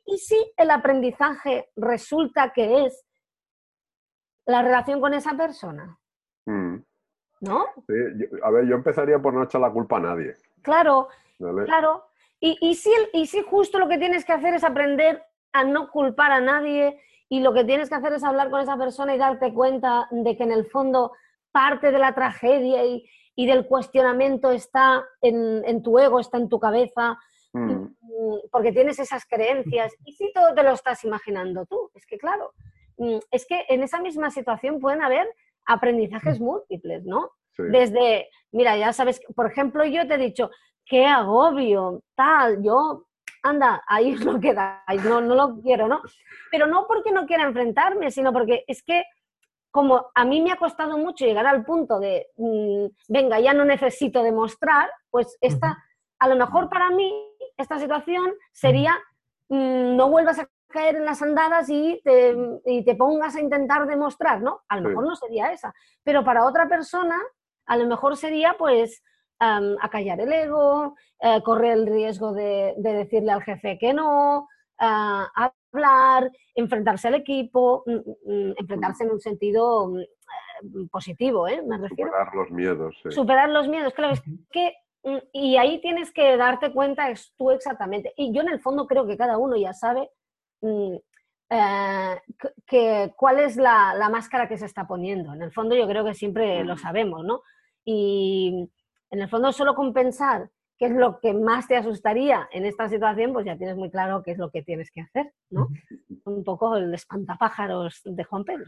y 0.06 0.18
si 0.18 0.52
el 0.56 0.70
aprendizaje 0.70 1.70
resulta 1.76 2.52
que 2.52 2.86
es 2.86 3.04
la 4.46 4.62
relación 4.62 5.00
con 5.00 5.14
esa 5.14 5.36
persona. 5.36 5.98
Mm. 6.46 6.76
¿No? 7.40 7.66
a 8.42 8.50
ver, 8.50 8.66
yo 8.66 8.76
empezaría 8.76 9.18
por 9.18 9.34
no 9.34 9.42
echar 9.42 9.60
la 9.60 9.70
culpa 9.70 9.98
a 9.98 10.00
nadie. 10.00 10.36
Claro, 10.62 11.08
claro. 11.66 12.06
Y, 12.40 12.56
y, 12.60 12.74
si, 12.74 12.90
y 13.12 13.26
si 13.26 13.42
justo 13.42 13.78
lo 13.78 13.88
que 13.88 13.98
tienes 13.98 14.24
que 14.24 14.32
hacer 14.32 14.54
es 14.54 14.64
aprender 14.64 15.22
a 15.52 15.64
no 15.64 15.90
culpar 15.90 16.32
a 16.32 16.40
nadie 16.40 16.98
y 17.28 17.40
lo 17.40 17.52
que 17.52 17.64
tienes 17.64 17.88
que 17.88 17.94
hacer 17.94 18.12
es 18.12 18.24
hablar 18.24 18.50
con 18.50 18.60
esa 18.60 18.76
persona 18.76 19.14
y 19.14 19.18
darte 19.18 19.52
cuenta 19.52 20.08
de 20.10 20.36
que 20.36 20.44
en 20.44 20.52
el 20.52 20.66
fondo 20.66 21.12
parte 21.50 21.90
de 21.90 21.98
la 21.98 22.14
tragedia 22.14 22.84
y, 22.84 23.06
del 23.46 23.66
cuestionamiento 23.66 24.50
está 24.50 25.04
en, 25.20 25.82
tu 25.82 25.98
ego, 25.98 26.20
está 26.20 26.38
en 26.38 26.48
tu 26.48 26.58
cabeza, 26.58 27.18
porque 28.50 28.72
tienes 28.72 28.98
esas 28.98 29.24
creencias. 29.26 29.94
Y 30.04 30.12
si 30.12 30.32
todo 30.32 30.54
te 30.54 30.62
lo 30.62 30.72
estás 30.72 31.04
imaginando 31.04 31.66
tú, 31.66 31.90
es 31.94 32.06
que 32.06 32.18
claro, 32.18 32.52
mm, 32.98 33.18
es 33.30 33.46
que 33.46 33.64
en 33.68 33.82
esa 33.82 34.00
misma 34.00 34.30
situación 34.30 34.80
pueden 34.80 35.02
haber 35.02 35.28
aprendizajes 35.66 36.40
múltiples, 36.40 37.04
¿no? 37.04 37.30
Desde, 37.58 38.28
mira, 38.52 38.76
ya 38.76 38.92
sabes, 38.92 39.20
por 39.34 39.50
ejemplo, 39.50 39.82
yo 39.86 40.06
te 40.06 40.14
he 40.14 40.18
dicho, 40.18 40.50
qué 40.84 41.06
agobio, 41.06 42.02
tal, 42.14 42.62
yo 42.62 43.06
anda, 43.42 43.82
ahí 43.86 44.14
os 44.14 44.20
lo 44.24 44.38
quedáis, 44.38 45.04
no, 45.04 45.20
no 45.20 45.34
lo 45.34 45.60
quiero, 45.62 45.88
¿no? 45.88 46.02
Pero 46.50 46.66
no 46.66 46.86
porque 46.86 47.12
no 47.12 47.26
quiera 47.26 47.44
enfrentarme, 47.44 48.10
sino 48.10 48.32
porque 48.32 48.64
es 48.66 48.82
que 48.82 49.04
como 49.70 50.06
a 50.14 50.24
mí 50.24 50.40
me 50.40 50.52
ha 50.52 50.56
costado 50.56 50.96
mucho 50.96 51.26
llegar 51.26 51.46
al 51.46 51.62
punto 51.62 52.00
de, 52.00 52.28
mm, 52.36 52.86
venga, 53.08 53.38
ya 53.40 53.52
no 53.52 53.64
necesito 53.64 54.22
demostrar, 54.22 54.90
pues 55.10 55.36
esta, 55.42 55.76
a 56.18 56.28
lo 56.28 56.36
mejor 56.36 56.70
para 56.70 56.88
mí, 56.90 57.12
esta 57.56 57.78
situación 57.78 58.32
sería, 58.52 58.94
mm, 59.48 59.96
no 59.96 60.08
vuelvas 60.10 60.38
a 60.38 60.48
caer 60.68 60.96
en 60.96 61.04
las 61.04 61.22
andadas 61.22 61.68
y 61.68 62.00
te, 62.04 62.36
y 62.64 62.84
te, 62.84 62.94
pongas 62.96 63.36
a 63.36 63.40
intentar 63.40 63.86
demostrar, 63.86 64.42
¿no? 64.42 64.60
A 64.68 64.78
lo 64.78 64.88
mejor 64.88 65.06
no 65.06 65.16
sería 65.16 65.52
esa, 65.52 65.72
pero 66.02 66.24
para 66.24 66.44
otra 66.44 66.68
persona, 66.68 67.16
a 67.66 67.76
lo 67.76 67.86
mejor 67.86 68.16
sería, 68.16 68.56
pues, 68.58 69.02
acallar 69.38 70.20
el 70.20 70.32
ego, 70.32 70.94
eh, 71.20 71.42
correr 71.42 71.72
el 71.72 71.86
riesgo 71.86 72.32
de, 72.32 72.74
decirle 72.78 73.32
al 73.32 73.42
jefe 73.42 73.78
que 73.78 73.92
no, 73.92 74.48
hablar, 74.78 76.30
enfrentarse 76.54 77.08
al 77.08 77.14
equipo, 77.14 77.84
mm, 77.86 78.30
mm, 78.30 78.54
enfrentarse 78.58 79.04
en 79.04 79.10
un 79.10 79.20
sentido 79.20 79.92
positivo, 80.90 81.46
¿eh? 81.48 81.62
Me 81.66 81.78
refiero. 81.78 82.10
Superar 82.10 82.34
los 82.34 82.50
miedos. 82.50 82.96
Superar 83.10 83.48
los 83.50 83.68
miedos, 83.68 83.94
claro, 83.94 84.14
es 84.14 84.22
que 84.50 84.74
y 85.32 85.56
ahí 85.56 85.80
tienes 85.80 86.12
que 86.12 86.36
darte 86.36 86.72
cuenta 86.72 87.10
es 87.10 87.32
tú 87.36 87.50
exactamente. 87.50 88.12
Y 88.16 88.32
yo 88.32 88.42
en 88.42 88.48
el 88.48 88.60
fondo 88.60 88.86
creo 88.86 89.06
que 89.06 89.16
cada 89.16 89.38
uno 89.38 89.56
ya 89.56 89.72
sabe 89.72 90.10
eh, 90.62 91.00
que, 92.66 93.12
cuál 93.16 93.38
es 93.38 93.56
la, 93.56 93.94
la, 93.94 94.08
máscara 94.08 94.48
que 94.48 94.58
se 94.58 94.66
está 94.66 94.86
poniendo. 94.86 95.32
En 95.32 95.42
el 95.42 95.52
fondo 95.52 95.76
yo 95.76 95.86
creo 95.86 96.04
que 96.04 96.14
siempre 96.14 96.64
lo 96.64 96.76
sabemos, 96.76 97.24
¿no? 97.24 97.42
Y, 97.84 98.68
en 99.10 99.22
el 99.22 99.28
fondo 99.28 99.52
solo 99.52 99.74
con 99.74 99.92
pensar 99.92 100.50
qué 100.78 100.86
es 100.86 100.92
lo 100.92 101.20
que 101.20 101.32
más 101.32 101.68
te 101.68 101.76
asustaría 101.76 102.48
en 102.52 102.66
esta 102.66 102.88
situación, 102.88 103.32
pues 103.32 103.46
ya 103.46 103.56
tienes 103.56 103.76
muy 103.76 103.90
claro 103.90 104.22
qué 104.22 104.32
es 104.32 104.38
lo 104.38 104.50
que 104.50 104.62
tienes 104.62 104.90
que 104.90 105.02
hacer, 105.02 105.32
¿no? 105.50 105.68
Un 106.24 106.44
poco 106.44 106.76
el 106.76 106.92
espantapájaros 106.92 108.02
de 108.04 108.24
Juan 108.24 108.44
Pedro. 108.44 108.66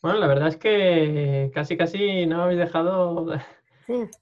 Bueno, 0.00 0.18
la 0.18 0.26
verdad 0.26 0.48
es 0.48 0.56
que 0.56 1.50
casi 1.54 1.76
casi 1.76 2.26
no 2.26 2.42
habéis 2.42 2.58
dejado 2.58 3.26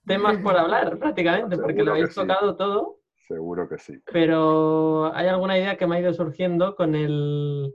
temas 0.07 0.39
por 0.39 0.57
hablar 0.59 0.99
prácticamente, 0.99 1.57
porque 1.57 1.83
lo 1.83 1.93
habéis 1.93 2.15
tocado 2.15 2.57
todo. 2.57 2.99
Seguro 3.27 3.69
que 3.69 3.79
sí. 3.79 3.95
Pero 4.13 5.15
hay 5.15 5.29
alguna 5.29 5.57
idea 5.57 5.77
que 5.77 5.87
me 5.87 5.97
ha 5.97 6.01
ido 6.01 6.13
surgiendo 6.13 6.75
con 6.75 6.95
el 6.95 7.75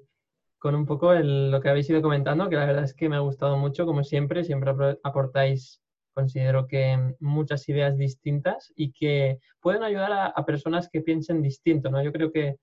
con 0.59 0.73
un 0.73 0.85
poco 0.87 1.13
lo 1.13 1.61
que 1.61 1.69
habéis 1.69 1.89
ido 1.91 2.01
comentando, 2.01 2.49
que 2.49 2.55
la 2.55 2.65
verdad 2.65 2.85
es 2.85 2.95
que 2.95 3.07
me 3.07 3.15
ha 3.15 3.19
gustado 3.19 3.55
mucho, 3.55 3.85
como 3.85 4.03
siempre, 4.03 4.43
siempre 4.43 4.73
aportáis 5.03 5.79
considero 6.15 6.65
que 6.65 7.13
muchas 7.19 7.67
ideas 7.67 7.97
distintas 7.97 8.73
y 8.75 8.93
que 8.93 9.39
pueden 9.59 9.83
ayudar 9.83 10.33
a, 10.33 10.45
personas 10.45 10.89
que 10.89 11.01
piensen 11.01 11.41
distinto, 11.41 11.91
¿no? 11.91 12.01
Yo 12.01 12.11
creo 12.13 12.31
que 12.31 12.55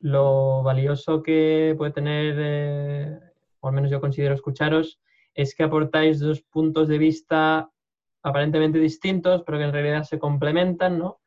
lo 0.00 0.62
valioso 0.62 1.22
que 1.22 1.74
puede 1.76 1.92
tener, 1.92 2.36
eh, 2.38 3.18
o 3.60 3.68
al 3.68 3.74
menos 3.74 3.90
yo 3.90 4.00
considero 4.00 4.34
escucharos, 4.34 5.00
es 5.34 5.54
que 5.54 5.62
aportáis 5.62 6.20
dos 6.20 6.42
puntos 6.42 6.88
de 6.88 6.98
vista 6.98 7.70
aparentemente 8.22 8.78
distintos, 8.78 9.42
pero 9.44 9.58
que 9.58 9.64
en 9.64 9.72
realidad 9.72 10.04
se 10.04 10.18
complementan, 10.18 10.98
¿no? 10.98 11.20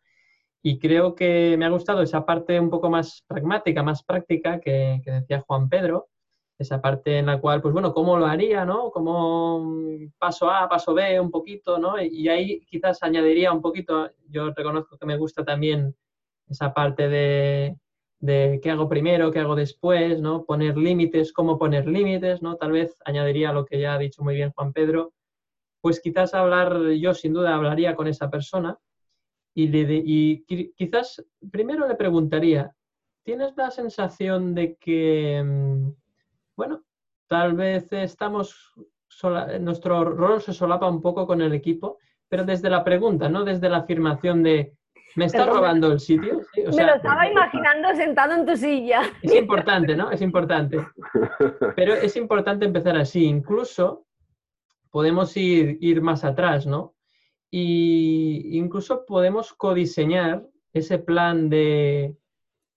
Y 0.61 0.79
creo 0.79 1.15
que 1.15 1.55
me 1.57 1.65
ha 1.65 1.69
gustado 1.69 2.01
esa 2.01 2.25
parte 2.25 2.59
un 2.59 2.69
poco 2.69 2.89
más 2.89 3.23
pragmática, 3.27 3.83
más 3.83 4.03
práctica 4.03 4.59
que 4.59 5.01
decía 5.05 5.41
Juan 5.41 5.69
Pedro, 5.69 6.09
esa 6.59 6.81
parte 6.81 7.19
en 7.19 7.25
la 7.27 7.39
cual, 7.39 7.61
pues 7.61 7.73
bueno, 7.73 7.93
¿cómo 7.93 8.17
lo 8.17 8.25
haría, 8.25 8.65
no? 8.65 8.91
Como 8.91 10.07
paso 10.17 10.49
A, 10.49 10.67
paso 10.69 10.93
B, 10.93 11.19
un 11.19 11.31
poquito, 11.31 11.77
¿no? 11.77 12.01
Y 12.01 12.27
ahí 12.29 12.65
quizás 12.65 13.01
añadiría 13.03 13.51
un 13.51 13.61
poquito, 13.61 14.09
yo 14.29 14.51
reconozco 14.51 14.97
que 14.97 15.05
me 15.05 15.17
gusta 15.17 15.43
también 15.43 15.95
esa 16.47 16.73
parte 16.73 17.09
de, 17.09 17.77
de 18.19 18.59
qué 18.61 18.71
hago 18.71 18.89
primero, 18.89 19.31
qué 19.31 19.39
hago 19.39 19.55
después, 19.55 20.21
¿no? 20.21 20.45
Poner 20.45 20.77
límites, 20.77 21.33
cómo 21.33 21.57
poner 21.57 21.87
límites, 21.87 22.41
¿no? 22.41 22.55
Tal 22.55 22.71
vez 22.71 22.97
añadiría 23.05 23.53
lo 23.53 23.65
que 23.65 23.79
ya 23.79 23.95
ha 23.95 23.99
dicho 23.99 24.23
muy 24.23 24.35
bien 24.35 24.51
Juan 24.51 24.73
Pedro, 24.73 25.13
pues 25.83 25.99
quizás 25.99 26.33
hablar, 26.33 26.79
yo 26.91 27.13
sin 27.13 27.33
duda 27.33 27.53
hablaría 27.53 27.93
con 27.93 28.07
esa 28.07 28.29
persona 28.29 28.77
y, 29.53 29.67
le 29.67 30.01
y 30.05 30.45
quizás 30.75 31.21
primero 31.51 31.85
le 31.85 31.95
preguntaría, 31.95 32.73
¿tienes 33.23 33.53
la 33.57 33.69
sensación 33.69 34.55
de 34.55 34.77
que 34.77 35.43
mm, 35.43 35.89
bueno, 36.55 36.85
tal 37.27 37.53
vez 37.53 37.91
estamos, 37.91 38.73
nuestro 39.59 40.05
rol 40.05 40.41
se 40.41 40.53
solapa 40.53 40.87
un 40.87 41.01
poco 41.01 41.27
con 41.27 41.41
el 41.41 41.51
equipo, 41.53 41.97
pero 42.29 42.45
desde 42.45 42.69
la 42.69 42.85
pregunta, 42.85 43.27
no 43.27 43.43
desde 43.43 43.67
la 43.69 43.79
afirmación 43.79 44.41
de, 44.41 44.77
¿me 45.17 45.25
estás 45.25 45.47
robando 45.47 45.91
el 45.91 45.99
sitio? 45.99 46.39
me 46.55 46.85
lo 46.85 46.95
estaba 46.95 47.29
imaginando 47.29 47.93
sentado 47.93 48.35
en 48.35 48.45
tu 48.45 48.55
silla. 48.55 49.01
Es 49.21 49.35
importante, 49.35 49.97
¿no? 49.97 50.11
Es 50.11 50.21
importante. 50.21 50.77
Pero 51.75 51.93
es 51.93 52.15
importante 52.15 52.65
empezar 52.65 52.95
así. 52.95 53.25
Incluso 53.25 54.05
podemos 54.93 55.35
ir, 55.37 55.79
ir 55.81 56.03
más 56.03 56.23
atrás, 56.23 56.67
¿no? 56.67 56.93
Y 57.49 58.55
incluso 58.59 59.07
podemos 59.07 59.51
codiseñar 59.53 60.45
ese 60.71 60.99
plan 60.99 61.49
de, 61.49 62.15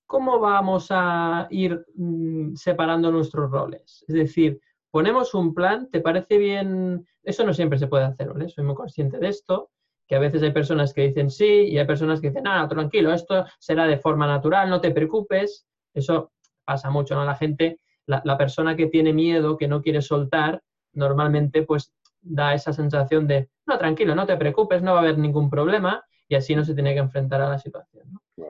¿cómo 0.06 0.40
vamos 0.40 0.86
a 0.88 1.46
ir 1.50 1.84
mm, 1.94 2.54
separando 2.54 3.12
nuestros 3.12 3.50
roles? 3.50 4.02
Es 4.08 4.14
decir, 4.14 4.58
ponemos 4.90 5.34
un 5.34 5.52
plan, 5.52 5.90
¿te 5.90 6.00
parece 6.00 6.38
bien? 6.38 7.06
Eso 7.22 7.44
no 7.44 7.52
siempre 7.52 7.78
se 7.78 7.86
puede 7.86 8.04
hacer, 8.04 8.32
¿vale? 8.32 8.48
Soy 8.48 8.64
muy 8.64 8.74
consciente 8.74 9.18
de 9.18 9.28
esto, 9.28 9.70
que 10.08 10.16
a 10.16 10.20
veces 10.20 10.42
hay 10.42 10.52
personas 10.52 10.94
que 10.94 11.08
dicen 11.08 11.28
sí 11.28 11.66
y 11.68 11.76
hay 11.76 11.86
personas 11.86 12.22
que 12.22 12.28
dicen, 12.28 12.46
ah, 12.46 12.66
tranquilo, 12.66 13.12
esto 13.12 13.44
será 13.58 13.86
de 13.86 13.98
forma 13.98 14.26
natural, 14.26 14.70
no 14.70 14.80
te 14.80 14.90
preocupes. 14.90 15.66
Eso 15.92 16.32
pasa 16.64 16.88
mucho, 16.88 17.14
¿no? 17.14 17.26
La 17.26 17.34
gente, 17.34 17.78
la, 18.06 18.22
la 18.24 18.38
persona 18.38 18.74
que 18.74 18.86
tiene 18.86 19.12
miedo, 19.12 19.58
que 19.58 19.68
no 19.68 19.82
quiere 19.82 20.00
soltar, 20.00 20.62
normalmente 20.94 21.62
pues 21.62 21.92
da 22.28 22.54
esa 22.54 22.72
sensación 22.72 23.26
de, 23.26 23.48
no, 23.66 23.78
tranquilo, 23.78 24.14
no 24.14 24.26
te 24.26 24.36
preocupes, 24.36 24.82
no 24.82 24.92
va 24.92 24.98
a 24.98 25.02
haber 25.02 25.18
ningún 25.18 25.48
problema 25.48 26.04
y 26.28 26.34
así 26.34 26.54
no 26.54 26.64
se 26.64 26.74
tiene 26.74 26.92
que 26.92 27.00
enfrentar 27.00 27.40
a 27.40 27.48
la 27.48 27.58
situación. 27.58 28.04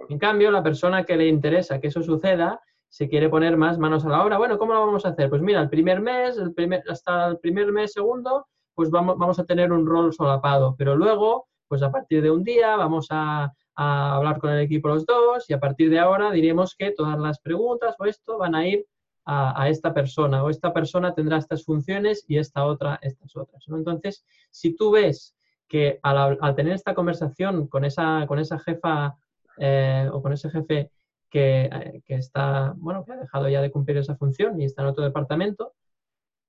En 0.09 0.19
cambio, 0.19 0.51
la 0.51 0.63
persona 0.63 1.05
que 1.05 1.17
le 1.17 1.27
interesa 1.27 1.81
que 1.81 1.89
eso 1.89 2.03
suceda 2.03 2.61
se 2.89 3.09
quiere 3.09 3.29
poner 3.29 3.57
más 3.57 3.79
manos 3.79 4.05
a 4.05 4.09
la 4.09 4.25
obra. 4.25 4.39
Bueno, 4.39 4.59
¿cómo 4.59 4.73
lo 4.73 4.87
vamos 4.87 5.05
a 5.05 5.11
hacer? 5.11 5.29
Pues 5.29 5.43
mira, 5.43 5.61
el 5.61 5.69
primer 5.69 6.01
mes, 6.01 6.39
el 6.39 6.55
primer, 6.55 6.83
hasta 6.89 7.27
el 7.27 7.39
primer 7.39 7.73
mes 7.73 7.93
segundo, 7.93 8.47
pues 8.75 8.91
vamos, 8.91 9.19
vamos 9.19 9.39
a 9.39 9.45
tener 9.45 9.73
un 9.73 9.87
rol 9.87 10.13
solapado, 10.13 10.75
pero 10.79 10.97
luego, 10.97 11.49
pues 11.69 11.83
a 11.83 11.91
partir 11.91 12.23
de 12.23 12.31
un 12.31 12.45
día 12.45 12.77
vamos 12.77 13.09
a, 13.11 13.53
hablar 13.79 14.39
con 14.39 14.51
el 14.53 14.61
equipo 14.61 14.89
los 14.89 15.05
dos 15.05 15.51
y 15.51 15.53
a 15.53 15.61
partir 15.61 15.91
de 15.91 15.99
ahora 15.99 16.31
diremos 16.31 16.75
que 16.75 16.93
todas 16.93 17.19
las 17.19 17.41
preguntas 17.41 17.95
o 17.99 18.07
esto 18.07 18.39
van 18.39 18.55
a 18.55 18.67
ir 18.67 18.87
a, 19.27 19.69
esta 19.69 19.93
persona 19.93 20.43
o 20.45 20.51
esta 20.51 20.73
persona 20.73 21.13
tendrá 21.13 21.39
estas 21.39 21.65
funciones 21.65 22.25
y 22.29 22.39
esta 22.39 22.65
otra 22.65 22.99
estas 23.03 23.37
otras. 23.37 23.65
Entonces, 23.69 24.25
si 24.51 24.77
tú 24.77 24.93
ves 24.93 25.37
que 25.69 25.99
al, 26.03 26.39
tener 26.55 26.75
esta 26.75 26.95
conversación 26.95 27.67
con 27.67 27.85
esa, 27.85 28.25
con 28.29 28.39
esa 28.39 28.59
jefa 28.59 29.17
eh, 29.59 30.09
o 30.13 30.23
con 30.23 30.33
ese 30.33 30.49
jefe 30.51 30.91
eh, 31.39 32.01
que, 32.07 32.15
está, 32.15 32.73
bueno, 32.79 33.05
que 33.05 33.13
ha 33.13 33.17
dejado 33.17 33.49
ya 33.51 33.61
de 33.61 33.71
cumplir 33.71 33.99
esa 33.99 34.17
función 34.17 34.59
y 34.59 34.65
está 34.65 34.81
en 34.81 34.89
otro 34.89 35.05
departamento, 35.05 35.75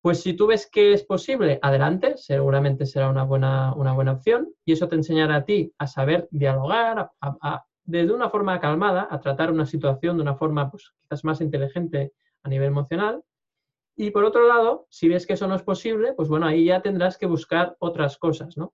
pues 0.02 0.22
si 0.22 0.34
tú 0.34 0.48
ves 0.48 0.70
que 0.72 0.94
es 0.94 1.04
posible, 1.04 1.60
adelante, 1.62 2.16
seguramente 2.16 2.86
será 2.86 3.10
una 3.10 3.24
buena, 3.24 3.74
una 3.74 3.92
buena 3.92 4.14
opción 4.14 4.54
y 4.64 4.72
eso 4.72 4.88
te 4.88 4.96
enseñará 4.96 5.38
a 5.38 5.44
ti 5.44 5.74
a 5.78 5.88
saber 5.88 6.30
dialogar, 6.32 7.12
a, 7.20 7.66
de 7.84 8.10
una 8.14 8.30
forma 8.30 8.62
calmada, 8.62 9.08
a 9.10 9.20
tratar 9.20 9.52
una 9.52 9.66
situación 9.66 10.16
de 10.16 10.22
una 10.22 10.36
forma 10.36 10.72
pues, 10.72 10.94
quizás 11.02 11.26
más 11.26 11.42
inteligente 11.42 12.14
a 12.48 12.50
nivel 12.50 12.70
emocional. 12.70 13.24
Y 13.96 14.12
por 14.12 14.24
otro 14.24 14.48
lado, 14.48 14.88
si 14.90 15.10
ves 15.10 15.28
que 15.28 15.34
eso 15.34 15.48
no 15.48 15.56
es 15.56 15.64
posible, 15.64 16.14
pues 16.14 16.30
bueno, 16.30 16.46
ahí 16.48 16.66
ya 16.66 16.82
tendrás 16.82 17.18
que 17.18 17.26
buscar 17.26 17.76
otras 17.80 18.18
cosas, 18.18 18.58
¿no? 18.58 18.74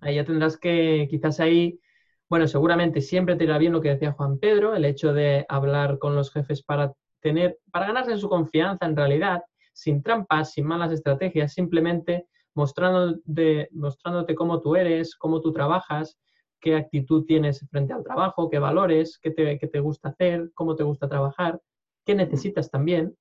Ahí 0.00 0.16
ya 0.16 0.24
tendrás 0.24 0.56
que, 0.56 1.06
quizás 1.10 1.40
ahí, 1.40 1.80
bueno, 2.28 2.46
seguramente 2.46 3.00
siempre 3.00 3.36
te 3.36 3.44
irá 3.44 3.58
bien 3.58 3.72
lo 3.72 3.80
que 3.80 3.90
decía 3.90 4.12
Juan 4.12 4.38
Pedro, 4.38 4.74
el 4.74 4.84
hecho 4.84 5.12
de 5.12 5.44
hablar 5.48 5.98
con 5.98 6.14
los 6.14 6.30
jefes 6.30 6.62
para 6.62 6.92
tener, 7.20 7.58
para 7.72 7.86
ganarse 7.86 8.16
su 8.18 8.28
confianza 8.28 8.86
en 8.86 8.96
realidad, 8.96 9.42
sin 9.72 10.02
trampas, 10.02 10.52
sin 10.52 10.66
malas 10.66 10.92
estrategias, 10.92 11.52
simplemente 11.52 12.26
mostrándote, 12.54 13.68
mostrándote 13.72 14.34
cómo 14.34 14.60
tú 14.60 14.76
eres, 14.76 15.16
cómo 15.16 15.40
tú 15.40 15.52
trabajas, 15.52 16.18
qué 16.60 16.76
actitud 16.76 17.24
tienes 17.24 17.66
frente 17.70 17.92
al 17.92 18.04
trabajo, 18.04 18.48
qué 18.50 18.58
valores, 18.58 19.18
qué 19.18 19.30
te, 19.30 19.58
qué 19.58 19.66
te 19.66 19.80
gusta 19.80 20.10
hacer, 20.10 20.50
cómo 20.54 20.76
te 20.76 20.84
gusta 20.84 21.08
trabajar, 21.08 21.60
qué 22.04 22.14
necesitas 22.14 22.70
también. 22.70 23.16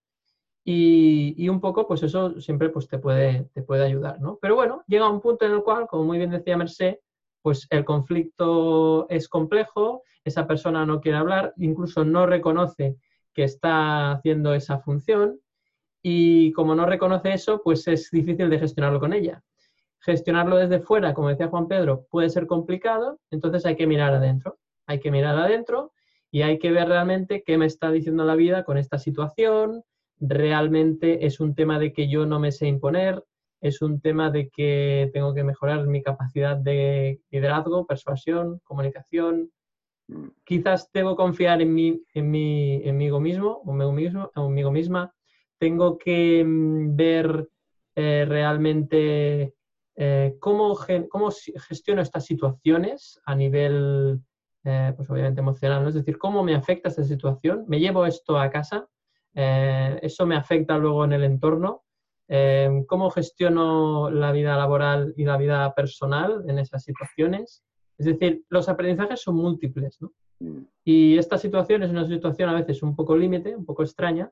Y, 0.65 1.49
un 1.49 1.59
poco, 1.59 1.87
pues 1.87 2.03
eso 2.03 2.39
siempre 2.39 2.69
pues, 2.69 2.87
te, 2.87 2.97
puede, 2.97 3.49
te 3.53 3.63
puede 3.63 3.83
ayudar, 3.83 4.21
¿no? 4.21 4.39
Pero 4.41 4.55
bueno, 4.55 4.83
llega 4.87 5.09
un 5.09 5.19
punto 5.19 5.45
en 5.45 5.51
el 5.51 5.61
cual, 5.61 5.87
como 5.87 6.05
muy 6.05 6.17
bien 6.17 6.29
decía 6.29 6.55
Mercé, 6.55 7.01
pues 7.41 7.67
el 7.69 7.83
conflicto 7.83 9.07
es 9.09 9.27
complejo, 9.27 10.03
esa 10.23 10.47
persona 10.47 10.85
no 10.85 11.01
quiere 11.01 11.17
hablar, 11.17 11.53
incluso 11.57 12.05
no 12.05 12.25
reconoce 12.25 12.95
que 13.33 13.43
está 13.43 14.13
haciendo 14.13 14.53
esa 14.53 14.79
función 14.79 15.39
y 16.01 16.53
como 16.53 16.75
no 16.75 16.85
reconoce 16.85 17.33
eso, 17.33 17.61
pues 17.61 17.87
es 17.87 18.09
difícil 18.11 18.49
de 18.49 18.59
gestionarlo 18.59 18.99
con 18.99 19.13
ella. 19.13 19.43
Gestionarlo 19.99 20.55
desde 20.57 20.79
fuera, 20.79 21.13
como 21.13 21.29
decía 21.29 21.47
Juan 21.47 21.67
Pedro, 21.67 22.05
puede 22.09 22.29
ser 22.29 22.47
complicado, 22.47 23.19
entonces 23.31 23.65
hay 23.65 23.75
que 23.75 23.87
mirar 23.87 24.13
adentro, 24.13 24.57
hay 24.85 24.99
que 24.99 25.11
mirar 25.11 25.37
adentro 25.37 25.91
y 26.33 26.41
hay 26.41 26.57
que 26.57 26.71
ver 26.71 26.87
realmente 26.87 27.43
qué 27.45 27.59
me 27.59 27.67
está 27.67 27.91
diciendo 27.91 28.25
la 28.25 28.33
vida 28.33 28.63
con 28.63 28.79
esta 28.79 28.97
situación, 28.97 29.83
realmente 30.19 31.27
es 31.27 31.39
un 31.39 31.53
tema 31.53 31.77
de 31.77 31.93
que 31.93 32.09
yo 32.09 32.25
no 32.25 32.39
me 32.39 32.51
sé 32.51 32.65
imponer, 32.67 33.23
es 33.61 33.83
un 33.83 34.01
tema 34.01 34.31
de 34.31 34.49
que 34.49 35.11
tengo 35.13 35.35
que 35.35 35.43
mejorar 35.43 35.85
mi 35.85 36.01
capacidad 36.01 36.57
de 36.57 37.21
liderazgo, 37.29 37.85
persuasión, 37.85 38.59
comunicación. 38.63 39.51
Mm. 40.07 40.29
Quizás 40.43 40.89
debo 40.91 41.15
confiar 41.15 41.61
en 41.61 41.71
mí, 41.71 42.01
en 42.15 42.31
mí, 42.31 42.81
en 42.83 42.97
mí 42.97 43.11
mismo, 43.11 43.61
conmigo 43.61 43.91
mismo, 43.91 44.31
conmigo 44.33 44.71
misma. 44.71 45.13
Tengo 45.59 45.99
que 45.99 46.43
mm, 46.43 46.95
ver 46.95 47.47
eh, 47.95 48.25
realmente 48.27 49.53
eh, 49.95 50.35
cómo, 50.39 50.75
cómo, 51.09 51.29
gestiono 51.67 52.01
estas 52.01 52.25
situaciones 52.25 53.21
a 53.23 53.35
nivel, 53.35 54.19
eh, 54.65 54.93
pues 54.95 55.09
obviamente 55.09 55.41
emocional, 55.41 55.87
es 55.87 55.93
decir, 55.93 56.17
cómo 56.17 56.43
me 56.43 56.55
afecta 56.55 56.89
esta 56.89 57.03
situación. 57.03 57.65
Me 57.67 57.79
llevo 57.79 58.05
esto 58.05 58.37
a 58.37 58.49
casa, 58.49 58.87
eh, 59.35 59.99
eso 60.01 60.25
me 60.25 60.35
afecta 60.35 60.77
luego 60.77 61.03
en 61.05 61.13
el 61.13 61.23
entorno. 61.23 61.83
Eh, 62.29 62.83
¿Cómo 62.87 63.09
gestiono 63.09 64.09
la 64.09 64.31
vida 64.31 64.55
laboral 64.55 65.13
y 65.17 65.25
la 65.25 65.37
vida 65.37 65.73
personal 65.73 66.45
en 66.47 66.59
esas 66.59 66.83
situaciones? 66.83 67.63
Es 67.97 68.05
decir, 68.05 68.43
los 68.49 68.69
aprendizajes 68.69 69.21
son 69.21 69.35
múltiples, 69.35 70.01
¿no? 70.01 70.13
Mm. 70.39 70.65
Y 70.83 71.17
esta 71.17 71.37
situación 71.37 71.83
es 71.83 71.91
una 71.91 72.07
situación 72.07 72.49
a 72.49 72.55
veces 72.55 72.81
un 72.83 72.95
poco 72.95 73.17
límite, 73.17 73.55
un 73.55 73.65
poco 73.65 73.83
extraña, 73.83 74.31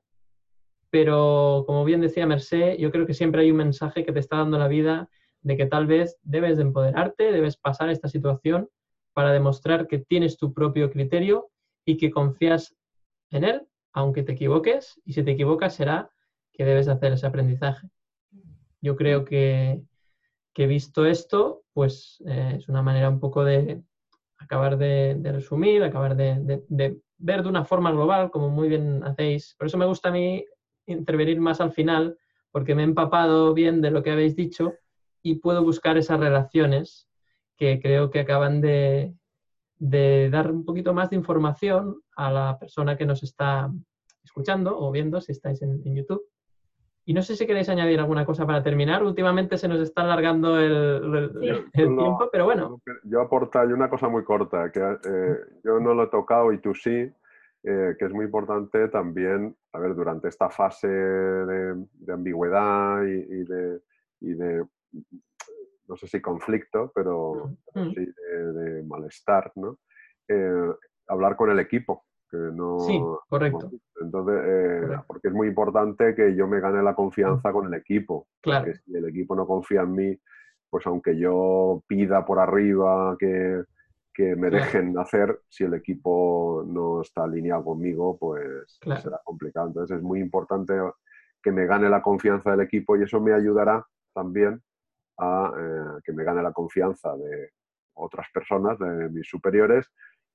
pero 0.90 1.64
como 1.66 1.84
bien 1.84 2.00
decía 2.00 2.26
Mercé, 2.26 2.76
yo 2.78 2.90
creo 2.90 3.06
que 3.06 3.14
siempre 3.14 3.42
hay 3.42 3.50
un 3.50 3.56
mensaje 3.58 4.04
que 4.04 4.12
te 4.12 4.18
está 4.18 4.36
dando 4.36 4.58
la 4.58 4.68
vida 4.68 5.08
de 5.42 5.56
que 5.56 5.66
tal 5.66 5.86
vez 5.86 6.18
debes 6.22 6.56
de 6.56 6.64
empoderarte, 6.64 7.32
debes 7.32 7.56
pasar 7.56 7.88
esta 7.90 8.08
situación 8.08 8.68
para 9.12 9.32
demostrar 9.32 9.86
que 9.86 9.98
tienes 9.98 10.36
tu 10.36 10.52
propio 10.52 10.90
criterio 10.90 11.50
y 11.84 11.96
que 11.96 12.10
confías 12.10 12.74
en 13.30 13.44
él 13.44 13.66
aunque 13.92 14.22
te 14.22 14.32
equivoques, 14.32 15.00
y 15.04 15.12
si 15.12 15.22
te 15.22 15.32
equivocas 15.32 15.74
será 15.74 16.10
que 16.52 16.64
debes 16.64 16.88
hacer 16.88 17.12
ese 17.12 17.26
aprendizaje. 17.26 17.88
Yo 18.80 18.96
creo 18.96 19.24
que, 19.24 19.82
que 20.54 20.66
visto 20.66 21.06
esto, 21.06 21.64
pues 21.72 22.22
eh, 22.26 22.54
es 22.58 22.68
una 22.68 22.82
manera 22.82 23.08
un 23.08 23.20
poco 23.20 23.44
de 23.44 23.82
acabar 24.38 24.76
de, 24.76 25.20
resumir, 25.24 25.84
acabar 25.84 26.16
de, 26.16 26.60
ver 27.18 27.42
de 27.42 27.48
una 27.48 27.64
forma 27.64 27.92
global, 27.92 28.30
como 28.30 28.48
muy 28.48 28.68
bien 28.68 29.04
hacéis. 29.04 29.54
Por 29.56 29.68
eso 29.68 29.78
me 29.78 29.86
gusta 29.86 30.08
a 30.08 30.12
mí 30.12 30.44
intervenir 30.86 31.40
más 31.40 31.60
al 31.60 31.72
final, 31.72 32.18
porque 32.50 32.74
me 32.74 32.82
he 32.82 32.86
empapado 32.86 33.54
bien 33.54 33.80
de 33.80 33.90
lo 33.90 34.02
que 34.02 34.10
habéis 34.10 34.34
dicho 34.34 34.74
y 35.22 35.36
puedo 35.36 35.62
buscar 35.62 35.96
esas 35.96 36.18
relaciones 36.18 37.08
que 37.62 37.80
creo 37.80 38.10
que 38.10 38.18
acaban 38.18 38.60
de, 38.60 39.14
de 39.78 40.28
dar 40.30 40.50
un 40.50 40.64
poquito 40.64 40.92
más 40.92 41.10
de 41.10 41.16
información 41.16 42.02
a 42.16 42.32
la 42.32 42.58
persona 42.58 42.96
que 42.96 43.06
nos 43.06 43.22
está 43.22 43.70
escuchando 44.24 44.76
o 44.76 44.90
viendo 44.90 45.20
si 45.20 45.30
estáis 45.30 45.62
en, 45.62 45.94
YouTube. 45.94 46.24
Y 47.04 47.14
no 47.14 47.22
sé 47.22 47.36
si 47.36 47.46
queréis 47.46 47.68
añadir 47.68 48.00
alguna 48.00 48.26
cosa 48.26 48.44
para 48.44 48.64
terminar. 48.64 49.04
Últimamente 49.04 49.56
se 49.58 49.68
nos 49.68 49.78
está 49.78 50.02
alargando 50.02 50.58
el, 50.58 51.70
tiempo, 51.72 52.28
pero 52.32 52.46
bueno. 52.46 52.80
Yo 53.04 53.20
aportaría 53.20 53.76
una 53.76 53.88
cosa 53.88 54.08
muy 54.08 54.24
corta, 54.24 54.72
que 54.72 54.80
eh, 54.80 55.36
yo 55.62 55.78
no 55.78 55.94
lo 55.94 56.02
he 56.02 56.08
tocado 56.08 56.52
y 56.52 56.58
tú 56.58 56.74
sí, 56.74 56.90
eh, 56.90 57.94
que 57.96 58.04
es 58.06 58.12
muy 58.12 58.24
importante 58.24 58.88
también, 58.88 59.54
a 59.72 59.78
ver, 59.78 59.94
durante 59.94 60.26
esta 60.26 60.50
fase 60.50 60.88
de, 60.88 62.12
ambigüedad 62.12 63.04
y, 63.04 63.44
de, 63.44 63.80
y, 64.20 64.34
de, 64.34 64.64
no 65.92 65.96
sé 65.98 66.06
si 66.06 66.22
conflicto, 66.22 66.90
pero, 66.94 67.50
mm. 67.74 67.90
sí 67.90 68.06
de, 68.06 68.82
malestar, 68.84 69.52
¿no? 69.56 69.78
Eh, 70.26 70.72
hablar 71.06 71.36
con 71.36 71.50
el 71.50 71.58
equipo, 71.58 72.06
no... 72.32 72.80
Sí, 72.80 72.98
correcto. 73.28 73.70
Entonces, 74.00 74.40
eh, 74.42 74.98
porque 75.06 75.28
es 75.28 75.34
muy 75.34 75.48
importante 75.48 76.14
que 76.14 76.34
yo 76.34 76.48
me 76.48 76.60
gane 76.60 76.82
la 76.82 76.94
confianza 76.94 77.52
con 77.52 77.66
el 77.66 77.74
equipo. 77.74 78.28
Claro. 78.40 78.64
Porque 78.64 78.78
si 78.78 78.96
el 78.96 79.06
equipo 79.06 79.36
no 79.36 79.46
confía 79.46 79.82
en 79.82 79.94
mí, 79.94 80.18
pues 80.70 80.86
aunque 80.86 81.14
yo 81.18 81.82
pida 81.86 82.24
por 82.24 82.38
arriba 82.38 83.18
que, 83.18 83.64
me 84.36 84.48
dejen 84.48 84.96
hacer, 84.98 85.40
si 85.48 85.64
el 85.64 85.74
equipo 85.74 86.64
no 86.66 87.02
está 87.02 87.24
alineado 87.24 87.64
conmigo, 87.64 88.16
pues 88.18 88.78
será 89.02 89.20
complicado. 89.24 89.68
Entonces 89.68 89.98
es 89.98 90.02
muy 90.02 90.20
importante 90.20 90.72
que 91.42 91.52
me 91.52 91.66
gane 91.66 91.90
la 91.90 92.00
confianza 92.00 92.52
del 92.52 92.62
equipo 92.62 92.96
y 92.96 93.02
eso 93.02 93.20
me 93.20 93.34
ayudará 93.34 93.86
también 94.14 94.62
a 95.18 95.52
eh, 95.56 96.00
que 96.04 96.12
me 96.12 96.24
gane 96.24 96.42
la 96.42 96.52
confianza 96.52 97.16
de 97.16 97.50
otras 97.94 98.26
personas, 98.32 98.78
de 98.78 99.08
mis 99.10 99.28
superiores, 99.28 99.90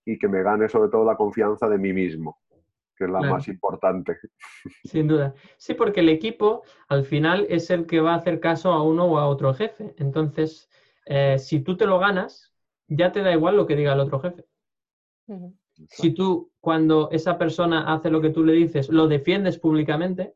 y 0.05 0.17
que 0.17 0.28
me 0.28 0.43
gane 0.43 0.69
sobre 0.69 0.89
todo 0.89 1.03
la 1.03 1.17
confianza 1.17 1.67
de 1.67 1.78
mí 1.78 1.91
mismo, 1.91 2.39
que 2.95 3.05
es 3.05 3.09
la 3.09 3.19
más 3.21 3.47
importante. 3.47 4.17
Sin 4.84 5.07
duda. 5.07 5.34
Sí, 5.57 5.73
porque 5.73 5.99
el 5.99 6.09
equipo 6.09 6.63
al 6.88 7.03
final 7.03 7.45
es 7.49 7.69
el 7.69 7.86
que 7.86 7.99
va 7.99 8.13
a 8.13 8.17
hacer 8.17 8.39
caso 8.39 8.71
a 8.71 8.84
uno 8.84 9.05
o 9.05 9.17
a 9.17 9.28
otro 9.28 9.53
jefe. 9.53 9.93
Entonces, 9.97 10.69
eh, 11.05 11.38
si 11.39 11.59
tú 11.59 11.75
te 11.75 11.86
lo 11.86 11.99
ganas, 11.99 12.53
ya 12.88 13.11
te 13.11 13.21
da 13.21 13.34
igual 13.34 13.57
lo 13.57 13.65
que 13.67 13.75
diga 13.75 13.93
el 13.93 13.99
otro 13.99 14.19
jefe. 14.19 14.45
Si 15.89 16.11
tú, 16.11 16.51
cuando 16.59 17.09
esa 17.11 17.38
persona 17.38 17.93
hace 17.93 18.09
lo 18.09 18.21
que 18.21 18.30
tú 18.30 18.43
le 18.43 18.53
dices, 18.53 18.89
lo 18.89 19.07
defiendes 19.07 19.59
públicamente, 19.59 20.36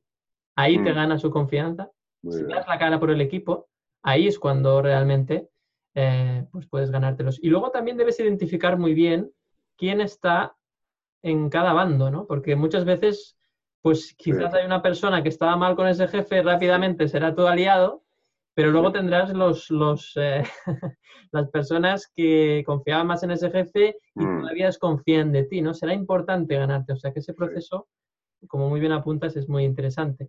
ahí 0.55 0.83
te 0.83 0.91
mm. 0.91 0.95
gana 0.95 1.17
su 1.17 1.31
confianza. 1.31 1.91
si 2.29 2.43
das 2.43 2.67
la 2.67 2.77
cara 2.77 2.99
por 2.99 3.09
el 3.09 3.21
equipo, 3.21 3.69
ahí 4.03 4.27
es 4.27 4.39
cuando 4.39 4.81
realmente 4.81 5.49
eh, 5.93 6.45
pues 6.51 6.67
puedes 6.67 6.91
ganártelos. 6.91 7.39
Y 7.41 7.49
luego 7.49 7.71
también 7.71 7.97
debes 7.97 8.19
identificar 8.19 8.77
muy 8.77 8.93
bien 8.93 9.31
quién 9.77 10.01
está 10.01 10.55
en 11.21 11.49
cada 11.49 11.73
bando, 11.73 12.09
¿no? 12.09 12.25
Porque 12.27 12.55
muchas 12.55 12.85
veces, 12.85 13.37
pues 13.81 14.15
quizás 14.17 14.53
hay 14.53 14.65
una 14.65 14.81
persona 14.81 15.21
que 15.21 15.29
estaba 15.29 15.55
mal 15.57 15.75
con 15.75 15.87
ese 15.87 16.07
jefe, 16.07 16.41
rápidamente 16.41 17.07
será 17.07 17.35
tu 17.35 17.45
aliado, 17.45 18.03
pero 18.53 18.71
luego 18.71 18.91
tendrás 18.91 19.33
los, 19.33 19.69
los 19.69 20.13
eh, 20.15 20.43
las 21.31 21.49
personas 21.49 22.11
que 22.15 22.63
confiaban 22.65 23.07
más 23.07 23.23
en 23.23 23.31
ese 23.31 23.49
jefe 23.49 23.95
y 24.15 24.23
mm. 24.25 24.41
todavía 24.41 24.65
desconfían 24.67 25.31
de 25.31 25.43
ti, 25.43 25.61
¿no? 25.61 25.73
Será 25.73 25.93
importante 25.93 26.55
ganarte, 26.55 26.93
o 26.93 26.97
sea 26.97 27.11
que 27.11 27.19
ese 27.19 27.33
proceso, 27.33 27.87
como 28.47 28.69
muy 28.69 28.79
bien 28.79 28.91
apuntas, 28.91 29.35
es 29.35 29.47
muy 29.47 29.63
interesante. 29.63 30.27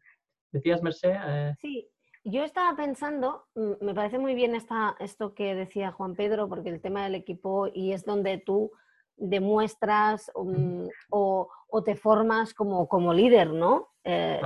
¿Decías, 0.50 0.82
Merced? 0.82 1.14
Eh, 1.14 1.54
sí, 1.60 1.88
yo 2.24 2.44
estaba 2.44 2.76
pensando, 2.76 3.46
mm, 3.54 3.84
me 3.84 3.94
parece 3.94 4.18
muy 4.18 4.34
bien 4.34 4.54
esta, 4.54 4.96
esto 5.00 5.34
que 5.34 5.54
decía 5.54 5.92
Juan 5.92 6.14
Pedro, 6.14 6.48
porque 6.48 6.68
el 6.68 6.80
tema 6.80 7.04
del 7.04 7.14
equipo 7.14 7.68
y 7.72 7.92
es 7.92 8.04
donde 8.04 8.38
tú 8.38 8.70
demuestras 9.16 10.30
um, 10.34 10.88
o, 11.10 11.48
te 11.84 11.96
formas 11.96 12.54
como, 12.54 12.86
como 12.88 13.14
líder, 13.14 13.50
¿no? 13.50 13.88
Eh, 14.04 14.40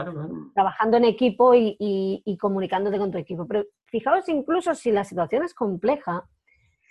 trabajando 0.54 0.96
en 0.96 1.04
equipo 1.04 1.54
y, 1.54 2.38
comunicándote 2.40 2.98
con 2.98 3.10
tu 3.10 3.18
equipo. 3.18 3.46
Pero 3.46 3.64
fijaos 3.86 4.28
incluso 4.28 4.74
si 4.74 4.92
la 4.92 5.04
situación 5.04 5.42
es 5.42 5.54
compleja, 5.54 6.28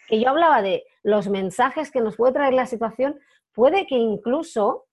que 0.07 0.19
yo 0.19 0.29
hablaba 0.29 0.61
de 0.61 0.83
los 1.03 1.29
mensajes 1.29 1.91
que 1.91 2.01
nos 2.01 2.15
puede 2.17 2.33
traer 2.33 2.53
la 2.53 2.65
situación, 2.65 3.19
puede 3.53 3.87
que 3.87 3.95
incluso, 3.95 4.84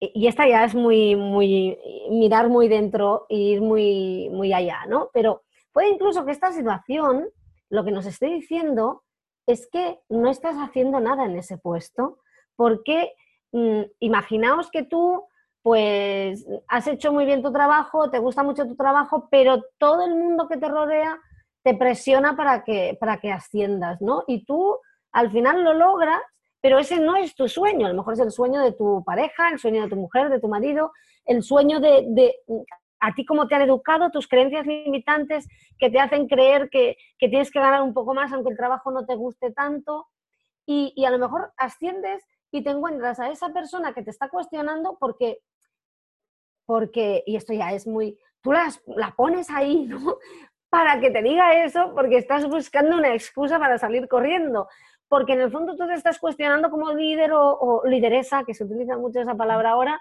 y 0.00 0.26
esta 0.26 0.46
ya 0.48 0.64
es 0.64 0.74
muy, 0.74 1.16
muy, 1.16 1.78
mirar 2.10 2.48
muy 2.48 2.68
dentro 2.68 3.26
e 3.28 3.36
ir 3.36 3.60
muy, 3.60 4.28
muy 4.30 4.52
allá, 4.52 4.84
¿no? 4.86 5.10
Pero 5.12 5.42
puede 5.72 5.90
incluso 5.90 6.24
que 6.24 6.32
esta 6.32 6.52
situación, 6.52 7.28
lo 7.70 7.84
que 7.84 7.92
nos 7.92 8.06
esté 8.06 8.26
diciendo, 8.26 9.02
es 9.46 9.68
que 9.70 10.00
no 10.08 10.30
estás 10.30 10.56
haciendo 10.56 11.00
nada 11.00 11.24
en 11.24 11.36
ese 11.36 11.58
puesto, 11.58 12.18
porque 12.56 13.12
mm, 13.52 13.82
imaginaos 14.00 14.70
que 14.70 14.84
tú 14.84 15.24
pues 15.62 16.46
has 16.68 16.86
hecho 16.86 17.10
muy 17.10 17.24
bien 17.24 17.42
tu 17.42 17.50
trabajo, 17.50 18.10
te 18.10 18.18
gusta 18.18 18.42
mucho 18.42 18.66
tu 18.66 18.76
trabajo, 18.76 19.28
pero 19.30 19.62
todo 19.78 20.04
el 20.04 20.14
mundo 20.14 20.46
que 20.46 20.58
te 20.58 20.68
rodea 20.68 21.18
te 21.62 21.74
presiona 21.74 22.36
para 22.36 22.64
que, 22.64 22.98
para 23.00 23.16
que 23.16 23.32
asciendas, 23.32 24.02
¿no? 24.02 24.24
Y 24.26 24.44
tú 24.44 24.78
al 25.10 25.30
final 25.30 25.64
lo 25.64 25.72
logras, 25.72 26.20
pero 26.64 26.78
ese 26.78 26.98
no 26.98 27.14
es 27.14 27.34
tu 27.34 27.46
sueño, 27.46 27.84
a 27.84 27.90
lo 27.90 27.96
mejor 27.96 28.14
es 28.14 28.20
el 28.20 28.30
sueño 28.30 28.62
de 28.62 28.72
tu 28.72 29.04
pareja, 29.04 29.50
el 29.50 29.58
sueño 29.58 29.82
de 29.82 29.90
tu 29.90 29.96
mujer, 29.96 30.30
de 30.30 30.40
tu 30.40 30.48
marido, 30.48 30.92
el 31.26 31.42
sueño 31.42 31.78
de, 31.78 32.06
de 32.08 32.36
a 33.00 33.14
ti 33.14 33.26
cómo 33.26 33.46
te 33.46 33.54
han 33.54 33.60
educado, 33.60 34.10
tus 34.10 34.26
creencias 34.26 34.64
limitantes 34.64 35.46
que 35.78 35.90
te 35.90 36.00
hacen 36.00 36.26
creer 36.26 36.70
que, 36.70 36.96
que, 37.18 37.28
tienes 37.28 37.50
que 37.50 37.60
ganar 37.60 37.82
un 37.82 37.92
poco 37.92 38.14
más 38.14 38.32
aunque 38.32 38.50
el 38.50 38.56
trabajo 38.56 38.90
no 38.90 39.04
te 39.04 39.14
guste 39.14 39.52
tanto. 39.52 40.06
Y, 40.64 40.94
y, 40.96 41.04
a 41.04 41.10
lo 41.10 41.18
mejor 41.18 41.52
asciendes 41.58 42.24
y 42.50 42.64
te 42.64 42.70
encuentras 42.70 43.20
a 43.20 43.28
esa 43.28 43.52
persona 43.52 43.92
que 43.92 44.02
te 44.02 44.08
está 44.08 44.30
cuestionando 44.30 44.96
porque, 44.98 45.40
porque 46.64 47.24
y 47.26 47.36
esto 47.36 47.52
ya 47.52 47.74
es 47.74 47.86
muy, 47.86 48.18
tú 48.40 48.52
las, 48.52 48.82
la 48.86 49.10
pones 49.10 49.50
ahí, 49.50 49.84
¿no? 49.84 50.16
para 50.70 50.98
que 50.98 51.10
te 51.10 51.22
diga 51.22 51.62
eso 51.62 51.92
porque 51.94 52.16
estás 52.16 52.48
buscando 52.48 52.96
una 52.96 53.14
excusa 53.14 53.58
para 53.58 53.76
salir 53.76 54.08
corriendo. 54.08 54.66
Porque 55.08 55.34
en 55.34 55.40
el 55.40 55.50
fondo 55.50 55.76
tú 55.76 55.86
te 55.86 55.94
estás 55.94 56.18
cuestionando 56.18 56.70
como 56.70 56.92
líder 56.92 57.32
o, 57.34 57.82
lideresa, 57.84 58.44
que 58.44 58.54
se 58.54 58.64
utiliza 58.64 58.96
mucho 58.96 59.20
esa 59.20 59.34
palabra 59.34 59.70
ahora, 59.70 60.00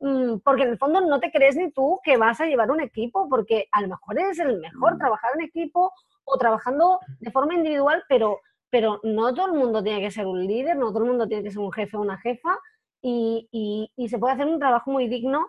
mm, 0.00 0.38
porque 0.44 0.62
en 0.62 0.70
el 0.70 0.78
fondo 0.78 1.00
no 1.00 1.20
te 1.20 1.30
crees 1.30 1.56
ni 1.56 1.70
tú 1.70 2.00
que 2.02 2.16
vas 2.16 2.40
a 2.40 2.46
llevar 2.46 2.70
un 2.70 2.80
equipo, 2.80 3.28
porque 3.28 3.68
a 3.72 3.82
lo 3.82 3.88
mejor 3.88 4.18
eres 4.18 4.38
el 4.38 4.58
mejor 4.58 4.94
mm. 4.94 4.98
trabajar 4.98 5.30
en 5.34 5.44
equipo 5.44 5.92
o 6.24 6.38
trabajando 6.38 7.00
de 7.20 7.30
forma 7.30 7.54
individual, 7.54 8.04
pero, 8.08 8.40
pero 8.70 9.00
no 9.02 9.32
todo 9.34 9.46
el 9.46 9.54
mundo 9.54 9.82
tiene 9.82 10.00
que 10.00 10.10
ser 10.10 10.26
un 10.26 10.44
líder, 10.46 10.76
no 10.76 10.88
todo 10.92 11.04
el 11.04 11.10
mundo 11.10 11.26
tiene 11.26 11.44
que 11.44 11.50
ser 11.50 11.60
un 11.60 11.72
jefe 11.72 11.96
o 11.96 12.00
una 12.00 12.18
jefa, 12.18 12.58
y, 13.04 13.90
y 13.96 14.08
se 14.08 14.18
puede 14.18 14.34
hacer 14.34 14.46
un 14.46 14.60
trabajo 14.60 14.92
muy 14.92 15.08
digno 15.08 15.48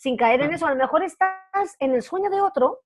sin 0.00 0.16
caer 0.16 0.40
en 0.42 0.54
eso. 0.54 0.66
A 0.66 0.70
lo 0.70 0.76
mejor 0.76 1.02
estás 1.02 1.76
en 1.78 1.94
el 1.94 2.02
sueño 2.02 2.30
de 2.30 2.40
otro, 2.40 2.80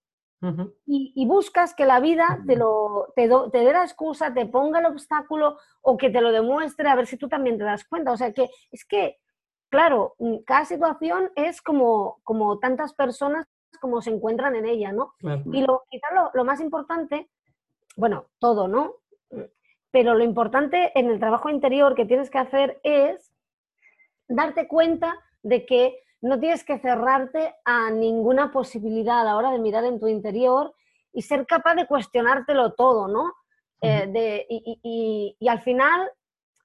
y, 0.87 1.27
buscas 1.27 1.75
que 1.75 1.87
la 1.87 2.01
vida 2.01 2.43
te, 2.47 2.57
lo, 2.57 3.13
te, 3.17 3.29
te, 3.29 3.59
dé 3.59 3.73
la 3.73 3.85
excusa, 3.85 4.35
te 4.35 4.47
ponga 4.47 4.81
el 4.81 4.87
obstáculo 4.87 5.59
o 5.81 5.97
que 5.97 6.11
te 6.11 6.21
lo 6.21 6.33
demuestre 6.33 6.89
a 6.89 6.95
ver 6.95 7.07
si 7.07 7.17
tú 7.17 7.29
también 7.29 7.57
te 7.57 7.65
das 7.65 7.85
cuenta. 7.85 8.13
O 8.13 8.17
sea 8.17 8.33
que 8.33 8.51
es 8.71 8.85
que, 8.85 9.19
claro, 9.71 10.15
mm, 10.19 10.39
cada 10.47 10.65
situación 10.65 11.31
es 11.35 11.63
como, 11.63 12.21
como 12.25 12.59
tantas 12.59 12.93
personas 12.93 13.47
como 13.81 14.03
se 14.03 14.11
encuentran 14.11 14.55
en 14.55 14.67
ella, 14.67 14.93
¿no? 14.93 15.15
Y 15.53 15.63
lo, 15.63 15.83
quizás 15.91 16.11
lo, 16.15 16.31
lo 16.33 16.45
más 16.45 16.61
importante, 16.61 17.29
bueno, 17.97 18.27
todo, 18.39 18.69
¿no? 18.69 18.95
Pero 19.91 20.15
lo 20.15 20.25
importante 20.25 20.93
en 20.99 21.11
el 21.11 21.19
trabajo 21.19 21.49
interior 21.49 21.95
que 21.95 22.07
tienes 22.07 22.31
que 22.31 22.39
hacer 22.39 22.81
es 22.83 23.33
darte 24.29 24.69
cuenta 24.69 25.15
de 25.43 25.67
que 25.67 26.04
no 26.25 26.41
tienes 26.41 26.65
que 26.65 26.79
cerrarte 26.79 27.55
a 27.67 27.91
ninguna 27.91 28.51
posibilidad 28.51 29.21
a 29.21 29.25
la 29.25 29.37
hora 29.37 29.51
de 29.51 29.59
mirar 29.59 29.85
en 29.85 30.01
tu 30.01 30.09
interior 30.09 30.75
y 31.13 31.21
ser 31.21 31.47
capaz 31.47 31.75
de 31.75 31.87
cuestionártelo 31.87 32.73
todo, 32.73 33.09
¿no? 33.09 33.35
Eh, 33.83 34.47
y, 34.49 35.37
al 35.47 35.61
final, 35.61 36.11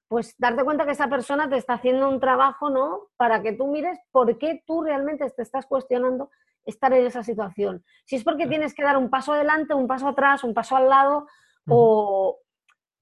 pues 0.08 0.34
darte 0.38 0.64
cuenta 0.64 0.86
que 0.86 0.94
esa 0.94 1.10
persona 1.10 1.50
te 1.50 1.58
está 1.58 1.74
haciendo 1.74 2.08
un 2.08 2.22
trabajo, 2.22 2.70
¿no? 2.70 3.10
Para 3.18 3.42
que 3.42 3.52
tú 3.52 3.68
mires 3.68 4.00
por 4.12 4.38
qué 4.38 4.64
tú 4.66 4.82
realmente 4.82 5.30
te 5.30 5.42
estás 5.42 5.66
cuestionando 5.66 6.30
estar 6.64 6.94
en 6.94 7.06
esa 7.06 7.22
situación. 7.22 7.84
Si 8.06 8.16
es 8.16 8.24
porque 8.24 8.48
tienes 8.48 8.74
que 8.74 8.84
dar 8.84 8.96
un 8.96 9.10
paso 9.10 9.34
adelante, 9.34 9.74
un 9.74 9.88
paso 9.88 10.08
atrás, 10.08 10.46
un 10.46 10.54
paso 10.54 10.78
al 10.78 10.88
lado, 10.88 11.28
o, 11.68 12.40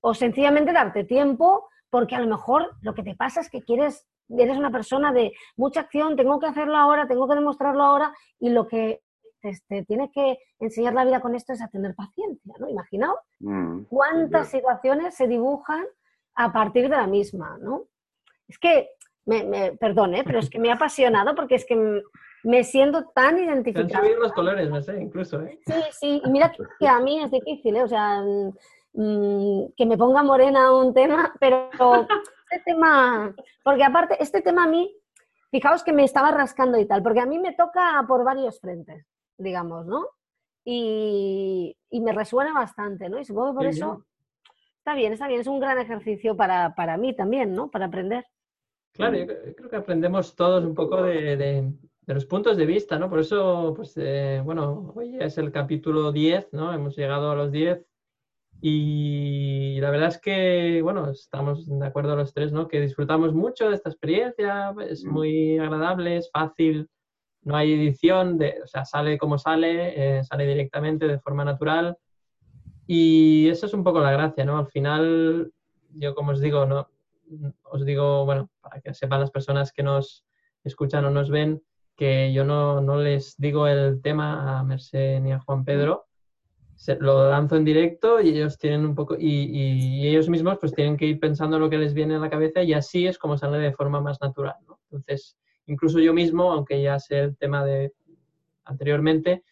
o 0.02 0.14
sencillamente 0.16 0.74
darte 0.74 1.04
tiempo, 1.04 1.70
porque 1.92 2.16
a 2.16 2.20
lo 2.20 2.28
mejor 2.28 2.76
lo 2.82 2.96
que 2.96 3.04
te 3.04 3.14
pasa 3.14 3.42
es 3.42 3.50
que 3.52 3.62
quieres 3.62 4.08
eres 4.30 4.58
una 4.58 4.72
persona 4.72 5.12
de 5.14 5.34
mucha 5.56 5.82
acción, 5.82 6.16
tengo 6.16 6.40
que 6.40 6.48
hacerlo 6.48 6.76
ahora, 6.76 7.08
tengo 7.08 7.28
que 7.28 7.36
demostrarlo 7.36 7.84
ahora, 7.84 8.14
y 8.40 8.50
lo 8.50 8.68
que 8.68 9.02
te, 9.42 9.84
tiene 9.86 10.12
que 10.12 10.38
enseñar 10.60 10.94
la 10.94 11.06
vida 11.06 11.22
con 11.22 11.36
esto 11.36 11.54
es 11.54 11.62
a 11.62 11.68
tener 11.68 11.96
paciencia, 11.96 12.54
¿no? 12.60 12.68
Imaginaos 12.68 13.20
mm, 13.40 13.84
cuántas 13.84 14.50
situaciones 14.50 15.16
se 15.16 15.28
dibujan 15.28 15.86
a 16.36 16.52
partir 16.52 16.90
de 16.90 16.98
la 16.98 17.08
misma, 17.08 17.58
¿no? 17.60 17.84
Es 18.48 18.58
que, 18.58 18.90
me, 19.26 19.44
me, 19.44 19.72
perdone, 19.74 20.24
pero 20.24 20.40
es 20.40 20.50
que 20.50 20.60
me 20.60 20.72
ha 20.72 20.76
apasionado 20.76 21.36
porque 21.36 21.56
es 21.56 21.66
que 21.66 22.02
me 22.44 22.64
siento 22.64 23.06
tan 23.14 23.38
identificada. 23.38 24.08
los 24.10 24.32
colores, 24.32 24.70
no 24.70 24.82
sé, 24.82 25.02
incluso, 25.02 25.42
¿eh? 25.42 25.60
Sí, 25.66 25.74
sí, 25.92 26.22
y 26.24 26.30
mira 26.30 26.54
que 26.80 26.88
a 26.88 27.00
mí 27.00 27.22
es 27.22 27.32
difícil, 27.32 27.76
¿eh? 27.76 27.84
O 27.84 27.88
sea, 27.88 28.22
mm, 28.94 29.74
que 29.76 29.86
me 29.86 29.98
ponga 29.98 30.24
morena 30.24 30.74
un 30.74 30.94
tema, 30.94 31.34
pero 31.40 31.70
este 32.50 32.64
tema, 32.64 33.34
porque 33.64 33.84
aparte, 33.84 34.18
este 34.20 34.42
tema 34.42 34.64
a 34.64 34.68
mí, 34.68 34.96
fijaos 35.52 35.84
que 35.84 35.94
me 35.94 36.04
estaba 36.04 36.32
rascando 36.32 36.78
y 36.80 36.86
tal, 36.86 37.04
porque 37.04 37.20
a 37.20 37.26
mí 37.26 37.40
me 37.40 37.54
toca 37.54 38.04
por 38.08 38.24
varios 38.24 38.60
frentes, 38.60 39.06
digamos, 39.38 39.86
¿no? 39.86 40.08
Y, 40.64 41.76
me 41.92 42.14
resuena 42.14 42.54
bastante, 42.54 43.10
¿no? 43.10 43.20
Y 43.20 43.26
supongo 43.26 43.52
que 43.52 43.58
por 43.58 43.66
eso 43.66 44.06
está 44.78 44.94
bien, 44.94 45.14
está 45.14 45.28
bien, 45.28 45.42
es 45.42 45.48
un 45.48 45.60
gran 45.60 45.80
ejercicio 45.80 46.36
para, 46.36 46.98
mí 46.98 47.16
también, 47.16 47.54
¿no? 47.54 47.70
Para 47.70 47.86
aprender. 47.86 48.26
Claro, 48.94 49.18
yo 49.18 49.28
creo 49.28 49.70
que 49.70 49.76
aprendemos 49.76 50.36
todos 50.36 50.64
un 50.64 50.74
poco 50.74 51.04
de, 51.04 51.72
los 52.06 52.26
puntos 52.26 52.58
de 52.58 52.66
vista, 52.66 52.98
¿no? 52.98 53.10
Por 53.10 53.20
eso, 53.20 53.74
pues, 53.76 53.94
eh, 53.98 54.42
bueno, 54.44 54.94
hoy 54.96 55.18
es 55.20 55.38
el 55.38 55.52
capítulo 55.52 56.12
10, 56.12 56.54
¿no? 56.54 56.74
Hemos 56.74 56.96
llegado 56.96 57.32
a 57.32 57.36
los 57.36 57.52
10 57.52 57.86
y 58.60 59.80
la 59.80 59.92
verdad 59.92 60.10
es 60.10 60.20
que, 60.20 60.82
bueno, 60.82 61.10
estamos 61.12 61.68
de 61.68 61.86
acuerdo 61.86 62.16
los 62.16 62.34
tres, 62.34 62.52
¿no? 62.52 62.68
Que 62.68 62.82
disfrutamos 62.82 63.34
mucho 63.34 63.70
de 63.70 63.76
esta 63.76 63.90
experiencia, 63.90 64.74
es 64.90 65.06
mm. 65.06 65.10
muy 65.10 65.60
agradable, 65.60 66.18
es 66.18 66.32
fácil, 66.32 66.90
no 67.44 67.56
hay 67.56 67.74
edición, 67.74 68.38
de, 68.38 68.60
o 68.64 68.68
sea, 68.68 68.84
sale 68.84 69.18
como 69.18 69.38
sale, 69.38 70.18
eh, 70.20 70.24
sale 70.24 70.48
directamente 70.48 71.08
de 71.08 71.20
forma 71.20 71.46
natural. 71.46 71.98
Y 72.88 73.48
eso 73.50 73.68
es 73.68 73.74
un 73.74 73.84
poco 73.84 74.00
la 74.00 74.12
gracia, 74.12 74.44
¿no? 74.44 74.58
Al 74.58 74.68
final, 74.68 75.52
yo 75.94 76.16
como 76.16 76.32
os 76.32 76.42
digo, 76.42 76.66
¿no? 76.66 76.90
Os 77.64 77.86
digo, 77.86 78.26
bueno, 78.26 78.50
para 78.62 78.82
que 78.82 78.94
sepan 78.94 79.20
las 79.20 79.32
personas 79.32 79.72
que 79.72 79.84
nos 79.84 80.26
escuchan 80.64 81.06
o 81.06 81.12
nos 81.12 81.30
ven, 81.30 81.62
que 81.96 82.34
yo 82.34 82.44
no, 82.44 82.82
no 82.82 82.98
les 82.98 83.36
digo 83.38 83.68
el 83.68 84.02
tema 84.02 84.60
a 84.60 84.64
Merced 84.64 85.20
ni 85.20 85.32
a 85.32 85.40
Juan 85.40 85.64
Pedro, 85.66 86.07
lo 87.00 87.30
lanzo 87.30 87.56
en 87.56 87.66
directo 87.66 88.22
y 88.22 88.30
ellos 88.30 88.58
tienen 88.58 88.86
un 88.86 88.96
poco, 88.96 89.16
y, 89.18 90.08
ellos 90.08 90.30
mismos 90.30 90.58
pues 90.60 90.74
tienen 90.74 90.98
que 90.98 91.06
ir 91.06 91.20
pensando 91.20 91.60
lo 91.60 91.70
que 91.70 91.78
les 91.78 91.94
viene 91.94 92.16
a 92.16 92.20
la 92.20 92.30
cabeza 92.30 92.62
y 92.64 92.74
así 92.74 93.08
es 93.08 93.18
como 93.18 93.38
sale 93.38 93.58
de 93.58 93.74
forma 93.74 94.02
más 94.02 94.22
natural, 94.22 94.56
¿no? 94.68 94.80
Entonces, 94.84 95.38
incluso 95.66 96.00
yo 96.00 96.14
mismo, 96.14 96.52
aunque 96.52 96.82
ya 96.82 97.00
sé 97.00 97.20
el 97.20 97.38
tema 97.38 97.66
de 97.66 97.94
anteriormente, 98.66 99.44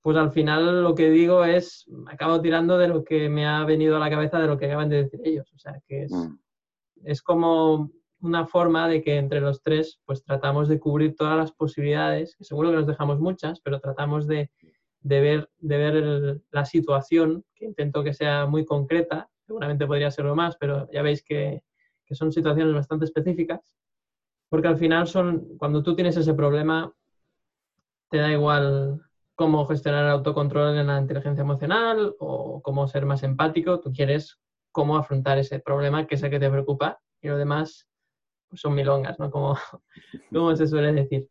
pues 0.00 0.16
al 0.16 0.30
final 0.30 0.82
lo 0.82 0.94
que 0.94 1.10
digo 1.10 1.44
es, 1.44 1.86
acabo 2.06 2.40
tirando 2.40 2.78
de 2.78 2.88
lo 2.88 3.04
que 3.04 3.28
me 3.28 3.46
ha 3.46 3.64
venido 3.64 3.96
a 3.96 4.00
la 4.00 4.10
cabeza 4.10 4.38
de 4.38 4.46
lo 4.46 4.56
que 4.56 4.66
acaban 4.66 4.88
de 4.88 5.04
decir 5.04 5.20
ellos. 5.24 5.52
O 5.54 5.58
sea, 5.58 5.80
que 5.86 6.04
es, 6.04 6.12
mm. 6.12 6.38
es 7.04 7.22
como 7.22 7.90
una 8.20 8.46
forma 8.46 8.88
de 8.88 9.02
que 9.02 9.16
entre 9.16 9.40
los 9.40 9.62
tres 9.62 10.00
pues 10.04 10.24
tratamos 10.24 10.68
de 10.68 10.80
cubrir 10.80 11.14
todas 11.14 11.36
las 11.36 11.52
posibilidades, 11.52 12.36
que 12.36 12.44
seguro 12.44 12.70
que 12.70 12.76
nos 12.76 12.86
dejamos 12.86 13.20
muchas, 13.20 13.60
pero 13.60 13.80
tratamos 13.80 14.26
de 14.26 14.50
de 15.00 15.20
ver, 15.20 15.50
de 15.58 15.76
ver 15.76 16.40
la 16.50 16.64
situación, 16.64 17.44
que 17.54 17.64
intento 17.64 18.02
que 18.02 18.14
sea 18.14 18.46
muy 18.46 18.64
concreta, 18.64 19.30
seguramente 19.46 19.86
podría 19.86 20.10
serlo 20.10 20.34
más, 20.34 20.56
pero 20.56 20.90
ya 20.92 21.02
veis 21.02 21.22
que, 21.22 21.62
que, 22.04 22.14
son 22.14 22.32
situaciones 22.32 22.74
bastante 22.74 23.04
específicas, 23.04 23.60
porque 24.48 24.68
al 24.68 24.76
final 24.76 25.06
son, 25.06 25.56
cuando 25.58 25.82
tú 25.82 25.94
tienes 25.94 26.16
ese 26.16 26.34
problema, 26.34 26.92
te 28.10 28.18
da 28.18 28.30
igual 28.30 29.00
cómo 29.34 29.66
gestionar 29.66 30.04
el 30.04 30.10
autocontrol 30.10 30.76
en 30.76 30.88
la 30.88 31.00
inteligencia 31.00 31.42
emocional 31.42 32.14
o 32.18 32.60
cómo 32.62 32.88
ser 32.88 33.06
más 33.06 33.22
empático, 33.22 33.80
tú 33.80 33.92
quieres 33.92 34.40
cómo 34.72 34.96
afrontar 34.96 35.38
ese 35.38 35.60
problema 35.60 36.06
que 36.06 36.16
es 36.16 36.22
el 36.22 36.30
que 36.30 36.40
te 36.40 36.50
preocupa 36.50 37.00
y 37.20 37.28
lo 37.28 37.38
demás 37.38 37.88
pues 38.48 38.60
son 38.60 38.74
milongas, 38.74 39.18
¿no? 39.18 39.30
Como, 39.30 39.56
como 40.32 40.56
se 40.56 40.66
suele 40.66 40.92
decir. 40.92 41.28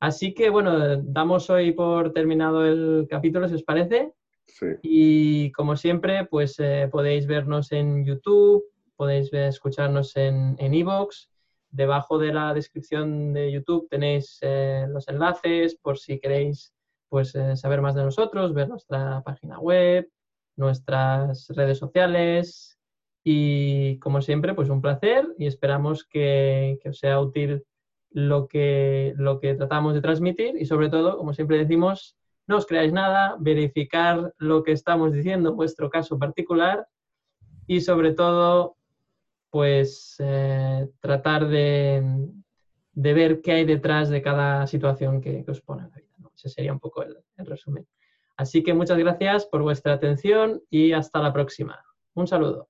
Así 0.00 0.34
que 0.34 0.50
bueno, 0.50 0.96
damos 1.02 1.50
hoy 1.50 1.72
por 1.72 2.12
terminado 2.12 2.66
el 2.66 3.06
capítulo, 3.08 3.48
si 3.48 3.54
os 3.54 3.62
parece. 3.62 4.12
Sí. 4.46 4.66
Y 4.82 5.52
como 5.52 5.76
siempre, 5.76 6.26
pues 6.26 6.56
eh, 6.58 6.88
podéis 6.90 7.26
vernos 7.26 7.72
en 7.72 8.04
YouTube, 8.04 8.64
podéis 8.96 9.32
escucharnos 9.32 10.16
en 10.16 10.56
Evox. 10.58 11.30
Debajo 11.74 12.18
de 12.18 12.32
la 12.32 12.54
descripción 12.54 13.32
de 13.32 13.50
YouTube 13.50 13.88
tenéis 13.90 14.38
eh, 14.42 14.86
los 14.88 15.08
enlaces 15.08 15.74
por 15.74 15.98
si 15.98 16.20
queréis 16.20 16.72
pues, 17.08 17.34
eh, 17.34 17.56
saber 17.56 17.80
más 17.80 17.96
de 17.96 18.04
nosotros, 18.04 18.54
ver 18.54 18.68
nuestra 18.68 19.22
página 19.24 19.58
web, 19.58 20.08
nuestras 20.54 21.48
redes 21.48 21.78
sociales. 21.78 22.78
Y 23.24 23.98
como 23.98 24.22
siempre, 24.22 24.54
pues 24.54 24.68
un 24.68 24.80
placer 24.80 25.26
y 25.36 25.46
esperamos 25.46 26.04
que, 26.04 26.78
que 26.80 26.90
os 26.90 26.98
sea 27.00 27.18
útil 27.18 27.64
lo 28.14 28.46
que, 28.46 29.12
lo 29.16 29.40
que 29.40 29.54
tratamos 29.54 29.92
de 29.92 30.00
transmitir 30.00 30.56
y 30.56 30.64
sobre 30.66 30.88
todo, 30.88 31.18
como 31.18 31.34
siempre 31.34 31.58
decimos, 31.58 32.16
no 32.46 32.58
os 32.58 32.66
creáis 32.66 32.92
nada, 32.92 33.36
verificar 33.40 34.32
lo 34.38 34.62
que 34.62 34.72
estamos 34.72 35.12
diciendo 35.12 35.50
en 35.50 35.56
vuestro 35.56 35.90
caso 35.90 36.16
particular 36.16 36.86
y 37.66 37.80
sobre 37.80 38.12
todo, 38.12 38.76
pues 39.50 40.16
eh, 40.20 40.88
tratar 41.00 41.48
de, 41.48 42.28
ver 42.92 43.40
qué 43.40 43.52
hay 43.52 43.64
detrás 43.64 44.10
de 44.10 44.22
cada 44.22 44.66
situación 44.68 45.20
que, 45.20 45.44
os 45.48 45.60
pone 45.60 45.82
la 45.82 45.96
vida. 45.96 46.30
Ese 46.36 46.48
sería 46.48 46.72
un 46.72 46.80
poco 46.80 47.02
el, 47.02 47.16
resumen. 47.38 47.86
Así 48.36 48.62
que 48.62 48.74
muchas 48.74 48.98
gracias 48.98 49.46
por 49.46 49.62
vuestra 49.62 49.94
atención 49.94 50.62
y 50.70 50.92
hasta 50.92 51.20
la 51.20 51.32
próxima. 51.32 51.84
Un 52.14 52.26
saludo. 52.28 52.68